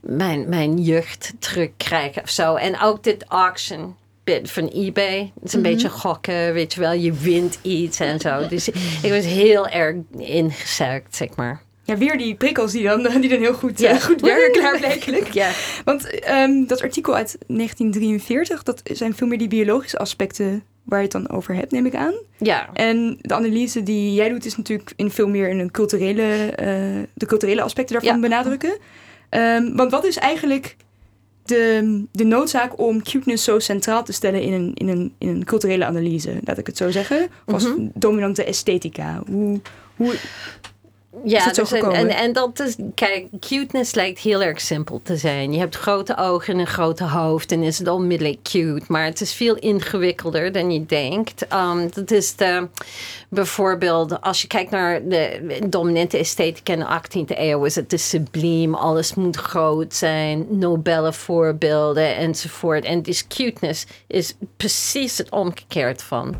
mijn, 0.00 0.48
mijn 0.48 0.82
jeugd 0.82 1.32
terugkrijgen 1.38 2.22
of 2.22 2.30
zo. 2.30 2.54
En 2.54 2.80
ook 2.80 3.04
dit 3.04 3.24
auction 3.28 3.96
bit 4.24 4.50
van 4.50 4.68
eBay. 4.68 5.32
Het 5.34 5.44
is 5.48 5.52
een 5.52 5.62
beetje 5.62 5.88
gokken, 5.88 6.52
weet 6.52 6.74
je 6.74 6.80
wel. 6.80 6.92
Je 6.92 7.12
wint 7.12 7.58
iets 7.62 8.00
en 8.00 8.20
zo. 8.20 8.48
Dus 8.48 8.68
ik 9.02 9.10
was 9.10 9.24
heel 9.24 9.68
erg 9.68 9.96
ingezuikt, 10.16 11.16
zeg 11.16 11.36
maar. 11.36 11.62
Ja, 11.90 11.96
weer 11.96 12.18
die 12.18 12.34
prikkels 12.34 12.72
die 12.72 12.82
dan, 12.82 13.02
die 13.20 13.28
dan 13.30 13.38
heel 13.38 13.52
goed, 13.54 13.80
eh, 13.82 14.00
goed 14.00 14.20
werken 14.20 14.52
klaarblijkelijk. 14.60 15.32
Ja. 15.32 15.50
Want 15.84 16.20
ehm, 16.20 16.64
dat 16.66 16.82
artikel 16.82 17.14
uit 17.14 17.38
1943, 17.46 18.62
dat 18.62 18.80
zijn 18.84 19.14
veel 19.14 19.26
meer 19.26 19.38
die 19.38 19.48
biologische 19.48 19.98
aspecten 19.98 20.62
waar 20.84 20.98
je 20.98 21.04
het 21.04 21.12
dan 21.12 21.30
over 21.30 21.54
hebt, 21.54 21.70
neem 21.72 21.86
ik 21.86 21.94
aan. 21.94 22.14
Ja. 22.38 22.68
En 22.72 23.18
de 23.20 23.34
analyse 23.34 23.82
die 23.82 24.14
jij 24.14 24.28
doet 24.28 24.44
is 24.44 24.56
natuurlijk 24.56 24.92
in 24.96 25.10
veel 25.10 25.28
meer 25.28 25.48
in 25.48 25.58
een 25.58 25.70
culturele, 25.70 26.22
eh, 26.50 26.66
de 27.14 27.26
culturele 27.26 27.62
aspecten 27.62 27.94
daarvan 27.94 28.14
Ja. 28.20 28.28
benadrukken. 28.28 28.76
Ehm, 29.28 29.76
want 29.76 29.90
wat 29.90 30.04
is 30.04 30.16
eigenlijk 30.16 30.76
de, 31.44 32.04
de 32.12 32.24
noodzaak 32.24 32.78
om 32.80 33.02
cuteness 33.02 33.44
zo 33.44 33.58
centraal 33.58 34.04
te 34.04 34.12
stellen 34.12 34.42
in 34.42 34.52
een, 34.52 34.72
in, 34.74 34.88
een, 34.88 35.14
in 35.18 35.28
een 35.28 35.44
culturele 35.44 35.84
analyse, 35.84 36.32
laat 36.44 36.58
ik 36.58 36.66
het 36.66 36.76
zo 36.76 36.90
zeggen? 36.90 37.28
Of 37.46 37.54
als 37.54 37.64
Mhm. 37.64 37.86
dominante 37.94 38.44
esthetica. 38.44 39.22
Hoe, 39.30 39.60
hoe, 39.96 40.14
Ja, 41.24 41.44
dus 41.44 41.58
en, 41.58 41.66
gekomen? 41.66 41.96
en, 41.96 42.08
en 42.08 42.32
dat 42.32 42.60
is, 42.60 42.76
kijk, 42.94 43.26
cuteness 43.40 43.94
lijkt 43.94 44.18
heel 44.18 44.42
erg 44.42 44.60
simpel 44.60 45.00
te 45.02 45.16
zijn. 45.16 45.52
Je 45.52 45.58
hebt 45.58 45.76
grote 45.76 46.16
ogen 46.16 46.54
en 46.54 46.60
een 46.60 46.66
grote 46.66 47.04
hoofd 47.04 47.52
en 47.52 47.62
is 47.62 47.78
het 47.78 47.88
onmiddellijk 47.88 48.42
cute. 48.42 48.84
Maar 48.88 49.04
het 49.04 49.20
is 49.20 49.32
veel 49.32 49.56
ingewikkelder 49.56 50.52
dan 50.52 50.70
je 50.70 50.86
denkt. 50.86 51.46
Um, 51.52 51.90
dat 51.94 52.10
is 52.10 52.36
de, 52.36 52.68
bijvoorbeeld, 53.28 54.20
als 54.20 54.40
je 54.40 54.46
kijkt 54.46 54.70
naar 54.70 55.08
de 55.08 55.58
dominante 55.68 56.18
esthetica 56.18 56.72
in 56.72 56.78
de 56.78 57.24
18e 57.26 57.38
eeuw, 57.38 57.64
is 57.64 57.74
het 57.74 57.90
de 57.90 57.98
subliem. 57.98 58.74
Alles 58.74 59.14
moet 59.14 59.36
groot 59.36 59.94
zijn, 59.94 60.46
nobele 60.48 61.12
voorbeelden 61.12 62.16
enzovoort. 62.16 62.84
En 62.84 63.02
dus 63.02 63.26
cuteness 63.26 63.86
is 64.06 64.34
precies 64.56 65.18
het 65.18 65.30
omgekeerd 65.30 66.02
van. 66.02 66.34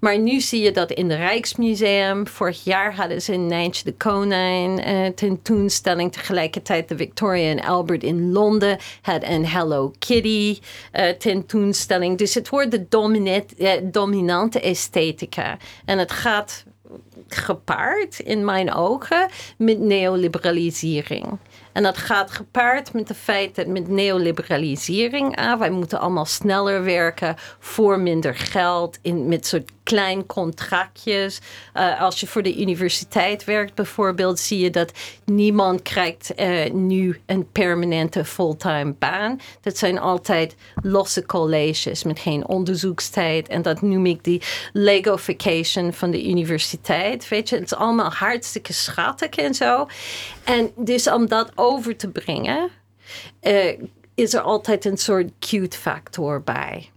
Maar 0.00 0.18
nu 0.18 0.40
zie 0.40 0.62
je 0.62 0.72
dat 0.72 0.90
in 0.90 1.10
het 1.10 1.18
Rijksmuseum. 1.18 2.26
Vorig 2.26 2.64
jaar 2.64 2.94
hadden 2.94 3.22
ze 3.22 3.32
een 3.32 3.46
Nijntje 3.46 3.84
de 3.84 3.94
eh, 4.22 5.06
tentoonstelling. 5.06 6.12
Tegelijkertijd 6.12 6.88
de 6.88 6.96
Victoria 6.96 7.50
en 7.50 7.62
Albert 7.62 8.02
in 8.02 8.32
Londen 8.32 8.78
had 9.02 9.22
een 9.22 9.46
Hello 9.46 9.92
Kitty 9.98 10.58
eh, 10.92 11.08
tentoonstelling. 11.08 12.18
Dus 12.18 12.34
het 12.34 12.48
wordt 12.48 12.70
de 12.70 13.44
eh, 13.58 13.70
dominante 13.82 14.60
esthetica. 14.60 15.56
En 15.84 15.98
het 15.98 16.10
gaat 16.10 16.64
gepaard, 17.28 18.18
in 18.18 18.44
mijn 18.44 18.72
ogen, 18.72 19.28
met 19.56 19.78
neoliberalisering. 19.78 21.38
En 21.72 21.82
dat 21.82 21.96
gaat 21.96 22.30
gepaard 22.30 22.92
met 22.92 23.08
het 23.08 23.16
feit 23.16 23.54
dat 23.54 23.66
met 23.66 23.88
neoliberalisering, 23.88 25.36
ah, 25.36 25.58
wij 25.58 25.70
moeten 25.70 26.00
allemaal 26.00 26.24
sneller 26.24 26.84
werken 26.84 27.34
voor 27.58 28.00
minder 28.00 28.34
geld, 28.34 28.98
in, 29.02 29.28
met 29.28 29.46
soort 29.46 29.70
klein 29.84 30.26
contractjes. 30.26 31.40
Eh, 31.72 32.00
als 32.00 32.20
je 32.20 32.26
voor 32.26 32.42
de 32.42 32.60
universiteit 32.60 33.44
werkt 33.44 33.74
bijvoorbeeld, 33.74 34.38
zie 34.38 34.58
je 34.58 34.70
dat 34.70 34.92
niemand 35.24 35.82
krijgt 35.82 36.34
eh, 36.34 36.72
nu 36.72 37.20
een 37.26 37.50
permanente 37.52 38.24
fulltime 38.24 38.94
baan. 38.98 39.40
Dat 39.60 39.78
zijn 39.78 39.98
altijd 39.98 40.54
losse 40.82 41.26
colleges 41.26 42.04
met 42.04 42.18
geen 42.18 42.46
onderzoekstijd. 42.46 43.48
En 43.48 43.62
dat 43.62 43.82
noem 43.82 44.06
ik 44.06 44.24
die 44.24 44.42
legofication 44.72 45.92
van 45.92 46.10
de 46.10 46.28
universiteit. 46.28 47.28
Weet 47.28 47.48
je, 47.48 47.54
het 47.54 47.64
is 47.64 47.74
allemaal 47.74 48.12
hartstikke 48.12 48.72
schattig 48.72 49.30
en 49.30 49.54
zo. 49.54 49.86
En 50.44 50.70
dus 50.76 51.10
om 51.10 51.28
dat 51.28 51.52
over 51.54 51.96
te 51.96 52.08
brengen, 52.08 52.70
eh, 53.40 53.78
is 54.14 54.34
er 54.34 54.40
altijd 54.40 54.84
een 54.84 54.98
soort 54.98 55.30
cute 55.38 55.78
factor 55.78 56.42
bij. 56.42 56.90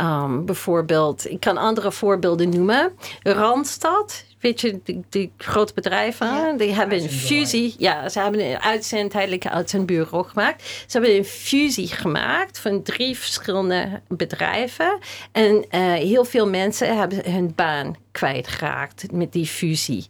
Um, 0.00 0.44
bijvoorbeeld, 0.46 1.30
ik 1.30 1.40
kan 1.40 1.56
andere 1.56 1.92
voorbeelden 1.92 2.48
noemen. 2.48 2.92
Randstad, 3.22 4.24
weet 4.40 4.60
je, 4.60 4.80
die, 4.84 5.04
die 5.08 5.32
grote 5.38 5.74
bedrijven, 5.74 6.26
Ja. 6.26 6.52
die 6.52 6.72
hebben 6.74 7.02
een 7.02 7.10
fusie. 7.10 7.74
Ja, 7.78 8.08
ze 8.08 8.20
hebben 8.20 8.40
een 8.50 8.60
uitzend, 8.60 9.10
tijdelijke 9.10 9.50
uitzendbureau 9.50 10.24
gemaakt. 10.24 10.62
Ze 10.86 10.98
hebben 10.98 11.16
een 11.16 11.24
fusie 11.24 11.88
gemaakt 11.88 12.58
van 12.58 12.82
drie 12.82 13.18
verschillende 13.18 14.00
bedrijven. 14.08 14.98
En 15.32 15.64
eh, 15.70 15.80
heel 15.92 16.24
veel 16.24 16.48
mensen 16.48 16.96
hebben 16.98 17.32
hun 17.32 17.52
baan 17.54 17.94
kwijtgeraakt 18.12 19.12
met 19.12 19.32
die 19.32 19.46
fusie. 19.46 20.06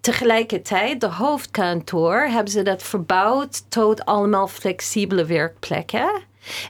Tegelijkertijd, 0.00 1.00
de 1.00 1.06
hoofdkantoor, 1.10 2.16
hebben 2.20 2.52
ze 2.52 2.62
dat 2.62 2.82
verbouwd 2.82 3.70
tot 3.70 4.04
allemaal 4.04 4.48
flexibele 4.48 5.24
werkplekken. 5.24 6.10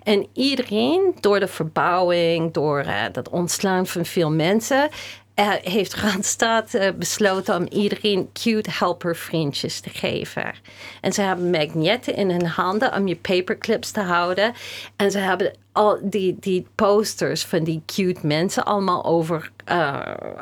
En 0.02 0.26
iedereen, 0.32 1.14
door 1.20 1.40
de 1.40 1.48
verbouwing, 1.48 2.52
door 2.52 2.84
uh, 2.84 3.02
dat 3.12 3.28
ontslaan 3.28 3.86
van 3.86 4.04
veel 4.04 4.30
mensen, 4.30 4.88
uh, 5.40 5.52
heeft 5.62 5.94
Randstad 5.94 6.74
uh, 6.74 6.88
besloten 6.98 7.56
om 7.56 7.66
iedereen 7.70 8.28
cute 8.32 8.70
helper 8.72 9.16
vriendjes 9.16 9.80
te 9.80 9.90
geven. 9.90 10.54
En 11.00 11.12
ze 11.12 11.22
hebben 11.22 11.50
magnetten 11.50 12.14
in 12.14 12.30
hun 12.30 12.46
handen 12.46 12.94
om 12.94 13.08
je 13.08 13.16
paperclips 13.16 13.90
te 13.90 14.00
houden. 14.00 14.52
En 14.96 15.10
ze 15.10 15.18
hebben 15.18 15.52
al 15.72 15.98
die, 16.02 16.36
die 16.40 16.66
posters 16.74 17.44
van 17.44 17.64
die 17.64 17.82
cute 17.86 18.26
mensen 18.26 18.64
allemaal 18.64 19.04
over 19.04 19.50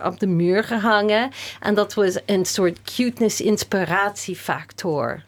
op 0.05 0.21
de 0.21 0.27
muur 0.27 0.65
gehangen. 0.65 1.31
En 1.61 1.75
dat 1.75 1.95
was 1.95 2.19
een 2.27 2.45
soort 2.45 2.83
cuteness 2.83 3.41
inspiratiefactor 3.41 5.23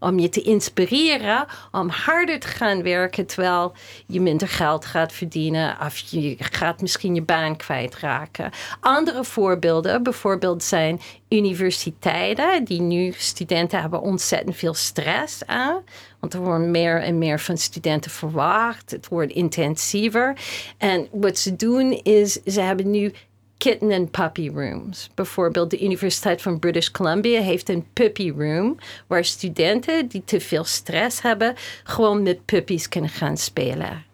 om 0.00 0.18
je 0.18 0.28
te 0.28 0.42
inspireren 0.42 1.46
om 1.72 1.88
harder 1.88 2.40
te 2.40 2.46
gaan 2.46 2.82
werken 2.82 3.26
terwijl 3.26 3.72
je 4.06 4.20
minder 4.20 4.48
geld 4.48 4.84
gaat 4.84 5.12
verdienen 5.12 5.76
of 5.86 5.98
je 5.98 6.36
gaat 6.38 6.80
misschien 6.80 7.14
je 7.14 7.22
baan 7.22 7.56
kwijtraken. 7.56 8.50
Andere 8.80 9.24
voorbeelden 9.24 10.02
bijvoorbeeld 10.02 10.62
zijn 10.62 11.00
universiteiten 11.28 12.64
die 12.64 12.80
nu 12.80 13.12
studenten 13.16 13.80
hebben 13.80 14.00
ontzettend 14.00 14.56
veel 14.56 14.74
stress 14.74 15.46
aan. 15.46 15.82
Want 16.20 16.34
er 16.34 16.40
worden 16.40 16.70
meer 16.70 17.02
en 17.02 17.18
meer 17.18 17.40
van 17.40 17.58
studenten 17.58 18.10
verwacht. 18.10 18.90
Het 18.90 19.08
wordt 19.08 19.32
intensiever. 19.32 20.36
En 20.78 21.08
wat 21.12 21.38
ze 21.38 21.56
doen 21.56 21.92
is, 21.92 22.32
ze 22.32 22.60
hebben 22.60 22.90
nu 22.90 23.12
kitten 23.58 23.90
en 23.90 24.10
puppy 24.10 24.50
rooms. 24.50 25.08
Bijvoorbeeld 25.14 25.70
de 25.70 25.84
Universiteit 25.84 26.42
van 26.42 26.58
British 26.58 26.88
Columbia 26.88 27.40
heeft 27.40 27.68
een 27.68 27.86
puppy 27.92 28.30
room 28.36 28.76
waar 29.06 29.24
studenten 29.24 30.08
die 30.08 30.22
te 30.24 30.40
veel 30.40 30.64
stress 30.64 31.22
hebben 31.22 31.54
gewoon 31.84 32.22
met 32.22 32.44
puppies 32.44 32.88
kunnen 32.88 33.10
gaan 33.10 33.36
spelen. 33.36 34.04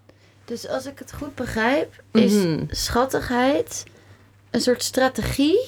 Dus 0.45 0.69
als 0.69 0.87
ik 0.87 0.99
het 0.99 1.13
goed 1.13 1.35
begrijp, 1.35 2.03
is 2.13 2.33
Mhm. 2.33 2.65
schattigheid 2.69 3.85
een 4.51 4.61
soort 4.61 4.83
strategie 4.83 5.61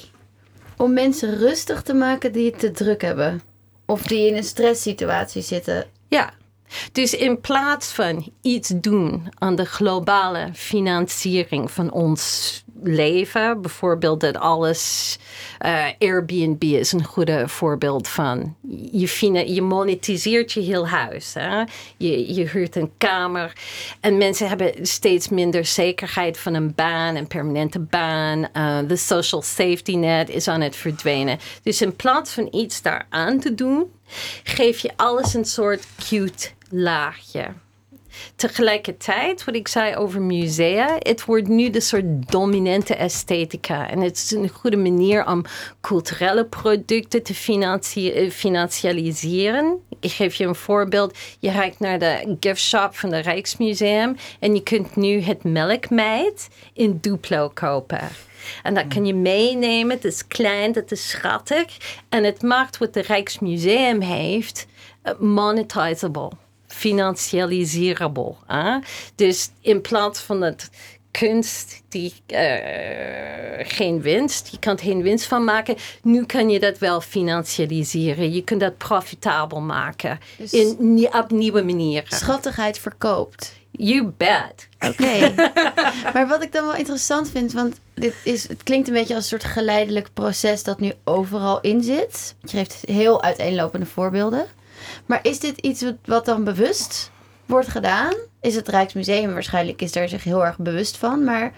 om 0.76 0.92
mensen 0.92 1.38
rustig 1.38 1.82
te 1.82 1.94
maken 1.94 2.32
die 2.32 2.46
het 2.50 2.58
te 2.58 2.70
druk 2.70 3.02
hebben. 3.02 3.42
Of 3.86 4.02
die 4.02 4.26
in 4.26 4.36
een 4.36 4.44
stresssituatie 4.44 5.42
zitten. 5.42 5.86
Ja. 6.08 6.32
Dus 6.92 7.14
in 7.14 7.40
plaats 7.40 7.92
van 7.92 8.32
iets 8.42 8.72
doen 8.76 9.28
aan 9.38 9.56
de 9.56 9.64
globale 9.64 10.48
financiering 10.52 11.70
van 11.70 11.90
ons 11.92 12.64
leven. 12.82 13.60
Bijvoorbeeld 13.62 14.20
dat 14.20 14.36
alles. 14.36 15.18
eh, 15.58 15.84
Airbnb 15.98 16.62
is 16.62 16.92
een 16.92 17.04
goede 17.04 17.48
voorbeeld 17.48 18.08
van. 18.08 18.54
Je, 18.92 19.08
fina- 19.08 19.40
je 19.40 19.62
monetiseert 19.62 20.52
je 20.52 20.60
heel 20.60 20.88
huis. 20.88 21.34
Hè? 21.34 21.62
Je, 21.96 22.34
je 22.34 22.48
huurt 22.48 22.76
een 22.76 22.90
kamer. 22.98 23.52
En 24.00 24.16
mensen 24.18 24.48
hebben 24.48 24.72
steeds 24.86 25.28
minder 25.28 25.64
zekerheid 25.64 26.38
van 26.38 26.54
een 26.54 26.74
baan, 26.74 27.14
een 27.16 27.26
permanente 27.26 27.78
baan. 27.80 28.48
Eh, 28.52 28.78
De 28.88 28.96
social 28.96 29.42
safety 29.42 29.94
net 29.96 30.28
is 30.28 30.48
aan 30.48 30.60
het 30.60 30.76
verdwijnen. 30.76 31.38
Dus 31.62 31.80
in 31.82 31.96
plaats 31.96 32.32
van 32.32 32.48
iets 32.50 32.82
daaraan 32.82 33.40
te 33.40 33.54
doen, 33.54 33.92
geef 34.42 34.78
je 34.78 34.90
alles 34.96 35.34
een 35.34 35.44
soort 35.44 35.86
cute 36.08 36.48
laagje. 36.70 37.44
Tegelijkertijd, 38.36 39.44
wat 39.44 39.54
ik 39.54 39.68
zei 39.68 39.96
over 39.96 40.22
musea, 40.22 40.96
het 40.98 41.24
wordt 41.24 41.48
nu 41.48 41.70
de 41.70 41.80
soort 41.80 42.30
dominante 42.30 42.94
esthetica. 42.94 43.90
En 43.90 44.00
het 44.00 44.16
is 44.16 44.30
een 44.30 44.48
goede 44.48 44.76
manier 44.76 45.26
om 45.26 45.44
culturele 45.80 46.44
producten 46.44 47.22
te 47.22 47.34
eh, 47.94 48.30
financialiseren. 48.30 49.78
Ik 50.00 50.12
geef 50.12 50.34
je 50.34 50.46
een 50.46 50.54
voorbeeld. 50.54 51.18
Je 51.38 51.50
rijdt 51.50 51.78
naar 51.78 51.98
de 51.98 52.36
gift 52.40 52.60
shop 52.60 52.96
van 52.96 53.12
het 53.12 53.24
Rijksmuseum 53.24 54.16
en 54.40 54.54
je 54.54 54.62
kunt 54.62 54.96
nu 54.96 55.20
het 55.20 55.44
melkmeid 55.44 56.48
in 56.72 56.98
Duplo 57.00 57.50
kopen. 57.54 58.08
En 58.62 58.74
dat 58.74 58.86
kan 58.88 59.06
je 59.06 59.14
meenemen. 59.14 59.96
Het 59.96 60.04
is 60.04 60.26
klein, 60.26 60.74
het 60.74 60.92
is 60.92 61.08
schattig. 61.08 61.76
En 62.08 62.24
het 62.24 62.42
maakt 62.42 62.78
wat 62.78 62.94
het 62.94 63.06
Rijksmuseum 63.06 64.00
heeft 64.00 64.66
eh, 65.02 65.12
monetizable, 65.18 66.30
financialiserable. 66.76 68.34
hè? 68.46 68.78
Dus 69.14 69.50
in 69.60 69.80
plaats 69.80 70.20
van 70.20 70.40
het 70.42 70.70
kunst 71.10 71.82
die 71.88 72.12
eh, 72.26 73.66
geen 73.66 74.00
winst, 74.02 74.48
je 74.50 74.58
kan 74.58 74.78
geen 74.78 75.02
winst 75.02 75.26
van 75.26 75.44
maken. 75.44 75.76
Nu 76.02 76.24
kan 76.26 76.50
je 76.50 76.60
dat 76.60 76.78
wel 76.78 77.00
financialiseren. 77.00 78.32
Je 78.32 78.42
kunt 78.44 78.60
dat 78.60 78.76
profitabel 78.76 79.60
maken 79.60 80.18
Dus- 80.38 80.52
in, 80.52 81.08
op 81.12 81.30
nieuwe 81.30 81.62
manieren. 81.62 82.16
Schattigheid 82.16 82.78
verkoopt. 82.78 83.54
You 83.70 84.12
bet. 84.16 84.68
Oké. 84.88 85.34
maar 86.14 86.26
wat 86.28 86.42
ik 86.42 86.52
dan 86.52 86.64
wel 86.66 86.74
interessant 86.74 87.30
vind, 87.30 87.52
want 87.52 87.80
dit 87.94 88.14
is, 88.24 88.48
het 88.48 88.62
klinkt 88.62 88.88
een 88.88 88.94
beetje 88.94 89.14
als 89.14 89.22
een 89.22 89.38
soort 89.38 89.52
geleidelijk 89.52 90.08
proces 90.14 90.62
dat 90.62 90.80
nu 90.80 90.92
overal 91.04 91.60
in 91.60 91.82
zit. 91.82 92.34
Je 92.40 92.48
geeft 92.48 92.82
heel 92.86 93.22
uiteenlopende 93.22 93.86
voorbeelden. 93.86 94.46
Maar 95.06 95.18
is 95.22 95.40
dit 95.40 95.58
iets 95.58 95.84
wat, 96.04 96.24
dan 96.24 96.44
bewust 96.44 97.10
wordt 97.46 97.68
gedaan? 97.68 98.14
Is 98.40 98.54
het 98.54 98.68
Rijksmuseum 98.68 99.32
waarschijnlijk 99.32 99.82
is 99.82 99.92
daar 99.92 100.08
zich 100.08 100.24
heel 100.24 100.44
erg 100.44 100.58
bewust 100.58 100.96
van, 100.96 101.24
maar 101.24 101.52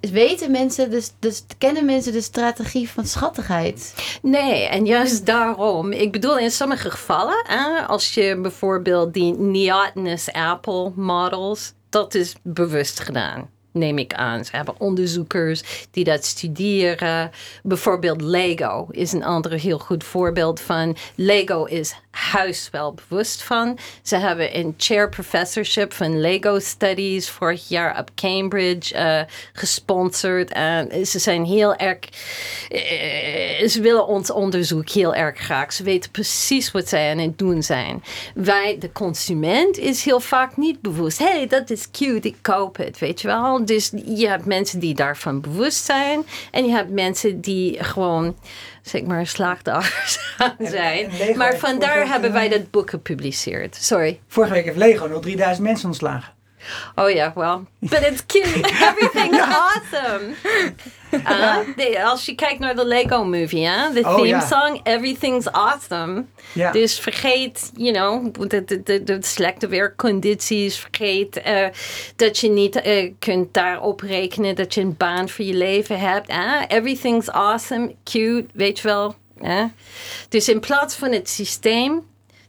weten 0.00 0.50
mensen, 0.50 0.90
dus, 0.90 1.12
dus 1.18 1.44
kennen 1.58 1.84
mensen 1.84 2.12
de 2.12 2.20
strategie 2.20 2.88
van 2.90 3.06
schattigheid? 3.06 3.94
Nee, 4.22 4.64
en 4.64 4.86
juist 4.86 5.26
daarom. 5.26 5.92
Ik 5.92 6.12
bedoel, 6.12 6.38
in 6.38 6.50
sommige 6.50 6.90
gevallen, 6.90 7.44
hè, 7.46 7.86
als 7.86 8.14
je 8.14 8.38
bijvoorbeeld 8.40 9.14
die 9.14 9.34
Neotenous 9.38 10.32
Apple 10.32 10.92
models, 10.94 11.72
dat 11.88 12.14
is 12.14 12.34
bewust 12.42 13.00
gedaan. 13.00 13.50
Neem 13.74 13.98
ik 13.98 14.14
aan. 14.14 14.44
Ze 14.44 14.56
hebben 14.56 14.74
onderzoekers 14.78 15.86
die 15.90 16.04
dat 16.04 16.24
studeren. 16.24 17.30
Bijvoorbeeld 17.62 18.20
Lego 18.20 18.86
is 18.90 19.12
een 19.12 19.24
ander 19.24 19.52
heel 19.52 19.78
goed 19.78 20.04
voorbeeld 20.04 20.60
van. 20.60 20.96
Lego 21.14 21.64
is 21.64 21.94
huis 22.10 22.68
wel 22.70 22.94
bewust 23.08 23.42
van. 23.42 23.78
Ze 24.02 24.16
hebben 24.16 24.56
een 24.58 24.74
chair 24.76 25.08
professorship 25.08 25.92
van 25.92 26.20
Lego 26.20 26.58
Studies 26.58 27.30
vorig 27.30 27.68
jaar 27.68 27.98
op 27.98 28.10
Cambridge 28.14 28.94
eh, 28.94 29.20
gesponsord. 29.52 30.52
En 30.52 31.06
ze 31.06 31.18
zijn 31.18 31.44
heel 31.44 31.74
erg. 31.74 31.98
eh, 32.68 33.68
ze 33.68 33.80
willen 33.80 34.06
ons 34.06 34.30
onderzoek 34.30 34.88
heel 34.88 35.14
erg 35.14 35.38
graag. 35.38 35.72
Ze 35.72 35.82
weten 35.82 36.10
precies 36.10 36.70
wat 36.70 36.88
zij 36.88 37.10
aan 37.10 37.18
het 37.18 37.38
doen 37.38 37.62
zijn. 37.62 38.02
Wij, 38.34 38.76
de 38.78 38.92
consument, 38.92 39.78
is 39.78 40.04
heel 40.04 40.20
vaak 40.20 40.56
niet 40.56 40.80
bewust. 40.80 41.18
Hey, 41.18 41.46
dat 41.46 41.70
is 41.70 41.90
cute, 41.90 42.28
ik 42.28 42.36
koop 42.42 42.76
het, 42.76 42.98
weet 42.98 43.20
je 43.20 43.26
wel. 43.26 43.63
Dus 43.64 43.92
je 44.04 44.28
hebt 44.28 44.44
mensen 44.44 44.78
die 44.78 44.94
daarvan 44.94 45.40
bewust 45.40 45.84
zijn. 45.84 46.22
En 46.50 46.66
je 46.66 46.72
hebt 46.72 46.90
mensen 46.90 47.40
die 47.40 47.84
gewoon, 47.84 48.36
zeg 48.82 49.02
maar, 49.02 49.26
slaagdagers 49.26 50.18
zijn. 50.58 51.10
en 51.10 51.36
maar 51.36 51.48
heeft 51.48 51.60
vandaar 51.60 52.08
hebben 52.08 52.32
wij 52.32 52.48
dat 52.48 52.70
boek 52.70 52.90
gepubliceerd. 52.90 53.76
Sorry. 53.76 54.20
Vorige 54.28 54.52
week 54.52 54.64
heeft 54.64 54.76
Lego 54.76 55.06
nog 55.06 55.20
3000 55.22 55.66
mensen 55.66 55.86
ontslagen. 55.86 56.33
Oh 56.94 57.10
ja, 57.10 57.32
well, 57.34 57.58
but 57.78 58.00
it's 58.02 58.26
cute. 58.26 58.60
Everything's 58.90 59.40
awesome. 59.40 60.34
Uh, 61.12 61.56
de- 61.76 62.04
als 62.04 62.24
je 62.26 62.34
kijkt 62.34 62.58
naar 62.58 62.74
de 62.74 62.84
Lego 62.86 63.24
movie, 63.24 63.66
hè? 63.66 63.92
de 63.92 64.00
Oh, 64.00 64.14
theme 64.16 64.40
song, 64.40 64.80
everything's 64.82 65.46
awesome. 65.48 66.24
Dus 66.72 66.98
vergeet, 66.98 67.70
you 67.76 67.92
know, 67.92 68.48
de, 68.50 68.64
de, 68.64 68.82
de, 68.82 69.02
de 69.04 69.18
slechte 69.20 69.66
werkcondities. 69.68 70.78
Vergeet 70.78 71.36
eh, 71.42 71.66
dat 72.16 72.38
je 72.38 72.48
niet 72.50 72.76
eh, 72.76 73.12
kunt 73.18 73.54
daarop 73.54 74.00
rekenen 74.00 74.54
dat 74.54 74.74
je 74.74 74.80
een 74.80 74.96
baan 74.96 75.28
voor 75.28 75.44
je 75.44 75.54
leven 75.54 76.00
hebt. 76.00 76.32
hè. 76.32 76.66
Everything's 76.66 77.28
awesome, 77.28 77.94
cute, 78.04 78.46
weet 78.54 78.78
je 78.78 78.88
wel. 78.88 79.14
hè. 79.40 79.64
Dus 80.28 80.48
in 80.48 80.60
plaats 80.60 80.94
van 80.94 81.12
het 81.12 81.28
systeem 81.28 82.06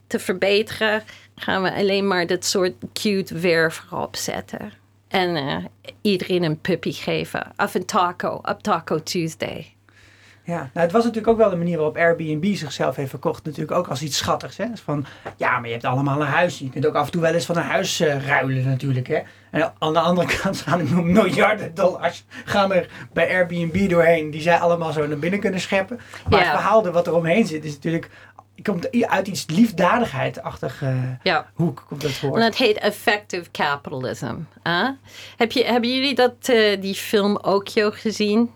te 0.08 0.20
verbeteren, 0.20 1.04
gaan 1.36 1.62
we 1.62 1.74
alleen 1.74 2.08
maar 2.08 2.28
dat 2.28 2.46
soort 2.46 2.74
cute 2.94 3.38
werf 3.40 3.84
erop 3.92 4.16
zetten. 4.16 4.72
En 5.08 5.36
eh, 5.36 5.58
iedereen 6.02 6.44
een 6.44 6.60
puppy 6.62 6.92
geven. 6.92 7.52
Of 7.58 7.76
een 7.76 7.86
taco 7.86 8.40
op 8.42 8.64
Taco 8.64 9.04
Tuesday. 9.04 9.70
Ja, 10.44 10.58
nou, 10.58 10.70
het 10.74 10.92
was 10.92 11.04
natuurlijk 11.04 11.32
ook 11.32 11.38
wel 11.38 11.50
de 11.50 11.56
manier 11.56 11.76
waarop 11.78 11.98
Airbnb 11.98 12.56
zichzelf 12.56 12.96
heeft 12.96 13.10
verkocht. 13.10 13.44
Natuurlijk 13.46 13.78
ook 13.78 13.88
als 13.88 14.02
iets 14.02 14.18
schattigs. 14.18 14.58
Hè? 14.58 14.70
Dus 14.70 14.82
van, 14.82 15.06
ja, 15.38 15.52
maar 15.52 15.66
je 15.66 15.72
hebt 15.72 15.86
allemaal 15.86 16.22
een 16.22 16.28
huis. 16.28 16.60
Je 16.60 16.70
kunt 16.70 16.86
ook 16.86 16.96
af 16.96 17.06
en 17.06 17.12
toe 17.12 17.22
wel 17.22 17.34
eens 17.34 17.46
van 17.46 17.58
een 17.58 17.64
huis 17.64 18.00
eh, 18.00 18.26
ruilen 18.28 18.66
natuurlijk. 18.66 19.08
Hè? 19.08 19.20
En 19.52 19.74
aan 19.80 19.94
de 19.94 20.00
andere 20.00 20.28
kant 20.42 20.62
gaan 20.62 20.80
er 20.80 21.04
miljarden 21.04 21.76
dollars 21.76 22.26
gaan 22.46 22.74
er 22.74 22.90
bij 23.14 23.30
Airbnb 23.30 23.90
doorheen. 23.90 24.32
Die 24.32 24.42
zij 24.42 24.58
allemaal 24.58 24.92
zo 24.92 25.08
naar 25.08 25.18
binnen 25.20 25.40
kunnen 25.40 25.60
scheppen. 25.60 26.00
Maar 26.30 26.40
Ja. 26.40 26.46
het 26.46 26.56
verhaal 26.56 26.86
er 26.86 26.92
wat 26.92 27.08
er 27.08 27.14
omheen 27.16 27.46
zit 27.48 27.64
is 27.66 27.74
natuurlijk... 27.74 28.10
Komt 28.64 29.06
uit 29.08 29.28
iets 29.28 29.46
liefdadigheid-achtig 29.48 30.82
eh, 30.82 30.98
Ja. 31.24 31.50
hoek, 31.54 31.84
komt 31.88 32.02
dat 32.02 32.10
En 32.10 32.16
voor. 32.16 32.40
dat 32.40 32.56
heet 32.56 32.78
effective 32.78 33.52
capitalism. 33.52 34.36
hè? 34.64 34.90
Heb 35.38 35.52
je, 35.52 35.64
hebben 35.66 35.94
jullie 35.94 36.16
dat, 36.16 36.34
eh, 36.42 36.82
die 36.82 36.96
film 36.96 37.38
Okio 37.42 37.92
gezien? 37.92 38.52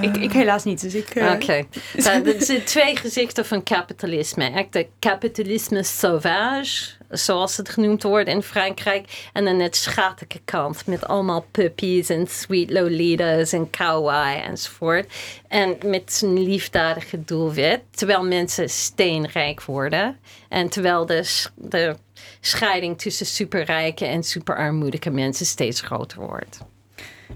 Ik, 0.00 0.16
ik 0.16 0.32
helaas 0.32 0.64
niet, 0.64 0.80
dus 0.80 0.94
ik... 0.94 1.08
eh, 1.10 1.32
Oké. 1.32 1.64
Nou, 1.96 2.28
Er 2.28 2.42
zijn 2.42 2.64
twee 2.64 2.96
gezichten 2.96 3.46
van 3.46 3.62
kapitalisme. 3.62 4.50
Echt 4.50 4.72
de 4.72 4.86
kapitalisme 4.98 5.82
sauvage, 5.82 6.90
zoals 7.10 7.56
het 7.56 7.68
genoemd 7.68 8.02
wordt 8.02 8.28
in 8.28 8.42
Frankrijk. 8.42 9.28
En 9.32 9.44
dan 9.44 9.58
het 9.58 9.76
schattige 9.76 10.40
kant 10.44 10.86
met 10.86 11.06
allemaal 11.06 11.46
puppies 11.50 12.08
en 12.08 12.26
sweet 12.26 12.70
lolitas 12.70 13.52
en 13.52 13.70
kawaii 13.70 14.40
enzovoort. 14.40 15.12
En 15.48 15.76
met 15.84 16.12
zijn 16.12 16.42
liefdadige 16.42 17.24
doelwit. 17.24 17.80
Terwijl 17.90 18.24
mensen 18.24 18.70
steenrijk 18.70 19.62
worden. 19.62 20.18
En 20.48 20.68
terwijl 20.68 21.24
sch- 21.24 21.48
de 21.54 21.96
scheiding 22.40 22.98
tussen 22.98 23.26
superrijke 23.26 24.04
en 24.04 24.22
superarmoedige 24.22 25.10
mensen 25.10 25.46
steeds 25.46 25.80
groter 25.80 26.18
wordt. 26.18 26.58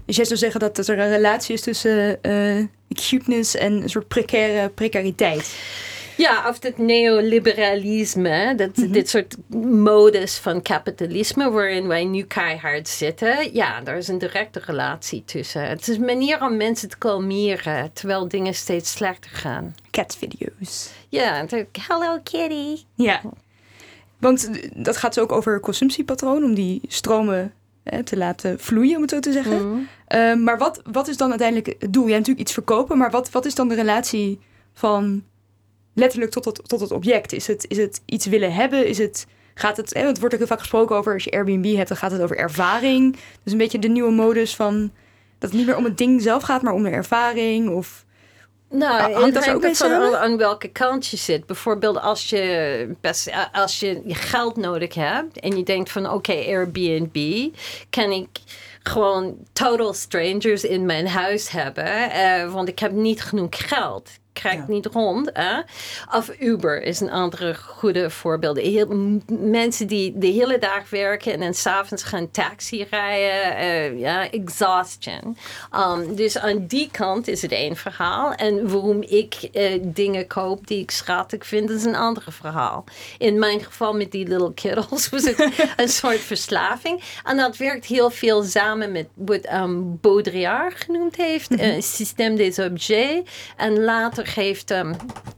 Dus 0.05 0.15
jij 0.15 0.25
zou 0.25 0.39
zeggen 0.39 0.59
dat, 0.59 0.77
er 0.77 0.99
een 0.99 1.09
relatie 1.09 1.53
is 1.53 1.61
tussen 1.61 2.19
cuteness 2.93 3.55
en 3.55 3.73
een 3.81 3.89
soort 3.89 4.07
precaire 4.07 4.69
precariteit. 4.69 5.55
Ja, 6.17 6.49
of 6.49 6.63
het 6.63 6.77
neoliberalisme, 6.77 8.53
dat, 8.55 8.75
dit 8.75 9.09
soort 9.09 9.35
modus 9.67 10.37
van 10.37 10.61
kapitalisme 10.61 11.51
waarin 11.51 11.87
wij 11.87 12.05
nu 12.05 12.23
keihard 12.23 12.87
zitten. 12.87 13.53
Ja, 13.53 13.81
daar 13.81 13.97
is 13.97 14.07
een 14.07 14.17
directe 14.17 14.61
relatie 14.65 15.23
tussen. 15.25 15.67
Het 15.67 15.87
is 15.87 15.97
een 15.97 16.05
manier 16.05 16.41
om 16.41 16.57
mensen 16.57 16.89
te 16.89 16.97
kalmeren 16.97 17.93
terwijl 17.93 18.27
dingen 18.27 18.53
steeds 18.53 18.91
slechter 18.91 19.31
gaan. 19.31 19.75
Catvideo's. 19.91 20.89
Ja, 21.09 21.45
hello 21.87 22.19
kitty. 22.23 22.83
Ja. 22.95 23.21
Want 24.17 24.49
dat 24.73 24.97
gaat 24.97 25.19
ook 25.19 25.31
over 25.31 25.59
consumptiepatroon, 25.59 26.43
om 26.43 26.53
die 26.53 26.81
stromen 26.87 27.53
eh, 27.83 27.99
te 27.99 28.17
laten 28.17 28.59
vloeien, 28.59 28.95
om 28.95 29.01
het 29.01 29.11
zo 29.11 29.19
te 29.19 29.31
zeggen. 29.31 29.69
Mhm. 29.69 29.79
Eh, 30.07 30.35
maar 30.35 30.57
wat, 30.57 30.81
wat 30.91 31.07
is 31.07 31.17
dan 31.17 31.29
uiteindelijk 31.29 31.75
het 31.79 31.93
doel? 31.93 32.07
Ja, 32.07 32.11
natuurlijk 32.11 32.39
iets 32.39 32.53
verkopen, 32.53 32.97
maar 32.97 33.11
wat, 33.11 33.31
wat 33.31 33.45
is 33.45 33.55
dan 33.55 33.67
de 33.67 33.75
relatie 33.75 34.39
van 34.73 35.23
letterlijk 35.95 36.31
tot 36.31 36.45
het, 36.45 36.61
tot 36.67 36.79
het 36.79 36.91
object? 36.91 37.33
Is 37.33 37.47
het, 37.47 37.65
is 37.67 37.77
het 37.77 38.01
iets 38.05 38.25
willen 38.25 38.53
hebben? 38.53 38.87
Is 38.87 38.97
het, 38.97 39.25
gaat 39.53 39.77
het, 39.77 39.93
het 39.93 40.19
wordt 40.19 40.33
ook 40.33 40.39
heel 40.39 40.49
vaak 40.49 40.59
gesproken 40.59 40.95
over, 40.95 41.13
als 41.13 41.23
je 41.23 41.31
Airbnb 41.31 41.75
hebt, 41.75 41.87
dan 41.87 41.97
gaat 41.97 42.11
het 42.11 42.21
over 42.21 42.37
ervaring. 42.37 43.17
Dus 43.43 43.51
een 43.51 43.57
beetje 43.57 43.79
de 43.79 43.87
nieuwe 43.87 44.11
modus 44.11 44.55
van, 44.55 44.91
dat 45.37 45.49
het 45.49 45.53
niet 45.53 45.67
meer 45.67 45.77
om 45.77 45.83
het 45.83 45.97
ding 45.97 46.21
zelf 46.21 46.43
gaat, 46.43 46.61
maar 46.61 46.73
om 46.73 46.83
de 46.83 46.89
ervaring 46.89 47.69
of... 47.69 48.03
Nou, 48.69 49.13
hangt 49.13 49.33
dat 49.33 49.49
ook 49.49 49.75
samen? 49.75 50.07
aan, 50.07 50.15
aan 50.15 50.37
welke 50.37 50.67
kant 50.67 51.07
je 51.07 51.17
zit. 51.17 51.45
Bijvoorbeeld 51.45 51.99
als 52.01 52.29
je, 52.29 52.95
best, 53.01 53.31
als 53.51 53.79
je 53.79 54.01
geld 54.07 54.55
nodig 54.55 54.93
hebt 54.93 55.39
en 55.39 55.57
je 55.57 55.63
denkt 55.63 55.91
van 55.91 56.09
oké, 56.09 56.33
Airbnb, 56.33 57.47
kan 57.89 58.11
ik 58.11 58.27
gewoon 58.83 59.37
total 59.53 59.93
strangers 59.93 60.63
in 60.63 60.85
mijn 60.85 61.07
huis 61.07 61.49
hebben, 61.49 62.11
eh, 62.11 62.53
want 62.53 62.67
ik 62.67 62.79
heb 62.79 62.91
niet 62.91 63.21
genoeg 63.21 63.67
geld. 63.67 64.09
Ik 64.35 64.41
krijg 64.41 64.55
Ja. 64.57 64.65
niet 64.67 64.85
rond. 64.85 65.29
Hè? 65.33 65.59
Of 66.17 66.29
Uber 66.39 66.81
is 66.83 66.99
een 66.99 67.11
andere 67.11 67.55
goede 67.55 68.09
voorbeeld. 68.09 68.57
Heel, 68.57 69.19
mensen 69.27 69.87
die 69.87 70.13
de 70.17 70.27
hele 70.27 70.57
dag 70.57 70.89
werken 70.89 71.33
en 71.33 71.39
dan 71.39 71.53
s'avonds 71.53 72.03
gaan 72.03 72.31
taxi 72.31 72.85
rijden. 72.89 73.55
eh, 73.57 73.99
ja, 73.99 74.31
exhaustion. 74.31 75.37
Um, 75.75 76.15
dus 76.15 76.37
aan 76.37 76.65
die 76.67 76.89
kant 76.91 77.27
is 77.27 77.41
het 77.41 77.51
één 77.51 77.75
verhaal. 77.75 78.33
En 78.33 78.69
waarom 78.71 79.01
ik 79.01 79.33
eh, 79.53 79.79
dingen 79.83 80.27
koop 80.27 80.67
die 80.67 80.79
ik 80.81 80.91
schattig 80.91 81.45
vind, 81.45 81.69
is 81.69 81.83
een 81.83 81.95
ander 81.95 82.23
verhaal. 82.29 82.83
In 83.17 83.39
mijn 83.39 83.59
geval 83.63 83.93
met 83.93 84.11
die 84.11 84.27
little 84.27 84.53
kiddles 84.53 85.09
was 85.13 85.23
het 85.23 85.47
een 85.77 85.89
soort 85.89 86.19
verslaving. 86.19 87.01
En 87.23 87.37
dat 87.37 87.57
werkt 87.57 87.85
heel 87.85 88.09
veel 88.09 88.43
samen 88.43 88.91
met 88.91 89.07
wat 89.13 89.51
um, 89.53 89.97
Baudrillard 90.01 90.75
genoemd 90.83 91.15
heeft. 91.15 91.55
eh, 91.55 91.81
Système 91.81 92.35
des 92.35 92.59
objets. 92.59 93.29
En 93.57 93.83
later 93.83 94.24
heeft 94.27 94.71
um, 94.71 94.95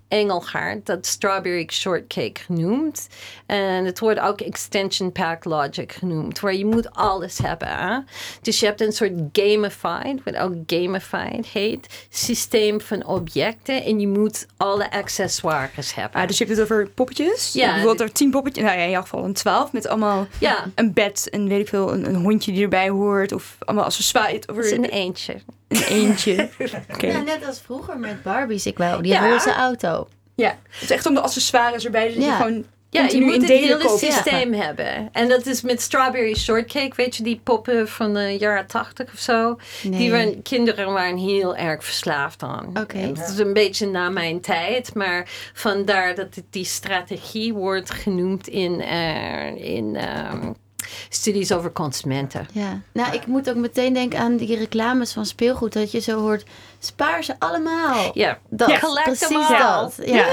Engelgaard 0.08 0.86
dat 0.86 1.06
strawberry 1.06 1.68
shortcake 1.72 2.40
genoemd. 2.40 3.08
En 3.46 3.86
het 3.86 4.00
wordt 4.00 4.20
ook 4.20 4.42
extension 4.42 5.12
pack 5.12 5.46
logic 5.46 5.92
genoemd. 5.92 6.40
Waar 6.40 6.56
je 6.56 6.66
moet 6.66 6.94
alles 6.94 7.38
hebben. 7.38 7.68
Hè? 7.68 8.00
Dus 8.42 8.60
je 8.60 8.66
hebt 8.66 8.82
een 8.82 8.92
soort 8.92 9.14
gamified, 9.32 10.24
wat 10.24 10.36
ook 10.36 10.54
gamified 10.68 11.48
heet, 11.48 12.08
systeem 12.10 12.82
van 12.82 13.06
objecten. 13.06 13.84
En 13.84 14.00
je 14.00 14.08
moet 14.08 14.46
alle 14.58 14.92
accessoires 14.92 15.96
hebben. 15.96 16.22
Ah, 16.22 16.28
dus 16.28 16.38
je 16.38 16.46
hebt 16.46 16.58
het 16.58 16.72
over 16.72 16.90
poppetjes. 16.90 17.54
Ja, 17.54 17.68
Bijvoorbeeld 17.68 18.10
er 18.10 18.12
tien 18.12 18.32
poppetjes. 18.32 18.64
Nou 18.64 18.78
ja, 18.78 18.84
in 18.84 18.90
jouw 18.90 19.02
geval 19.02 19.24
een 19.24 19.34
twaalf. 19.34 19.72
Met 19.72 19.88
allemaal 19.88 20.28
ja, 20.40 20.66
een 20.76 20.94
bed 20.94 21.30
en 21.30 21.48
weet 21.48 21.60
ik 21.60 21.68
veel, 21.68 21.94
een, 21.94 22.06
een 22.06 22.16
hondje 22.16 22.52
die 22.52 22.64
erbij 22.64 22.90
hoort. 22.90 23.32
Of 23.32 23.56
allemaal 23.60 23.86
accessoires. 23.86 24.46
Of 24.46 24.56
het 24.56 24.66
is 24.66 24.72
een 24.72 24.86
eentje. 24.86 25.36
Een 25.68 25.84
eentje. 25.84 26.50
Oké. 26.94 27.08
Ja, 27.08 27.20
net 27.22 27.46
als 27.48 27.60
vroeger 27.62 27.98
met 28.00 28.24
Barbies. 28.24 28.66
Ik 28.66 28.78
wou 28.78 29.02
die 29.02 29.12
Ja. 29.12 29.30
roze 29.30 29.54
auto. 29.54 30.08
Ja, 30.36 30.58
het 30.70 30.82
is 30.82 30.92
echt 30.92 31.06
om 31.06 31.14
de 31.14 31.22
accessoires 31.22 31.86
erbij. 31.86 32.14
Je 32.14 32.20
Ja. 32.20 32.36
gewoon 32.38 32.66
Ja, 32.90 33.04
je 33.08 33.22
moet 33.22 33.34
het 33.34 33.48
hele 33.48 33.98
systeem 33.98 34.54
hebben. 34.54 35.10
En 35.12 35.28
dat 35.30 35.46
is 35.46 35.62
met 35.62 35.82
strawberry 35.82 36.36
shortcake, 36.36 36.96
weet 36.96 37.16
je, 37.16 37.24
die 37.24 37.40
poppen 37.44 37.88
van 37.88 38.14
de 38.14 38.36
jaren 38.40 38.68
tachtig 38.68 39.14
of 39.14 39.20
zo. 39.20 39.58
Nee. 39.84 40.00
Die 40.00 40.12
waren, 40.12 40.42
kinderen 40.42 40.94
waren 40.94 41.18
heel 41.18 41.56
erg 41.56 41.84
verslaafd 41.84 42.44
aan. 42.44 42.70
Oké. 42.82 42.98
Het 42.98 43.30
is 43.30 43.38
een 43.40 43.54
beetje 43.54 43.88
na 43.88 44.10
mijn 44.10 44.42
tijd, 44.42 44.94
maar 44.94 45.30
vandaar 45.54 46.16
dat 46.16 46.36
het 46.36 46.46
die 46.50 46.66
strategie 46.66 47.54
wordt 47.54 47.92
genoemd 47.92 48.48
in, 48.48 48.82
eh, 48.82 49.76
in 49.76 49.96
ehm, 49.96 50.52
studies 51.10 51.52
over 51.52 51.72
consumenten. 51.72 52.48
Ja, 52.52 52.82
nou 52.92 53.14
ik 53.14 53.26
moet 53.28 53.50
ook 53.50 53.56
meteen 53.56 53.94
denken 53.94 54.20
aan 54.20 54.38
die 54.38 54.58
reclames 54.58 55.14
van 55.14 55.26
speelgoed. 55.26 55.74
Dat 55.74 55.92
je 55.92 56.00
zo 56.00 56.20
hoort, 56.20 56.46
spaar 56.80 57.24
ze 57.24 57.36
allemaal. 57.40 58.12
Ja, 58.14 58.40
Dat, 58.50 58.70
Ja, 58.70 58.80
precies 59.04 59.48
dat. 59.48 59.96
Ja. 60.06 60.16
Ja. 60.16 60.26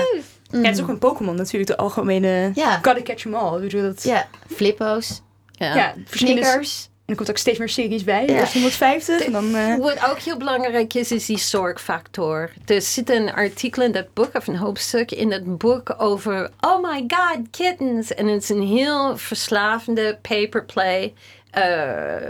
Ja, 0.51 0.61
het 0.61 0.77
is 0.77 0.83
ook 0.83 0.89
een 0.89 0.99
Pokémon 0.99 1.35
natuurlijk, 1.35 1.71
de 1.71 1.77
algemene... 1.77 2.51
Ja. 2.55 2.75
Gotta 2.83 3.03
catch 3.03 3.23
them 3.23 3.35
all. 3.35 3.55
Ik 3.57 3.61
bedoel, 3.61 3.83
dat, 3.83 4.03
Ja, 4.03 4.29
flippo's, 4.55 5.23
Ja. 5.53 5.75
ja, 5.75 5.95
verschillende... 6.05 6.41
En 6.41 6.47
Snickers. 6.47 6.89
Er 7.07 7.15
komt 7.17 7.31
ook 7.31 7.37
steeds 7.37 7.59
meer 7.59 7.69
series 7.69 8.05
bij. 8.05 8.27
Ja. 8.27 8.41
Dus 8.41 8.53
150 8.53 9.21
en 9.21 9.33
dan... 9.33 9.55
eh, 9.55 9.77
Wat 9.77 10.05
ook 10.11 10.19
heel 10.19 10.37
belangrijk 10.37 10.95
is, 10.95 11.13
is 11.13 11.27
die 11.27 11.39
zorgfactor. 11.39 12.51
Er 12.67 12.83
zit 12.83 13.11
een 13.11 13.33
artikel 13.33 13.83
in 13.83 13.93
dat 13.93 14.15
boek, 14.15 14.31
of 14.35 14.47
een 14.47 14.57
hoofdstuk 14.57 15.11
in 15.11 15.31
dat 15.31 15.59
boek 15.59 15.95
over, 15.99 16.51
oh 16.61 16.83
my 16.91 17.05
god, 17.09 17.39
kittens. 17.51 18.15
En 18.15 18.27
het 18.27 18.43
is 18.43 18.49
een 18.49 18.67
heel 18.67 19.17
verslavende 19.17 20.19
paperplay 20.23 21.13
eh, 21.51 22.29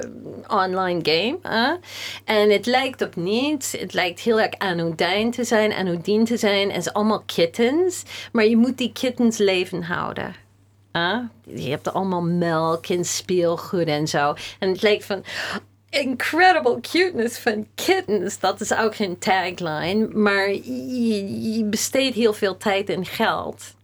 online 0.48 1.00
game. 1.02 1.78
En 2.24 2.50
het 2.50 2.66
lijkt 2.66 3.02
op 3.02 3.16
niets. 3.16 3.72
Het 3.72 3.92
lijkt 3.92 4.20
heel 4.20 4.40
erg 4.40 4.58
anodijn 4.58 5.30
te 5.30 5.44
zijn, 5.44 5.72
anodien 5.72 6.24
te 6.24 6.36
zijn. 6.36 6.68
En 6.68 6.76
het 6.76 6.86
is 6.86 6.92
allemaal 6.92 7.22
kittens. 7.26 8.02
Maar 8.32 8.44
je 8.44 8.56
moet 8.56 8.78
die 8.78 8.92
kittens 8.92 9.38
leven 9.38 9.82
houden. 9.82 10.34
Hè. 10.98 11.14
Je 11.44 11.70
hebt 11.70 11.92
allemaal 11.92 12.22
melk 12.22 12.86
en 12.86 13.04
speelgoed 13.04 13.86
en 13.86 14.08
zo. 14.08 14.34
En 14.58 14.68
het 14.68 14.82
lijkt 14.82 15.04
van 15.04 15.24
incredible 15.88 16.80
cuteness 16.80 17.38
van 17.38 17.66
kittens. 17.74 18.38
Dat 18.38 18.60
is 18.60 18.74
ook 18.74 18.94
geen 18.94 19.18
tagline. 19.18 20.08
Maar 20.12 20.48
je 20.52 21.66
besteedt 21.70 22.14
heel 22.14 22.32
veel 22.32 22.56
tijd 22.56 22.88
en 22.88 23.06
geld 23.06 23.74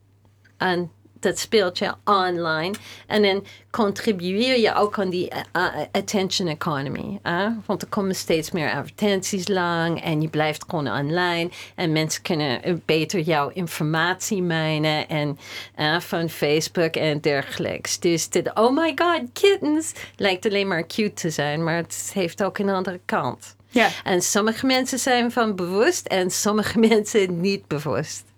aan 0.57 0.91
dat 1.21 1.39
speeltje 1.39 1.95
online. 2.05 2.75
En 3.07 3.23
dan 3.23 3.45
contribueer 3.71 4.59
je 4.59 4.75
ook 4.75 4.99
aan 4.99 5.11
die 5.11 5.31
uh, 5.33 5.63
uh, 5.63 5.83
attention 5.93 6.49
economy. 6.49 7.19
hè? 7.23 7.49
Want 7.67 7.83
er 7.83 7.89
komen 7.89 8.15
steeds 8.15 8.51
meer 8.51 8.71
advertenties 8.71 9.49
lang 9.49 10.03
en 10.03 10.21
je 10.21 10.29
blijft 10.29 10.65
gewoon 10.69 10.89
online. 10.89 11.51
En 11.75 11.93
mensen 11.93 12.23
kunnen 12.23 12.69
uh, 12.69 12.75
beter 12.85 13.21
jouw 13.21 13.49
informatie 13.49 14.43
mijnen 14.43 15.09
en 15.09 15.39
uh, 15.79 16.01
van 16.01 16.29
Facebook 16.29 16.95
en 16.95 17.21
dergelijks. 17.21 17.99
Dus 17.99 18.29
dit, 18.29 18.55
oh 18.55 18.77
my 18.77 18.93
god, 18.97 19.23
kittens, 19.33 19.93
lijkt 20.17 20.47
alleen 20.47 20.69
maar 20.69 20.87
cute 20.87 21.13
te 21.13 21.31
zijn, 21.31 21.65
maar 21.65 21.77
het 21.77 22.11
heeft 22.15 22.43
ook 22.43 22.59
een 22.59 22.69
andere 22.69 23.01
kant. 23.05 23.57
ja. 23.69 23.89
En 24.05 24.23
sommige 24.23 24.67
mensen 24.67 24.99
zijn 24.99 25.33
van 25.33 25.57
bewust 25.57 26.07
en 26.07 26.31
sommige 26.31 26.79
mensen 26.89 27.41
niet 27.41 27.67
bewust. 27.67 28.30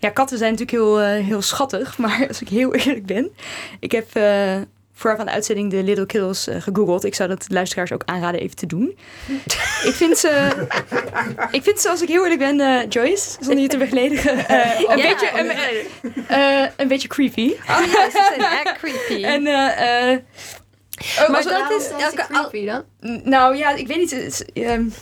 Ja, 0.00 0.10
katten 0.10 0.38
zijn 0.38 0.50
natuurlijk 0.50 0.78
heel, 0.78 1.00
eh, 1.00 1.24
heel 1.24 1.42
schattig, 1.42 1.98
maar 2.02 2.28
als 2.28 2.40
ik 2.40 2.48
heel 2.48 2.74
eerlijk 2.84 3.06
ben, 3.06 3.30
ik 3.80 3.92
heb 3.92 4.16
uh, 4.16 4.56
voor 4.92 5.16
van 5.16 5.24
de 5.26 5.32
uitzending 5.32 5.70
de 5.70 5.82
Little 5.82 6.06
Kills 6.06 6.48
uh, 6.48 6.60
gegoogeld. 6.60 7.04
Ik 7.04 7.14
zou 7.14 7.28
dat 7.28 7.44
luisteraars 7.48 7.92
ook 7.92 8.02
aanraden 8.04 8.40
even 8.40 8.56
te 8.56 8.66
doen. 8.66 8.98
ik 9.90 9.94
vind 9.94 10.18
ze, 10.18 10.50
ik 11.50 11.62
vind 11.62 11.80
ze, 11.80 11.88
als 11.88 12.02
ik 12.02 12.08
heel 12.08 12.26
eerlijk 12.26 12.56
ben, 12.56 12.88
Joyce, 12.88 13.30
zonder 13.40 13.62
je 13.62 13.68
te 13.68 13.76
begledigen, 13.76 14.32
een, 14.32 14.98
Ja, 14.98 15.08
beetje, 15.08 15.30
een, 16.28 16.70
een 16.76 16.88
beetje 16.88 17.08
creepy. 17.08 17.50
Oh 17.50 17.66
ja, 17.66 18.10
ze 18.10 18.34
zijn 18.36 18.40
echt 18.64 18.78
creepy. 18.78 19.24
en, 19.24 19.40
oh, 21.20 21.28
maar 21.28 21.42
dat 21.42 21.80
is 21.80 21.90
ook 21.90 22.26
creepy 22.28 22.66
dan? 22.66 22.84
Nou 23.24 23.56
ja, 23.56 23.70
ik 23.70 23.86
weet 23.86 23.98
niet. 23.98 24.10
Het, 24.10 24.50
um, 24.54 24.92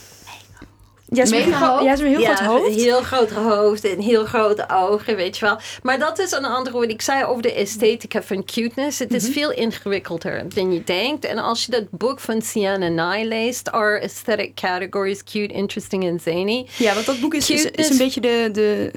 ja, 1.12 1.26
ze 1.26 1.34
hebben 1.34 1.52
Mega 1.52 1.80
ja, 1.82 1.96
ze 1.96 2.04
een 2.04 2.10
heel 2.10 2.20
ja, 2.20 2.34
groot 2.34 2.48
hoofd. 2.48 2.66
Een 2.76 2.82
heel 2.82 3.02
groot 3.02 3.30
hoofd 3.30 3.84
en 3.84 4.00
heel 4.00 4.24
grote 4.24 4.64
ogen, 4.72 5.16
weet 5.16 5.38
je 5.38 5.44
wel. 5.44 5.58
Maar 5.82 5.98
dat 5.98 6.18
is 6.18 6.30
een 6.32 6.44
ander 6.44 6.72
woord. 6.72 6.90
Ik 6.90 7.02
zei 7.02 7.24
over 7.24 7.42
de 7.42 7.52
esthetica 7.54 8.22
van 8.22 8.44
cuteness. 8.44 8.98
Het 8.98 9.14
is 9.14 9.22
Mhm. 9.22 9.32
veel 9.32 9.52
ingewikkelder 9.52 10.44
dan 10.54 10.72
je 10.72 10.84
denkt. 10.84 11.24
En 11.24 11.38
als 11.38 11.64
je 11.64 11.70
dat 11.70 11.90
boek 11.90 12.20
van 12.20 12.42
Sienna 12.42 12.88
Nye 12.88 13.24
leest, 13.26 13.70
Our 13.70 14.00
Aesthetic 14.02 14.54
Categories, 14.54 15.24
Cute, 15.24 15.54
Interesting 15.54 16.04
en 16.04 16.20
Zany. 16.20 16.66
Ja, 16.76 16.94
want 16.94 17.06
dat 17.06 17.20
boek 17.20 17.34
is, 17.34 17.50
is, 17.50 17.64
is 17.64 17.90
een 17.90 17.98
beetje 17.98 18.20
de, 18.20 18.48
de, 18.52 18.90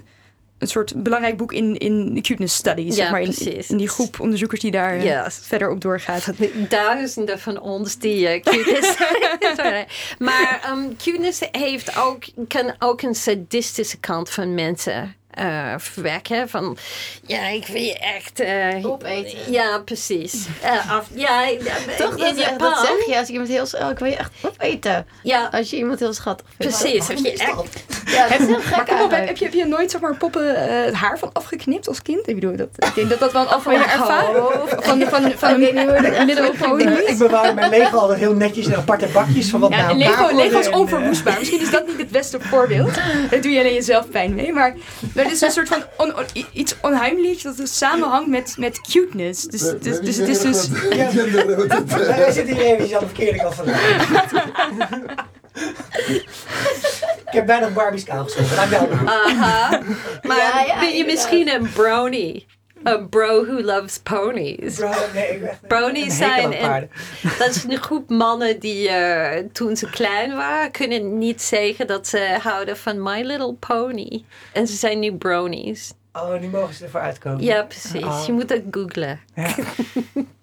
een 0.61 0.67
soort 0.67 1.03
belangrijk 1.03 1.37
boek 1.37 1.53
in, 1.53 1.77
in 1.77 2.13
de 2.13 2.21
cuteness 2.21 2.55
studies. 2.55 2.95
Ja, 2.95 3.01
zeg 3.01 3.11
maar, 3.11 3.21
in, 3.21 3.77
die 3.77 3.87
groep 3.87 4.19
onderzoekers 4.19 4.61
die 4.61 4.71
daar 4.71 5.03
Yes. 5.03 5.39
verder 5.41 5.69
op 5.69 5.81
doorgaat. 5.81 6.31
Duizenden 6.69 7.39
van 7.39 7.59
ons 7.59 7.97
die 7.97 8.35
uh, 8.35 8.41
cuteness. 8.41 8.97
Maar 10.17 10.69
um, 10.71 10.97
cuteness 10.97 11.39
heeft 11.51 11.97
ook, 11.97 12.23
kan 12.47 12.73
ook 12.79 13.01
een 13.01 13.15
sadistische 13.15 13.99
kant 13.99 14.29
van 14.29 14.53
mensen 14.53 15.15
uh, 15.39 15.73
verwekken. 15.77 16.49
Van 16.49 16.77
ja, 17.25 17.47
ik 17.47 17.67
wil 17.67 17.81
je 17.81 17.97
echt. 17.97 18.41
Uh, 18.41 18.85
Opeten. 18.85 19.51
Ja, 19.51 19.79
precies. 19.79 20.47
Uh, 20.63 20.91
af, 20.91 21.07
ja, 21.13 21.43
Toch, 21.97 22.11
in 22.11 22.17
dat, 22.17 22.37
Japan. 22.39 22.57
dat 22.57 22.79
zeg 22.79 23.05
je 23.07 23.17
als 23.17 23.27
iemand 23.27 23.49
heel. 23.49 23.65
Oh, 23.81 23.89
ik 23.89 23.99
wil 23.99 24.07
je 24.07 24.15
echt 24.15 24.31
opeten. 24.41 25.05
Ja, 25.23 25.49
Als 25.51 25.69
je 25.69 25.77
iemand 25.77 25.99
heel 25.99 26.13
schattig 26.13 26.45
vindt. 26.57 26.79
precies. 26.79 27.07
Heb 27.07 27.17
je 27.17 27.31
echt. 27.31 27.83
Ja, 28.05 28.27
dat 28.27 28.39
is 28.39 28.45
heel 28.45 28.59
gek 28.59 28.75
Maar 28.75 28.85
kom 28.85 29.01
op, 29.01 29.11
heb, 29.11 29.37
je, 29.37 29.43
heb 29.43 29.53
je 29.53 29.65
nooit 29.65 29.91
zeg 29.91 30.01
maar, 30.01 30.15
poppen 30.15 30.43
uh, 30.43 30.85
het 30.85 30.93
haar 30.93 31.19
van 31.19 31.29
afgeknipt 31.33 31.87
als 31.87 32.01
kind? 32.01 32.27
Ik 32.27 32.35
bedoel, 32.35 32.55
dat, 32.55 32.67
ik 32.77 32.95
denk 32.95 33.09
dat 33.09 33.19
dat 33.19 33.31
wel 33.31 33.41
een 33.41 33.47
algemene 33.47 33.83
ervaring 33.83 34.37
van, 34.67 35.01
van, 35.01 35.31
van 35.37 35.59
je 35.59 36.23
little 36.25 36.53
pony 36.59 36.83
Ik, 36.83 37.17
bewaar 37.17 37.53
mijn 37.53 37.69
Lego 37.69 37.97
altijd 37.97 38.19
heel 38.19 38.33
netjes 38.33 38.67
in 38.67 38.75
aparte 38.75 39.07
bakjes 39.07 39.49
van 39.49 39.59
wat 39.59 39.69
Ja, 39.69 39.77
elkaar 39.77 39.95
Lego, 39.95 40.35
Lego 40.35 40.59
is 40.59 40.69
onverwoestbaar. 40.69 41.39
Misschien 41.39 41.61
is 41.61 41.71
dat 41.71 41.87
niet 41.87 41.97
het 41.97 42.09
beste 42.09 42.39
voorbeeld. 42.39 42.95
Daar 43.29 43.41
doe 43.41 43.51
je 43.51 43.59
alleen 43.59 43.73
jezelf 43.73 44.09
pijn 44.09 44.35
mee. 44.35 44.53
Maar 44.53 44.75
er 45.25 45.31
is 45.31 45.41
een 45.41 45.51
soort 45.51 45.67
van 45.67 45.83
on, 45.97 46.17
on, 46.17 46.25
iets 46.53 46.75
onheimelijks 46.81 47.43
dat 47.43 47.57
dus 47.57 47.77
samenhangt 47.77 48.27
met, 48.27 48.55
met 48.57 48.81
cuteness. 48.81 49.43
Dus, 49.43 49.61
dus, 49.61 49.99
dus 49.99 50.17
het 50.17 50.27
is 50.27 50.41
dus... 50.41 50.69
eh, 50.89 51.09
Wij 52.17 52.31
zitten 52.31 52.55
hier 52.55 52.65
even 52.79 52.95
aan 52.95 52.99
de 52.99 53.07
verkeerde 53.07 53.37
kant 53.39 53.55
van 53.55 53.65
de 53.65 53.71
Ik 57.25 57.37
heb 57.37 57.45
bijna 57.45 57.69
Barbie's 57.69 58.03
kaal. 58.03 58.27
Dankjewel. 58.55 58.89
Aha. 59.05 59.81
Maar 60.21 60.37
Ja, 60.37 60.63
ja, 60.67 60.79
ben 60.79 60.95
je 60.97 61.05
misschien 61.05 61.47
een 61.49 61.71
brownie? 61.73 62.45
A 62.87 62.97
bro 62.97 63.45
who 63.45 63.61
loves 63.61 63.97
ponies. 63.97 64.79
Bro, 65.67 65.89
nee, 65.91 66.11
zijn 66.11 66.49
paarden. 66.49 66.89
Dat 67.39 67.49
is 67.49 67.63
een 67.63 67.77
groep 67.77 68.09
mannen 68.09 68.59
die 68.59 68.89
eh, 68.89 69.43
toen 69.51 69.75
ze 69.75 69.89
klein 69.89 70.35
waren, 70.35 70.71
kunnen 70.71 71.17
niet 71.17 71.41
zeggen 71.41 71.87
dat 71.87 72.07
ze 72.07 72.37
houden 72.41 72.77
van 72.77 73.03
My 73.03 73.21
Little 73.21 73.53
Pony. 73.53 74.23
En 74.53 74.67
ze 74.67 74.75
zijn 74.75 74.99
nu 74.99 75.13
bronies. 75.13 75.93
Oh, 76.13 76.39
nu 76.39 76.47
mogen 76.47 76.73
ze 76.73 76.83
ervoor 76.83 77.01
uitkomen. 77.01 77.43
Ja, 77.43 77.63
precies. 77.63 78.03
Oh. 78.03 78.23
Je 78.25 78.31
moet 78.31 78.47
dat 78.47 78.61
googlen. 78.71 79.19
Ja. 79.35 79.55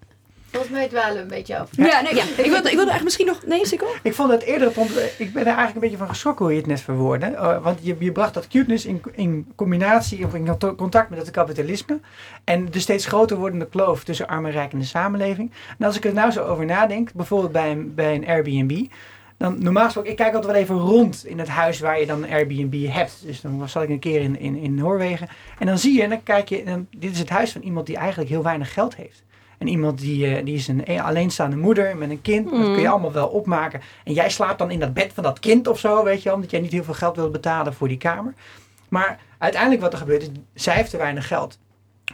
Volgens 0.51 0.71
mij 0.71 0.87
dwalen 0.87 1.15
we 1.15 1.21
een 1.21 1.27
beetje 1.27 1.57
af. 1.57 1.69
Ja, 1.71 2.01
nee, 2.01 2.11
Ik, 2.11 2.35
wilde, 2.35 2.45
ik 2.45 2.45
wilde 2.45 2.75
eigenlijk 2.75 3.03
misschien 3.03 3.25
nog... 3.25 3.45
Nee, 3.45 3.65
Sikkel? 3.65 3.87
Ik 4.03 4.13
vond 4.13 4.31
het 4.31 4.41
eerder, 4.41 4.71
punt, 4.71 4.89
ik 5.17 5.33
ben 5.33 5.41
er 5.41 5.45
eigenlijk 5.45 5.75
een 5.75 5.81
beetje 5.81 5.97
van 5.97 6.07
geschrokken 6.07 6.45
hoe 6.45 6.53
je 6.53 6.59
het 6.59 6.69
net 6.69 6.81
verwoordde. 6.81 7.25
Eh, 7.25 7.63
want 7.63 7.79
je, 7.81 7.95
je 7.99 8.11
bracht 8.11 8.33
dat 8.33 8.47
cuteness 8.47 8.85
in, 8.85 9.01
in 9.11 9.51
combinatie, 9.55 10.25
of 10.25 10.33
in 10.33 10.57
contact 10.75 11.09
met 11.09 11.19
het 11.19 11.31
kapitalisme. 11.31 11.99
En 12.43 12.71
de 12.71 12.79
steeds 12.79 13.05
groter 13.05 13.37
wordende 13.37 13.67
kloof 13.67 14.03
tussen 14.03 14.27
arm 14.27 14.45
en 14.45 14.51
rijk 14.51 14.73
in 14.73 14.79
de 14.79 14.85
samenleving. 14.85 15.51
En 15.77 15.85
als 15.85 15.97
ik 15.97 16.05
er 16.05 16.13
nou 16.13 16.31
zo 16.31 16.43
over 16.43 16.65
nadenk, 16.65 17.13
bijvoorbeeld 17.13 17.51
bij 17.51 17.71
een, 17.71 17.93
bij 17.95 18.15
een 18.15 18.27
Airbnb. 18.27 18.85
Dan 19.37 19.63
normaal 19.63 19.83
gesproken, 19.83 20.11
ik 20.11 20.17
kijk 20.17 20.33
altijd 20.33 20.51
wel 20.51 20.61
even 20.61 20.75
rond 20.75 21.25
in 21.25 21.39
het 21.39 21.47
huis 21.47 21.79
waar 21.79 21.99
je 21.99 22.05
dan 22.05 22.23
een 22.23 22.29
Airbnb 22.29 22.87
hebt. 22.87 23.21
Dus 23.25 23.41
dan 23.41 23.69
zat 23.69 23.83
ik 23.83 23.89
een 23.89 23.99
keer 23.99 24.21
in, 24.21 24.39
in, 24.39 24.55
in 24.55 24.75
Noorwegen. 24.75 25.27
En 25.59 25.65
dan 25.65 25.77
zie 25.77 25.93
je, 25.93 26.03
en 26.03 26.09
dan 26.09 26.23
kijk 26.23 26.49
je, 26.49 26.59
en 26.59 26.65
dan, 26.65 26.87
dit 26.97 27.11
is 27.11 27.19
het 27.19 27.29
huis 27.29 27.51
van 27.51 27.61
iemand 27.61 27.85
die 27.85 27.97
eigenlijk 27.97 28.29
heel 28.29 28.43
weinig 28.43 28.73
geld 28.73 28.95
heeft. 28.95 29.23
En 29.59 29.67
iemand 29.67 29.99
die, 29.99 30.35
eh, 30.35 30.45
die 30.45 30.55
is 30.55 30.67
een 30.67 30.81
e- 30.85 30.99
alleenstaande 30.99 31.55
moeder 31.57 31.97
met 31.97 32.09
een 32.09 32.21
kind. 32.21 32.49
Dat 32.51 32.59
kun 32.61 32.79
je 32.81 32.89
allemaal 32.89 33.11
wel 33.11 33.27
opmaken. 33.27 33.81
En 34.03 34.13
jij 34.13 34.29
slaapt 34.29 34.59
dan 34.59 34.71
in 34.71 34.79
dat 34.79 34.93
bed 34.93 35.11
van 35.13 35.23
dat 35.23 35.39
kind 35.39 35.67
of 35.67 35.79
zo, 35.79 36.03
weet 36.03 36.17
je 36.17 36.23
wel. 36.23 36.33
Omdat 36.33 36.51
jij 36.51 36.59
niet 36.59 36.71
heel 36.71 36.83
veel 36.83 36.93
geld 36.93 37.15
wilt 37.15 37.31
betalen 37.31 37.73
voor 37.73 37.87
die 37.87 37.97
kamer. 37.97 38.33
Maar 38.89 39.19
uiteindelijk 39.37 39.81
wat 39.81 39.93
er 39.93 39.99
gebeurt 39.99 40.21
is, 40.21 40.29
zij 40.53 40.75
heeft 40.75 40.89
te 40.89 40.97
weinig 40.97 41.27
geld 41.27 41.57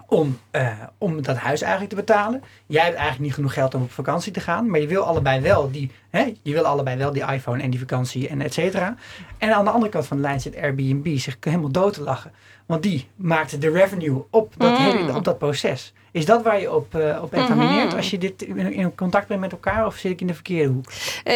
om, 0.08 0.40
eh, 0.52 0.68
om 0.98 1.22
dat 1.22 1.38
huis 1.38 1.62
eigenlijk 1.62 1.92
te 1.92 2.00
betalen. 2.00 2.44
Jij 2.66 2.84
hebt 2.84 2.96
eigenlijk 2.96 3.26
niet 3.26 3.34
genoeg 3.34 3.54
geld 3.54 3.76
om 3.76 3.82
op 3.82 3.92
vakantie 3.92 4.32
te 4.32 4.40
gaan. 4.40 4.70
Maar 4.70 4.80
je 4.80 4.88
wil 4.88 5.04
allebei 5.04 5.42
wel 5.42 5.72
die, 5.72 5.92
hè, 6.10 6.34
je 6.42 6.54
wil 6.54 6.66
allebei 6.66 6.98
wel 6.98 7.12
die 7.12 7.24
iPhone 7.32 7.64
en 7.64 7.70
die 7.70 7.80
vakantie 7.80 8.28
en 8.28 8.42
et 8.42 8.54
cetera. 8.54 8.96
En 9.38 9.54
aan 9.56 9.64
de 9.64 9.70
andere 9.72 9.92
kant 9.92 10.08
van 10.08 10.18
de 10.18 10.24
lijn 10.24 10.40
zit 10.42 10.56
Airbnb 10.58 11.18
zich 11.18 11.38
helemaal 11.40 11.72
dood 11.72 11.94
te 11.94 12.02
lachen. 12.02 12.32
Want 12.66 12.84
die 12.84 13.08
maakt 13.16 13.62
de 13.62 13.70
revenue 13.70 14.24
op 14.30 14.54
dat, 14.58 14.70
Mm. 14.80 14.86
hele, 14.86 15.16
op 15.16 15.24
dat 15.24 15.38
proces. 15.38 15.94
Is 16.16 16.26
dat 16.26 16.44
waar 16.44 16.62
je 16.62 16.74
op, 16.74 16.96
eh, 16.96 17.20
op 17.24 17.34
examineert 17.34 17.88
Mhm. 17.88 17.96
als 17.96 18.10
je 18.10 18.18
dit 18.18 18.42
in, 18.42 18.74
in 18.74 18.96
contact 18.96 19.28
bent 19.28 19.40
met 19.40 19.52
elkaar? 19.52 19.86
Of 19.86 19.96
zit 19.96 20.12
ik 20.12 20.22
in 20.22 20.28
de 20.28 20.34
verkeerde 20.34 20.70
hoek? 20.74 20.86
Eh, 21.24 21.36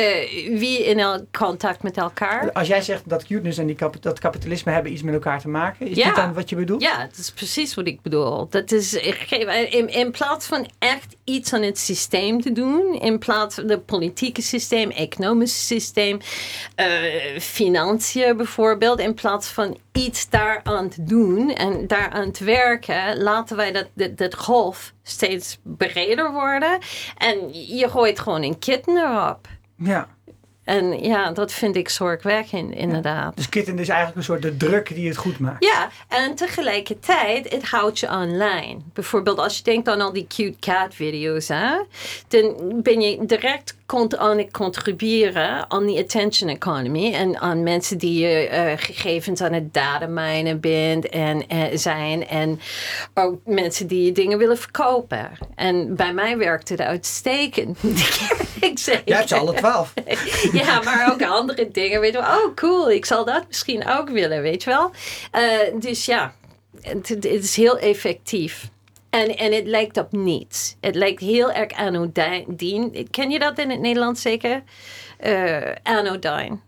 wie 0.60 0.86
in 0.86 1.00
el- 1.00 1.26
contact 1.38 1.84
met 1.84 1.98
elkaar? 1.98 2.52
Als 2.52 2.68
jij 2.68 2.82
zegt 2.82 3.10
dat 3.10 3.26
cuteness 3.26 3.58
en 3.58 3.66
die 3.68 3.76
kap- 3.76 4.02
dat 4.02 4.20
kapitalisme 4.20 4.72
hebben 4.72 4.92
iets 4.92 5.02
met 5.02 5.14
elkaar 5.14 5.42
te 5.42 5.48
maken. 5.48 5.88
Is 5.88 5.98
Ja. 5.98 6.06
dit 6.06 6.16
dan 6.16 6.34
wat 6.34 6.50
je 6.50 6.56
bedoelt? 6.56 6.82
Ja, 6.82 6.98
dat 7.04 7.18
is 7.18 7.32
precies 7.32 7.74
wat 7.76 7.88
ik 7.88 8.02
bedoel. 8.02 8.48
Dat 8.50 8.72
is, 8.72 8.98
geef- 9.02 9.72
in, 9.74 9.90
in 9.90 10.12
plaats 10.12 10.46
van 10.46 10.70
echt 10.80 11.16
iets 11.24 11.54
aan 11.54 11.62
het 11.62 11.78
systeem 11.80 12.42
te 12.42 12.52
doen, 12.52 12.94
in 13.02 13.20
plaats 13.20 13.56
van 13.56 13.70
het 13.70 13.86
politieke 13.86 14.42
systeem, 14.42 14.90
economische 14.92 15.66
systeem, 15.66 16.20
eh, 16.76 16.88
financiën 17.40 18.38
bijvoorbeeld, 18.38 19.00
in 19.00 19.14
plaats 19.14 19.48
van 19.48 19.78
iets 19.94 20.30
daaraan 20.30 20.90
te 20.90 21.04
doen 21.04 21.54
en 21.54 21.88
daaraan 21.88 22.32
te 22.32 22.44
werken, 22.44 23.22
laten 23.22 23.56
wij 23.58 23.72
dat, 23.72 23.88
dat, 23.94 24.18
dat 24.18 24.36
golf 24.36 24.69
steeds 25.04 25.60
breder 25.64 26.32
worden. 26.32 26.80
En 27.18 27.54
je 27.54 27.90
gooit 27.90 28.20
gewoon 28.20 28.44
een 28.44 28.60
kitten 28.60 28.98
erop. 28.98 29.48
Ja. 29.78 30.08
En 30.70 31.04
ja, 31.04 31.32
dat 31.32 31.52
vind 31.52 31.76
ik 31.76 31.90
zorgwekkend, 31.90 32.74
inderdaad. 32.74 33.36
Dus 33.36 33.50
kitten 33.50 33.80
is 33.80 33.88
eigenlijk 33.88 34.18
een 34.18 34.24
soort 34.24 34.42
de 34.42 34.58
druk 34.58 34.96
die 34.96 35.08
het 35.08 35.18
goed 35.18 35.40
maakt. 35.40 35.64
Ja, 35.64 35.90
en 36.08 36.36
tegelijkertijd, 36.36 37.54
het 37.54 37.70
houdt 37.70 38.00
je 38.00 38.08
online. 38.08 38.78
Bijvoorbeeld 38.94 39.38
als 39.38 39.58
je 39.58 39.64
denkt 39.64 39.88
aan 39.88 40.02
al 40.02 40.14
die 40.14 40.28
cute 40.28 40.60
cat 40.60 40.94
video's, 40.94 41.48
hè, 41.48 41.84
dan 42.28 42.82
ben 42.84 43.02
je 43.02 43.26
direct 43.26 43.78
aan 44.18 44.38
het 44.38 44.52
contribueren 44.52 45.72
aan 45.72 45.86
die 45.86 46.00
attention 46.00 46.50
economy 46.50 47.14
en 47.14 47.40
aan 47.40 47.64
mensen 47.64 47.98
die 47.98 48.20
je 48.20 48.48
eh, 48.48 48.72
gegevens 48.78 49.42
aan 49.42 49.54
het 49.54 49.74
dataminen 49.74 50.60
bent 50.60 51.10
en 51.10 51.48
eh, 51.48 51.62
zijn 51.74 52.28
en 52.28 52.60
ook 53.14 53.40
mensen 53.46 53.88
die 53.88 54.06
je 54.06 54.12
dingen 54.12 54.38
willen 54.38 54.58
verkopen. 54.58 55.30
En 55.56 55.96
bij 55.96 56.14
mij 56.14 56.38
werkt 56.38 56.70
het 56.70 56.82
uitstekend. 56.82 57.78
ik 58.60 58.80
zeg, 58.80 59.02
Jij 59.06 59.18
hebt 59.18 59.30
ze 59.30 59.36
alle 59.36 59.54
twaalf. 59.54 59.94
ja, 60.66 60.82
maar 60.82 61.12
ook 61.12 61.24
andere 61.24 61.68
dingen. 61.72 62.00
Weet 62.00 62.14
je 62.14 62.20
wel, 62.20 62.38
oh 62.38 62.56
cool, 62.56 62.92
ik 62.92 63.06
zal 63.06 63.26
dat 63.26 63.48
misschien 63.48 63.88
ook 63.88 64.10
willen, 64.10 64.42
weet 64.42 64.64
je 64.64 64.70
wel. 64.70 64.92
Eh, 65.32 65.80
dus 65.80 66.06
ja, 66.06 66.34
het, 66.82 67.10
het 67.10 67.26
is 67.26 67.56
heel 67.56 67.78
effectief. 67.78 68.70
En, 69.10 69.38
en 69.38 69.54
het 69.54 69.66
lijkt 69.68 69.98
op 69.98 70.12
niets. 70.12 70.76
Het 70.80 70.96
lijkt 70.96 71.22
heel 71.22 71.52
erg 71.52 71.72
anodijn. 71.72 72.46
Ken 73.12 73.30
je 73.30 73.40
dat 73.40 73.58
in 73.58 73.70
het 73.70 73.80
Nederlands 73.80 74.22
zeker? 74.22 74.64
Eh 75.18 75.72
anodijn. 75.84 76.62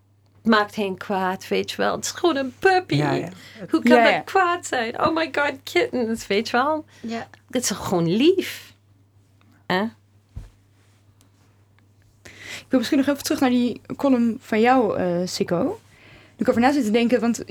Maakt 0.44 0.74
geen 0.74 0.98
kwaad, 0.98 1.48
weet 1.48 1.72
je 1.72 1.78
wel. 1.78 1.96
Het 1.96 2.06
is 2.06 2.12
gewoon 2.12 2.36
een 2.36 2.54
puppy. 2.60 2.96
Ja, 2.96 3.12
ja. 3.12 3.30
Hoe 3.70 3.82
kan 3.82 3.98
Ja, 3.98 4.12
dat 4.12 4.24
kwaad 4.24 4.66
zijn? 4.66 5.02
Oh 5.02 5.16
my 5.16 5.30
god, 5.32 5.54
kittens, 5.64 6.28
weet 6.28 6.50
je 6.50 6.58
wel. 6.58 6.86
Ja. 7.00 7.28
Het 7.50 7.64
is 7.64 7.70
gewoon 7.70 8.16
lief. 8.16 8.74
Hè? 9.68 9.84
Ik 12.60 12.66
wil 12.70 12.80
misschien 12.80 12.98
nog 12.98 13.08
even 13.08 13.24
terug 13.24 13.40
naar 13.40 13.50
die 13.50 13.82
column 13.96 14.38
van 14.40 14.60
jou, 14.60 14.98
eh 14.98 15.22
Sikko. 15.26 15.80
Ik 16.42 16.50
over 16.50 16.62
na 16.62 16.72
zit 16.72 16.84
te 16.86 16.92
denken, 16.92 17.20
want 17.20 17.44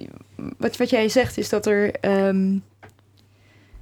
wat, 0.58 0.76
wat 0.76 0.90
jij 0.90 1.08
zegt 1.08 1.38
is 1.38 1.48
dat 1.48 1.66
er... 1.66 1.94
ehm, 1.94 2.58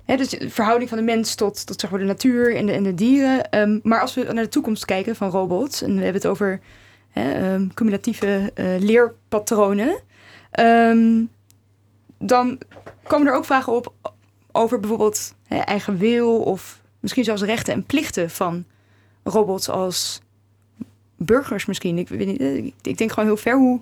hè, 0.05 0.17
dus 0.17 0.29
de 0.29 0.51
verhouding 0.51 0.89
van 0.89 0.99
de 0.99 1.05
mens 1.05 1.35
tot, 1.35 1.67
tot 1.67 1.81
zeg 1.81 1.91
maar, 1.91 2.01
de 2.01 2.07
natuur 2.07 2.57
en 2.57 2.67
de, 2.67 2.73
en 2.73 2.83
de 2.83 2.95
dieren. 2.95 3.51
ehm, 3.51 3.79
maar 3.83 4.01
als 4.01 4.15
we 4.15 4.23
naar 4.33 4.45
de 4.45 4.49
toekomst 4.49 4.85
kijken 4.85 5.17
van 5.17 5.31
robots... 5.31 5.83
en 5.83 5.89
we 5.89 6.03
hebben 6.03 6.23
het 6.23 6.27
over 6.27 6.61
hè, 7.11 7.33
ehm, 7.33 7.69
cumulatieve 7.75 8.51
eh, 8.55 8.67
leerpatronen... 8.79 10.01
dan 12.19 12.59
komen 13.03 13.27
er 13.27 13.35
ook 13.35 13.45
vragen 13.45 13.73
op 13.73 13.93
over 14.53 14.81
bijvoorbeeld 14.81 15.35
hè, 15.47 15.59
eigen 15.59 15.99
wil... 15.99 16.41
of 16.41 16.83
misschien 17.01 17.25
zelfs 17.25 17.43
rechten 17.43 17.75
en 17.75 17.85
plichten 17.85 18.31
van 18.31 18.65
robots 19.23 19.69
als 19.69 20.21
burgers 21.19 21.67
misschien. 21.67 21.99
Ik, 21.99 22.09
weet 22.09 22.27
niet, 22.27 22.41
eh, 22.41 22.65
ik, 22.83 22.99
denk 22.99 23.11
gewoon 23.13 23.29
heel 23.29 23.37
ver. 23.37 23.57
Hoe 23.57 23.81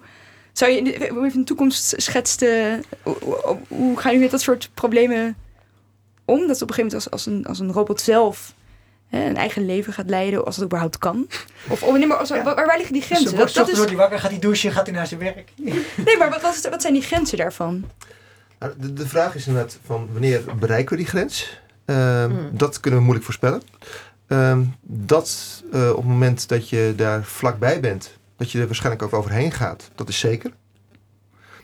zou 0.53 0.71
je 0.71 0.77
in 0.79 0.85
de, 0.85 0.95
even 1.09 1.39
een 1.39 1.45
toekomst 1.45 1.95
schetst? 1.97 2.43
eh, 2.43 2.73
hoe, 3.69 3.97
gaan 3.97 4.03
jullie 4.13 4.19
met 4.21 4.31
dat 4.31 4.41
soort 4.41 4.71
problemen 4.75 5.37
om? 6.25 6.47
Dat 6.47 6.63
op 6.63 6.69
een 6.69 6.75
gegeven 6.75 6.85
moment 6.85 6.95
als, 6.95 7.11
als, 7.11 7.27
een, 7.27 7.47
als 7.47 7.59
een 7.59 7.73
robot 7.73 8.01
zelf 8.01 8.55
hè, 9.09 9.25
een 9.29 9.37
eigen 9.37 9.67
leven 9.67 9.93
gaat 9.93 10.09
leiden, 10.11 10.45
als 10.45 10.57
het 10.57 10.65
überhaupt 10.65 10.99
kan? 10.99 11.27
Of, 11.69 11.83
of 11.83 11.97
nee, 11.99 12.07
maar 12.07 12.17
als, 12.17 12.29
Ja. 12.29 12.43
waar, 12.43 12.55
waar 12.67 12.77
liggen 12.77 12.93
die 12.93 13.03
Dus 13.03 13.11
grenzen? 13.11 13.31
dan 13.37 13.39
Dat, 13.47 13.55
dat 13.55 13.65
wordt 13.67 13.81
is, 13.83 13.87
hij 13.89 13.97
wakker, 13.97 14.19
gaat 14.19 14.31
hij 14.31 14.41
douchen, 14.41 14.73
gaat 14.73 14.87
hij 14.87 14.95
naar 14.95 15.07
zijn 15.07 15.21
werk. 15.21 15.51
nee, 16.07 16.17
maar 16.19 16.31
wat, 16.31 16.41
wat, 16.43 16.55
is- 16.55 16.69
wat 16.69 16.81
zijn 16.83 16.93
die 16.93 17.03
grenzen 17.03 17.39
daarvan? 17.39 17.85
Nou, 18.59 18.73
De, 18.79 18.93
de 18.93 19.09
vraag 19.09 19.35
is 19.35 19.47
inderdaad 19.47 19.79
van 19.87 20.09
wanneer 20.13 20.43
bereiken 20.59 20.91
we 20.91 20.97
die 21.03 21.07
grens? 21.11 21.61
Ehm, 21.85 22.31
Hmm. 22.31 22.49
Dat 22.53 22.81
kunnen 22.81 22.95
we 22.99 23.05
moeilijk 23.05 23.25
voorspellen. 23.27 23.63
Ehm, 24.27 24.63
dat 24.83 25.63
eh, 25.73 25.91
op 25.91 25.97
het 25.97 26.05
moment 26.07 26.49
dat 26.49 26.69
je 26.69 26.93
daar 26.97 27.25
vlakbij 27.25 27.81
bent, 27.81 28.19
dat 28.37 28.51
je 28.51 28.61
er 28.61 28.67
waarschijnlijk 28.67 29.05
ook 29.05 29.13
overheen 29.13 29.53
gaat, 29.53 29.91
dat 29.95 30.09
is 30.09 30.19
zeker. 30.19 30.53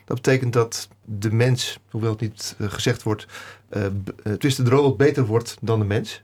Dat 0.04 0.16
betekent 0.16 0.52
dat 0.52 0.88
de 1.04 1.32
mens, 1.32 1.78
hoewel 1.90 2.10
het 2.10 2.20
niet 2.20 2.54
eh, 2.58 2.70
gezegd 2.70 3.02
wordt, 3.02 3.26
tenminste 4.22 4.62
de 4.62 4.70
robot 4.70 4.96
beter 4.96 5.24
wordt 5.26 5.56
dan 5.60 5.78
de 5.78 5.84
mens. 5.84 6.22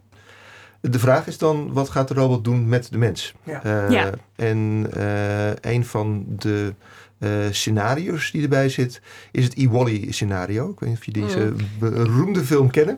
De 0.80 0.98
vraag 0.98 1.26
is 1.26 1.38
dan, 1.38 1.72
wat 1.72 1.88
gaat 1.88 2.08
de 2.08 2.14
robot 2.14 2.44
doen 2.44 2.68
met 2.68 2.90
de 2.90 2.98
mens? 2.98 3.34
Ja. 3.42 3.62
Eh, 3.62 3.90
Ja. 3.90 4.10
En 4.36 4.86
eh, 4.92 5.72
een 5.72 5.84
van 5.84 6.24
de 6.28 6.74
eh, 7.18 7.30
scenario's 7.50 8.30
die 8.30 8.42
erbij 8.42 8.68
zit, 8.68 9.00
is 9.32 9.44
het 9.44 9.54
E-Wally 9.56 10.06
scenario. 10.12 10.70
Ik 10.70 10.80
weet 10.80 10.88
niet 10.88 10.98
of 10.98 11.04
je 11.04 11.12
deze 11.12 11.52
beroemde 11.78 12.44
film 12.44 12.70
kennen. 12.70 12.96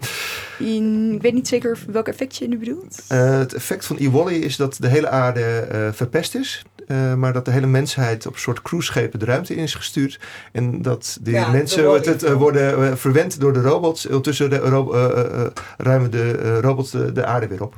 In, 0.59 1.13
ik 1.15 1.23
weet 1.23 1.35
niet 1.35 1.49
zeker 1.49 1.79
welk 1.87 2.09
effect 2.09 2.37
je 2.37 2.49
nu 2.49 2.59
bedoelt. 2.59 3.03
Eh, 3.09 3.39
het 3.39 3.55
effect 3.55 3.87
van 3.87 3.97
E-Wally 3.99 4.35
is 4.35 4.57
dat 4.57 4.77
de 4.81 4.89
hele 4.89 5.09
aarde 5.09 5.41
eh, 5.45 5.89
verpest 5.93 6.35
is. 6.35 6.65
eh, 6.87 7.15
maar 7.15 7.33
dat 7.33 7.45
de 7.45 7.51
hele 7.51 7.67
mensheid 7.67 8.27
op 8.27 8.33
een 8.35 8.39
soort 8.41 8.63
cruiseschepen 8.63 9.19
de 9.19 9.25
ruimte 9.25 9.55
in 9.55 9.63
is 9.63 9.75
gestuurd. 9.75 10.21
En 10.53 10.83
dat 10.83 11.19
de 11.23 11.31
Ja, 11.31 11.51
mensen 11.51 11.91
het, 11.93 12.23
eh, 12.23 12.33
worden 12.33 12.87
eh, 12.91 12.95
verwend 12.97 13.41
door 13.41 13.53
de 13.53 13.61
robots. 13.61 14.07
Ondertussen 14.07 14.53
eh, 14.53 14.59
eh, 14.67 15.41
eh, 15.41 15.47
ruimen 15.77 16.11
de 16.11 16.39
eh, 16.43 16.59
robots 16.59 16.91
de, 16.91 17.13
de 17.13 17.25
aarde 17.25 17.47
weer 17.49 17.63
op. 17.63 17.75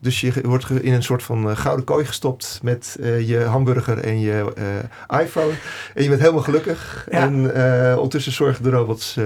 Dus 0.00 0.20
je 0.20 0.32
wordt 0.42 0.70
in 0.70 0.92
een 0.92 1.02
soort 1.02 1.22
van 1.22 1.50
eh, 1.50 1.56
gouden 1.56 1.84
kooi 1.84 2.04
gestopt 2.04 2.60
met 2.62 2.96
eh, 3.00 3.28
je 3.28 3.40
hamburger 3.40 3.98
en 3.98 4.20
je 4.20 4.52
eh, 5.08 5.20
iPhone. 5.20 5.52
En 5.94 6.02
je 6.02 6.08
bent 6.08 6.20
helemaal 6.20 6.42
gelukkig. 6.42 7.06
Ja. 7.10 7.18
En 7.18 7.34
ondertussen 7.96 8.32
zorgen 8.32 8.62
de 8.62 8.70
robots 8.70 9.18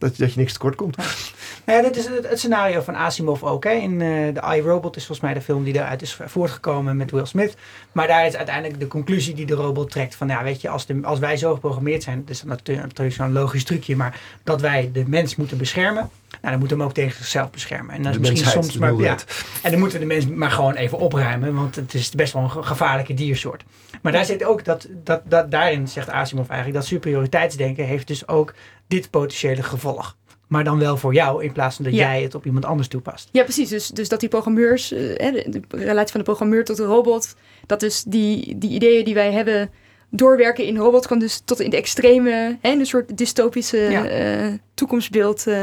dat, 0.00 0.16
dat 0.16 0.32
je 0.34 0.40
niks 0.40 0.52
tekort 0.52 0.74
komt. 0.74 0.96
Nou 0.96 1.78
ja, 1.82 1.82
dit 1.88 1.96
is 1.96 2.04
het, 2.06 2.28
het 2.28 2.38
scenario 2.38 2.80
van 2.80 2.94
Asimov 2.96 3.42
ook. 3.42 3.64
Hè. 3.64 3.70
In 3.70 4.00
eh 4.00 4.08
The 4.28 4.56
iRobot 4.56 4.96
is 4.96 5.06
volgens 5.06 5.26
mij 5.26 5.34
de 5.34 5.40
film 5.44 5.64
die 5.64 5.72
daaruit 5.72 6.02
is 6.02 6.18
voortgekomen 6.26 6.96
met 6.96 7.10
Will 7.10 7.24
Smith. 7.26 7.56
Maar 7.92 8.06
daar 8.06 8.26
is 8.26 8.36
uiteindelijk 8.36 8.80
de 8.80 8.86
conclusie 8.86 9.34
die 9.34 9.46
de 9.46 9.54
robot 9.54 9.90
trekt 9.90 10.14
van, 10.14 10.28
ja, 10.28 10.42
weet 10.42 10.60
je, 10.60 10.68
als, 10.68 10.86
de, 10.86 11.00
als 11.02 11.18
wij 11.18 11.36
zo 11.36 11.54
geprogrammeerd 11.54 12.02
zijn, 12.02 12.20
dat 12.20 12.30
is 12.30 12.42
natuurlijk 12.44 12.86
natuurlijk 12.86 13.16
zo'n 13.16 13.32
logisch 13.32 13.64
trucje, 13.64 13.96
maar 13.96 14.20
dat 14.44 14.60
wij 14.60 14.90
de 14.92 15.04
mens 15.06 15.36
moeten 15.36 15.58
beschermen, 15.58 16.10
Nou, 16.30 16.40
dan 16.50 16.58
moeten 16.58 16.76
we 16.76 16.82
hem 16.82 16.90
ook 16.92 16.94
tegen 16.96 17.16
zichzelf 17.16 17.50
beschermen. 17.50 17.94
En 17.94 18.02
dan 18.02 18.10
is 18.12 18.18
De 18.18 18.30
misschien 18.30 18.50
soms 18.50 18.72
de 18.72 18.78
maar. 18.78 18.94
Ja, 18.94 19.16
en 19.62 19.70
dan 19.70 19.80
moeten 19.80 19.98
we 19.98 20.06
de 20.06 20.12
mensen 20.14 20.38
maar 20.38 20.50
gewoon 20.50 20.74
even 20.74 20.98
opruimen, 20.98 21.54
want 21.54 21.76
het 21.76 21.94
is 21.94 22.10
best 22.10 22.32
wel 22.32 22.42
een 22.42 22.50
ge- 22.50 22.62
gevaarlijke 22.62 23.14
diersoort. 23.14 23.62
Maar 24.00 24.12
daar 24.12 24.24
zit 24.24 24.44
ook 24.44 24.64
dat, 24.64 24.86
dat, 25.04 25.22
dat 25.24 25.50
daarin 25.50 25.88
zegt 25.88 26.08
Asimov 26.10 26.48
eigenlijk, 26.48 26.78
dat 26.80 26.88
superioriteitsdenken 26.88 27.84
heeft 27.84 28.06
dus 28.06 28.28
ook 28.28 28.54
dit 28.88 29.10
potentiële 29.10 29.62
gevolg. 29.62 30.16
Maar 30.46 30.64
dan 30.64 30.78
wel 30.78 30.96
voor 30.96 31.14
jou, 31.14 31.44
in 31.44 31.52
plaats 31.52 31.76
van 31.76 31.84
dat 31.84 31.94
Ja. 31.94 32.00
jij 32.00 32.22
het 32.22 32.34
op 32.34 32.46
iemand 32.46 32.64
anders 32.64 32.88
toepast. 32.88 33.28
Ja, 33.32 33.42
precies. 33.42 33.68
Dus, 33.68 33.88
dus 33.88 34.08
dat 34.08 34.20
die 34.20 34.28
programmeurs, 34.28 34.92
eh, 34.92 35.32
de, 35.32 35.60
relatie 35.68 36.10
van 36.10 36.20
de 36.20 36.26
programmeur 36.26 36.64
tot 36.64 36.76
de 36.76 36.84
robot, 36.84 37.34
dat 37.66 37.80
dus 37.80 38.02
die, 38.02 38.58
die 38.58 38.70
ideeën 38.70 39.04
die 39.04 39.14
wij 39.14 39.32
hebben 39.32 39.70
doorwerken 40.10 40.64
in 40.64 40.76
robot 40.76 41.06
kan 41.06 41.18
dus 41.18 41.42
tot 41.44 41.60
in 41.60 41.70
de 41.70 41.76
extreme, 41.76 42.58
hè, 42.60 42.70
een 42.70 42.86
soort 42.86 43.18
dystopische 43.18 43.76
Ja. 43.78 44.06
eh, 44.08 44.52
toekomstbeeld 44.74 45.46
eh 45.46 45.54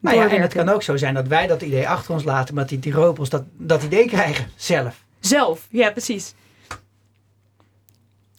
Nou 0.00 0.16
ja, 0.16 0.30
en 0.30 0.40
het 0.42 0.52
kan 0.52 0.68
ook 0.68 0.82
zo 0.82 0.96
zijn 0.96 1.14
dat 1.14 1.26
wij 1.26 1.46
dat 1.46 1.62
idee 1.62 1.88
achter 1.88 2.14
ons 2.14 2.24
laten, 2.24 2.54
maar 2.54 2.62
dat 2.62 2.72
die, 2.72 2.92
die 2.92 3.02
robots 3.02 3.30
dat, 3.30 3.42
dat 3.56 3.82
idee 3.82 4.06
krijgen 4.06 4.46
zelf. 4.56 5.04
Zelf, 5.20 5.66
ja, 5.70 5.90
precies. 5.90 6.34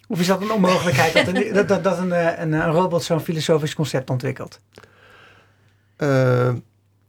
Of 0.07 0.19
is 0.19 0.27
dat 0.27 0.41
een 0.41 0.51
onmogelijkheid 0.51 1.13
dat 1.13 1.27
een, 1.27 1.53
dat, 1.53 1.67
dat, 1.67 1.83
dat 1.83 1.97
een, 1.97 2.11
eh, 2.11 2.39
een, 2.43 2.51
een 2.53 2.71
robot 2.71 3.03
zo'n 3.03 3.19
filosofisch 3.19 3.75
concept 3.75 4.09
ontwikkelt? 4.09 4.59
Eh, 5.95 6.53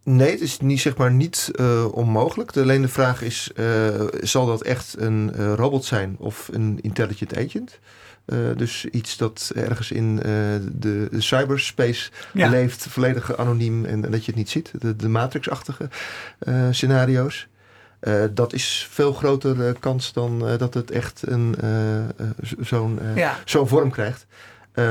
nee, 0.04 0.30
het 0.30 0.40
is 0.40 0.58
niet, 0.60 0.80
zeg 0.80 0.96
maar, 0.96 1.10
niet 1.12 1.50
eh, 1.54 1.92
onmogelijk. 1.94 2.52
De- 2.52 2.60
Alleen 2.60 2.82
de 2.82 2.88
vraag 2.88 3.22
is, 3.22 3.50
eh, 3.56 4.00
zal 4.20 4.46
dat 4.46 4.62
echt 4.62 4.94
een 4.98 5.32
eh, 5.34 5.52
robot 5.54 5.84
zijn 5.84 6.16
of 6.18 6.48
een 6.52 6.78
intelligent 6.82 7.36
agent? 7.36 7.78
Eh, 8.24 8.38
dus 8.56 8.84
iets 8.84 9.16
dat 9.16 9.52
ergens 9.54 9.90
in 9.90 10.18
eh, 10.18 10.24
de, 10.72 11.08
de 11.10 11.20
cyberspace 11.20 12.10
Ja. 12.32 12.48
leeft, 12.48 12.86
volledig 12.88 13.36
anoniem 13.36 13.84
en, 13.84 14.04
en 14.04 14.10
dat 14.10 14.20
je 14.24 14.26
het 14.30 14.36
niet 14.40 14.50
ziet. 14.50 14.70
De, 14.78 14.96
de 14.96 15.08
Matrix-achtige 15.08 15.88
eh, 16.38 16.66
scenario's. 16.70 17.48
Eh, 18.04 18.24
dat 18.30 18.52
is 18.52 18.88
veel 18.90 19.12
grotere 19.12 19.76
kans 19.80 20.12
dan 20.12 20.48
eh, 20.48 20.58
dat 20.58 20.74
het 20.74 20.90
echt 20.90 21.22
een, 21.26 21.54
eh, 21.60 21.98
eh, 21.98 22.04
zo'n 22.60 22.98
eh, 23.00 23.16
Ja. 23.16 23.36
zo'n 23.44 23.68
vorm 23.68 23.90
krijgt. 23.90 24.26
Eh, 24.72 24.84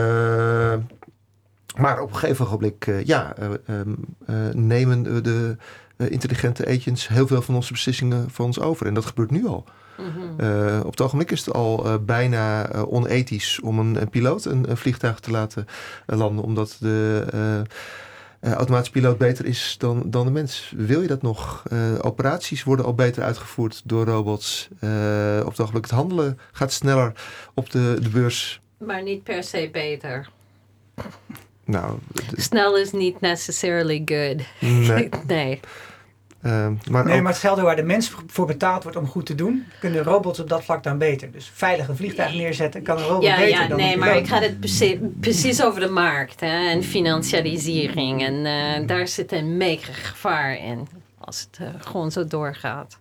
maar 1.78 1.99
op 2.01 2.09
een 2.09 2.16
gegeven 2.18 2.45
ogenblik, 2.45 2.88
eh, 2.88 3.03
ja, 3.05 3.34
eh, 3.36 3.45
ehm, 3.66 3.93
eh, 4.26 4.36
nemen 4.53 5.24
de, 5.24 5.57
eh, 5.97 6.11
intelligente 6.11 6.68
agents 6.68 7.07
heel 7.07 7.28
veel 7.28 7.41
van 7.41 7.55
onze 7.55 7.74
beslissingen 7.74 8.30
van 8.30 8.45
ons 8.45 8.59
over. 8.59 8.86
En 8.88 8.93
dat 8.93 9.05
gebeurt 9.05 9.32
nu 9.32 9.45
al. 9.47 9.66
Mhm. 9.97 10.39
Eh, 10.45 10.80
op 10.84 10.91
het 10.91 11.01
ogenblik 11.01 11.32
is 11.32 11.45
het 11.45 11.53
al 11.55 11.86
eh, 11.86 11.93
bijna 12.01 12.70
eh, 12.70 12.93
onethisch 12.93 13.59
om 13.59 13.80
een, 13.80 14.01
een 14.01 14.09
piloot 14.09 14.45
een, 14.45 14.70
een 14.70 14.78
vliegtuig 14.78 15.20
te 15.20 15.32
laten 15.32 15.68
eh, 16.05 16.18
landen, 16.18 16.43
omdat 16.43 16.78
de 16.80 17.26
eh, 18.44 18.52
automatische 18.52 18.91
piloot 18.91 19.18
beter 19.18 19.46
is 19.46 19.76
dan, 19.80 20.04
dan 20.06 20.26
de 20.26 20.32
mens. 20.32 20.74
Wil 20.76 21.02
je 21.02 21.08
dat 21.08 21.22
nog? 21.22 21.64
Eh, 21.70 21.94
operaties 22.02 22.64
worden 22.64 22.86
al 22.86 22.94
beter 22.94 23.24
uitgevoerd 23.24 23.82
door 23.86 24.06
robots. 24.06 24.68
Eh, 24.80 25.41
op 25.44 25.50
het 25.50 25.60
ogenblik 25.60 25.84
het 25.84 25.94
handelen 25.94 26.39
gaat 26.52 26.72
sneller 26.72 27.12
op 27.54 27.70
de, 27.70 27.98
de 28.02 28.10
beurs. 28.10 28.62
Maar 28.78 29.04
niet 29.04 29.24
per 29.24 29.44
se 29.44 29.70
beter. 29.72 30.30
Nou, 31.66 32.00
Snel 32.36 32.78
is 32.78 32.91
niet 32.91 33.22
necessarily 33.22 34.02
good. 34.06 34.41
nee. 34.60 35.10
nee. 35.28 35.60
Eh, 36.44 36.68
maar 36.89 37.06
Nee, 37.06 37.16
ook- 37.16 37.22
maar 37.22 37.32
hetzelfde 37.32 37.62
waar 37.64 37.76
de 37.76 37.84
mens 37.84 38.12
voor 38.28 38.46
betaald 38.46 38.84
wordt 38.84 38.98
om 38.98 39.08
goed 39.08 39.26
te 39.26 39.36
doen, 39.36 39.66
kunnen 39.80 40.04
robots 40.04 40.39
op 40.39 40.50
dat 40.50 40.64
vlak 40.64 40.84
dan 40.84 40.98
beter. 40.98 41.32
Dus 41.32 41.52
veilig 41.54 41.88
een 41.88 41.96
vliegtuig 41.96 42.34
neerzetten 42.34 42.82
kan 42.84 42.98
een 42.98 43.04
robot 43.04 43.24
Ja, 43.24 43.36
beter 43.36 43.62
ja, 43.62 43.68
dan 43.68 43.78
nee, 43.78 43.98
maar 43.98 44.18
ik 44.18 44.28
ga 44.28 44.39
het 44.39 44.60
precies, 44.60 44.98
precies 45.20 45.64
over 45.64 45.80
de 45.80 45.89
markt 45.89 46.39
hè, 46.39 46.70
en 46.70 46.84
financialisering. 46.84 48.24
En 48.24 48.46
eh, 48.46 48.88
daar 48.88 49.08
zit 49.08 49.32
een 49.32 49.58
mega 49.58 49.94
gevaar 49.94 50.58
in 50.58 50.88
als 51.20 51.39
het 51.52 51.58
eh, 51.62 51.68
gewoon 51.80 52.12
zo 52.12 52.28
doorgaat. 52.28 52.98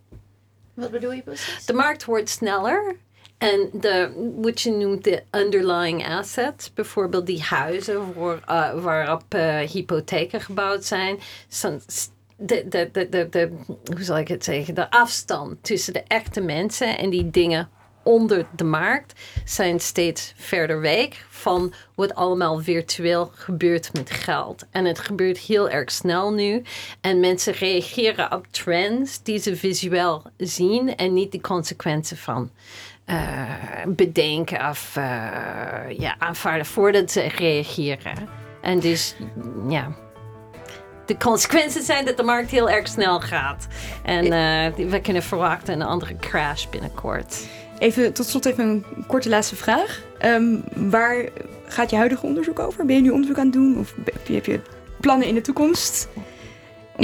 Wat 0.74 0.90
bedoel 0.90 1.12
je 1.12 1.22
precies? 1.22 1.64
De 1.66 1.72
markt 1.72 2.04
wordt 2.04 2.28
sneller. 2.28 2.96
En 3.38 3.68
de, 3.72 4.12
wat 4.40 4.60
je 4.60 4.70
noemt 4.70 5.04
de 5.04 5.22
underlying 5.30 6.06
assets, 6.08 6.72
bijvoorbeeld 6.72 7.26
die 7.26 7.42
huizen 7.42 8.00
voor, 8.14 8.40
waarop 8.82 9.22
eh, 9.28 9.58
hypotheken 9.58 10.40
gebouwd 10.40 10.84
zijn. 10.84 11.18
Zijn 11.48 11.80
De, 12.46 12.64
de, 12.68 12.88
de, 12.92 13.08
de, 13.08 13.28
de, 13.28 13.50
hoe 13.66 14.02
zal 14.02 14.18
ik 14.18 14.28
het 14.28 14.44
zeggen? 14.44 14.74
De 14.74 14.90
afstand 14.90 15.64
tussen 15.64 15.92
de 15.92 16.02
echte 16.06 16.40
mensen 16.40 16.98
en 16.98 17.10
die 17.10 17.30
dingen 17.30 17.68
onder 18.02 18.46
de 18.56 18.64
markt 18.64 19.20
zijn 19.44 19.80
steeds 19.80 20.32
verder 20.36 20.80
weg 20.80 21.26
van 21.28 21.72
wat 21.94 22.14
allemaal 22.14 22.58
virtueel 22.58 23.30
gebeurt 23.34 23.92
met 23.92 24.10
geld. 24.10 24.66
En 24.70 24.84
het 24.84 24.98
gebeurt 24.98 25.38
heel 25.38 25.70
erg 25.70 25.90
snel 25.90 26.32
nu. 26.32 26.62
En 27.00 27.20
mensen 27.20 27.52
reageren 27.52 28.32
op 28.32 28.46
trends 28.50 29.22
die 29.22 29.38
ze 29.38 29.56
visueel 29.56 30.22
zien 30.36 30.96
en 30.96 31.12
niet 31.12 31.32
de 31.32 31.40
consequenties 31.40 32.18
van 32.18 32.50
eh, 33.04 33.50
bedenken 33.86 34.68
of 34.68 34.96
eh, 34.96 35.04
ja, 35.98 36.14
aanvaarden 36.18 36.66
voordat 36.66 37.10
ze 37.10 37.20
reageren. 37.20 38.28
En 38.62 38.80
dus 38.80 39.14
ja. 39.68 39.96
De 41.12 41.18
consequenties 41.18 41.84
zijn 41.86 42.04
dat 42.04 42.16
de 42.16 42.22
markt 42.22 42.50
heel 42.50 42.70
erg 42.70 42.88
snel 42.88 43.20
gaat. 43.20 43.66
En 44.04 44.32
eh, 44.32 44.76
die- 44.76 44.86
we 44.86 45.00
kunnen 45.00 45.22
verwachten 45.22 45.74
een 45.74 45.86
andere 45.86 46.16
crash 46.16 46.66
binnenkort. 46.66 47.46
Even 47.78 48.12
tot 48.12 48.26
slot 48.26 48.44
even 48.44 48.64
een 48.68 48.84
korte 49.06 49.28
laatste 49.28 49.56
vraag. 49.56 50.00
Ehm, 50.18 50.44
waar 50.74 51.24
gaat 51.66 51.90
je 51.90 51.96
huidige 51.96 52.26
onderzoek 52.26 52.58
over? 52.58 52.86
Ben 52.86 52.96
je 52.96 53.02
nu 53.02 53.10
onderzoek 53.10 53.38
aan 53.38 53.44
het 53.44 53.52
doen? 53.52 53.78
Of 53.78 53.94
heb 54.04 54.26
je, 54.26 54.34
heb 54.34 54.46
je 54.46 54.60
plannen 55.00 55.26
in 55.28 55.34
de 55.34 55.40
toekomst? 55.40 56.08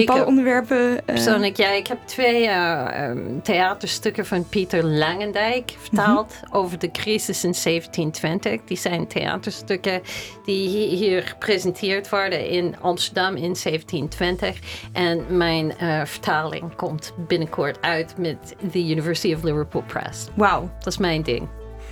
Bepaalde 0.07 0.21
heb 0.21 0.29
onderwerpen... 0.29 0.99
eh, 0.99 1.05
Persoonlijk, 1.05 1.57
ja, 1.57 1.69
ik 1.71 1.87
heb 1.87 1.99
twee 2.05 2.47
eh, 2.47 3.05
ehm, 3.09 3.41
theaterstukken 3.43 4.27
van 4.27 4.49
Pieter 4.49 4.85
Langendijk 4.85 5.75
vertaald 5.79 6.35
over 6.51 6.79
de 6.79 6.91
crisis 6.91 7.45
in 7.45 7.55
1720. 7.63 8.61
Die 8.65 8.77
zijn 8.77 9.07
theaterstukken 9.07 10.03
die 10.45 10.69
hi- 10.69 10.97
hier 10.97 11.23
gepresenteerd 11.23 12.09
worden 12.09 12.49
in 12.49 12.75
Amsterdam 12.81 13.35
in 13.37 13.57
1720. 13.63 14.59
En 14.93 15.25
mijn 15.37 15.79
eh, 15.79 16.05
vertaling 16.05 16.75
komt 16.77 17.13
binnenkort 17.29 17.83
uit 17.83 18.15
met 18.19 18.55
de 18.73 18.79
University 18.89 19.35
of 19.35 19.43
Liverpool 19.43 19.83
Press. 19.87 20.27
Wauw. 20.35 20.71
Dat 20.79 20.87
is 20.93 20.99
mijn 20.99 21.23
ding. 21.23 21.49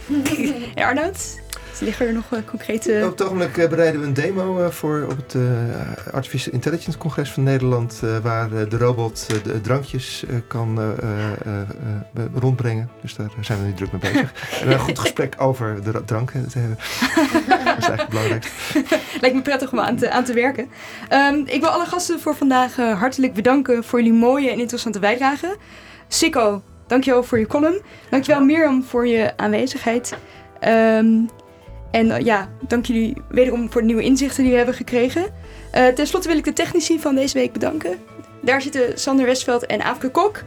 Arnoud, 0.74 1.40
liggen 1.80 2.06
er 2.06 2.12
nog 2.12 2.24
eh, 2.30 2.38
concrete... 2.46 3.00
Op 3.04 3.10
het 3.10 3.22
ogenblik 3.22 3.56
eh, 3.56 3.68
bereiden 3.68 4.00
we 4.00 4.06
een 4.06 4.14
demo 4.14 4.64
eh, 4.64 4.70
voor 4.70 5.06
op 5.10 5.16
het 5.16 5.36
Artificial 6.12 6.54
Intelligence 6.54 6.98
Congres 6.98 7.30
van 7.30 7.42
Nederland. 7.42 8.02
waar 8.22 8.48
de 8.68 8.78
robot 8.78 9.26
de 9.44 9.60
drankjes 9.60 10.24
kan 10.46 10.94
rondbrengen. 12.34 12.90
Dus 13.02 13.14
daar 13.14 13.30
zijn 13.40 13.58
we 13.58 13.64
nu 13.64 13.74
druk 13.74 13.92
mee 13.92 14.00
bezig. 14.00 14.32
en 14.62 14.72
een 14.72 14.78
goed 14.78 14.98
gesprek 14.98 15.34
over 15.38 15.82
de 15.84 15.90
ra- 15.90 16.02
dranken 16.04 16.48
te 16.48 16.58
hebben. 16.58 16.76
dat 17.64 17.78
is 17.78 17.88
eigenlijk 17.88 18.00
het 18.00 18.08
belangrijkste. 18.08 18.52
Lijkt 19.20 19.36
me 19.36 19.42
prettig 19.42 19.72
om 19.72 19.80
aan 19.80 19.96
te, 19.96 20.10
aan 20.10 20.24
te 20.24 20.32
werken. 20.32 20.68
Ehm, 21.08 21.42
ik 21.44 21.60
wil 21.60 21.68
alle 21.68 21.86
gasten 21.86 22.20
voor 22.20 22.36
vandaag 22.36 22.76
hartelijk 22.76 23.34
bedanken 23.34 23.84
voor 23.84 24.02
jullie 24.02 24.18
mooie 24.18 24.50
en 24.50 24.58
interessante 24.58 24.98
bijdrage. 24.98 25.56
Sikko, 26.08 26.62
dankjewel 26.86 27.22
voor 27.22 27.38
je 27.38 27.46
column. 27.46 27.80
Dankjewel 28.10 28.44
Mirjam 28.44 28.84
voor 28.84 29.06
je 29.06 29.36
aanwezigheid. 29.36 30.14
Ehm, 30.60 31.06
en 31.96 32.10
eh, 32.10 32.24
ja, 32.24 32.48
dank 32.68 32.86
jullie 32.86 33.16
wederom 33.28 33.70
voor 33.72 33.80
de 33.80 33.86
nieuwe 33.86 34.02
inzichten 34.02 34.42
die 34.42 34.50
we 34.52 34.56
hebben 34.56 34.74
gekregen. 34.74 35.24
Eh 35.70 35.86
ten 35.86 36.06
slotte 36.06 36.28
wil 36.28 36.36
ik 36.36 36.44
de 36.44 36.52
technici 36.52 37.00
van 37.00 37.14
deze 37.14 37.38
week 37.38 37.52
bedanken. 37.52 37.98
Daar 38.40 38.62
zitten 38.62 38.98
Sander 38.98 39.26
Westveld 39.26 39.66
en 39.66 39.82
Aafke 39.82 40.10
Kok. 40.10 40.42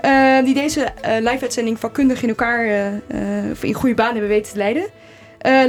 eh, 0.00 0.44
die 0.44 0.54
deze 0.54 0.88
live-uitzending 1.02 1.78
vakkundig 1.78 2.22
in 2.22 2.28
elkaar 2.28 2.92
of 3.50 3.64
in 3.64 3.72
goede 3.74 3.94
banen 3.94 4.12
hebben 4.12 4.30
weten 4.30 4.52
te 4.52 4.58
leiden. 4.58 4.86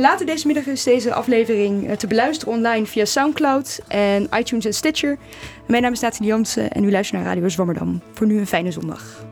Later 0.02 0.26
deze 0.26 0.48
middag 0.48 0.66
is 0.66 0.84
deze 0.84 1.14
aflevering 1.14 1.98
te 1.98 2.08
beluisteren 2.08 2.54
online 2.54 2.86
via 2.86 3.06
Soundcloud 3.06 3.80
en 3.88 4.28
iTunes 4.38 4.66
en 4.66 4.74
Stitcher. 4.74 5.18
Mijn 5.68 5.82
naam 5.82 5.92
is 5.92 6.00
Nathalie 6.00 6.28
Jansen 6.28 6.72
en 6.72 6.84
u 6.84 6.92
luistert 6.92 7.22
naar 7.22 7.34
Radio 7.34 7.50
Zwammerdam. 7.50 8.02
Voor 8.14 8.28
nu 8.28 8.38
een 8.38 8.48
fijne 8.48 8.72
zondag. 8.72 9.26